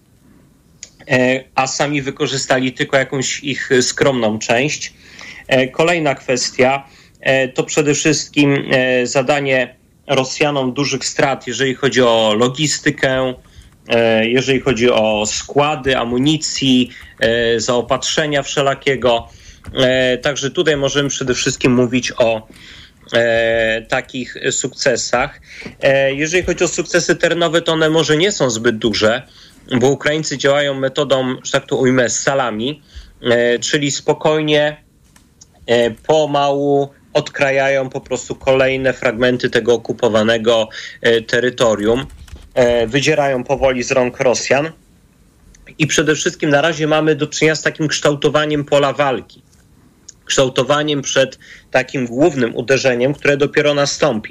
e, 1.07 1.43
a 1.55 1.67
sami 1.67 2.01
wykorzystali 2.01 2.73
tylko 2.73 2.97
jakąś 2.97 3.43
ich 3.43 3.69
skromną 3.81 4.39
część. 4.39 4.93
E, 5.47 5.67
Kolejna 5.67 6.15
kwestia 6.15 6.87
e, 7.21 7.47
to 7.47 7.63
przede 7.63 7.93
wszystkim 7.93 8.65
e, 8.71 9.07
zadanie 9.07 9.78
Rosjanom 10.09 10.73
dużych 10.73 11.05
strat, 11.05 11.47
jeżeli 11.47 11.75
chodzi 11.75 12.01
o 12.01 12.35
logistykę, 12.37 13.33
e, 13.89 14.27
jeżeli 14.27 14.59
chodzi 14.59 14.91
o 14.91 15.25
składy 15.25 15.97
amunicji, 15.97 16.89
e, 17.19 17.59
zaopatrzenia 17.59 18.43
wszelakiego. 18.43 19.27
E, 19.73 20.17
Także 20.17 20.51
tutaj 20.51 20.77
możemy 20.77 21.09
przede 21.09 21.33
wszystkim 21.33 21.73
mówić 21.73 22.11
o 22.17 22.47
takich 23.89 24.35
sukcesach. 24.51 25.41
Jeżeli 26.11 26.43
chodzi 26.43 26.63
o 26.63 26.67
sukcesy 26.67 27.15
terenowe, 27.15 27.61
to 27.61 27.71
one 27.71 27.89
może 27.89 28.17
nie 28.17 28.31
są 28.31 28.49
zbyt 28.49 28.77
duże, 28.77 29.23
bo 29.79 29.89
Ukraińcy 29.89 30.37
działają 30.37 30.73
metodą, 30.73 31.35
że 31.43 31.51
tak 31.51 31.65
to 31.65 31.75
ujmę, 31.77 32.09
salami, 32.09 32.81
czyli 33.61 33.91
spokojnie, 33.91 34.83
pomału 36.07 36.89
odkrajają 37.13 37.89
po 37.89 38.01
prostu 38.01 38.35
kolejne 38.35 38.93
fragmenty 38.93 39.49
tego 39.49 39.73
okupowanego 39.73 40.69
e, 41.01 41.21
terytorium, 41.21 42.05
e, 42.53 42.87
wydzierają 42.87 43.43
powoli 43.43 43.83
z 43.83 43.91
rąk 43.91 44.19
Rosjan. 44.19 44.71
I 45.77 45.87
przede 45.87 46.15
wszystkim 46.15 46.49
na 46.49 46.61
razie 46.61 46.87
mamy 46.87 47.15
do 47.15 47.27
czynienia 47.27 47.55
z 47.55 47.61
takim 47.61 47.87
kształtowaniem 47.87 48.65
pola 48.65 48.93
walki 48.93 49.41
kształtowaniem 50.29 51.01
przed 51.01 51.39
takim 51.71 52.05
głównym 52.05 52.55
uderzeniem, 52.55 53.13
które 53.13 53.37
dopiero 53.37 53.73
nastąpi. 53.73 54.27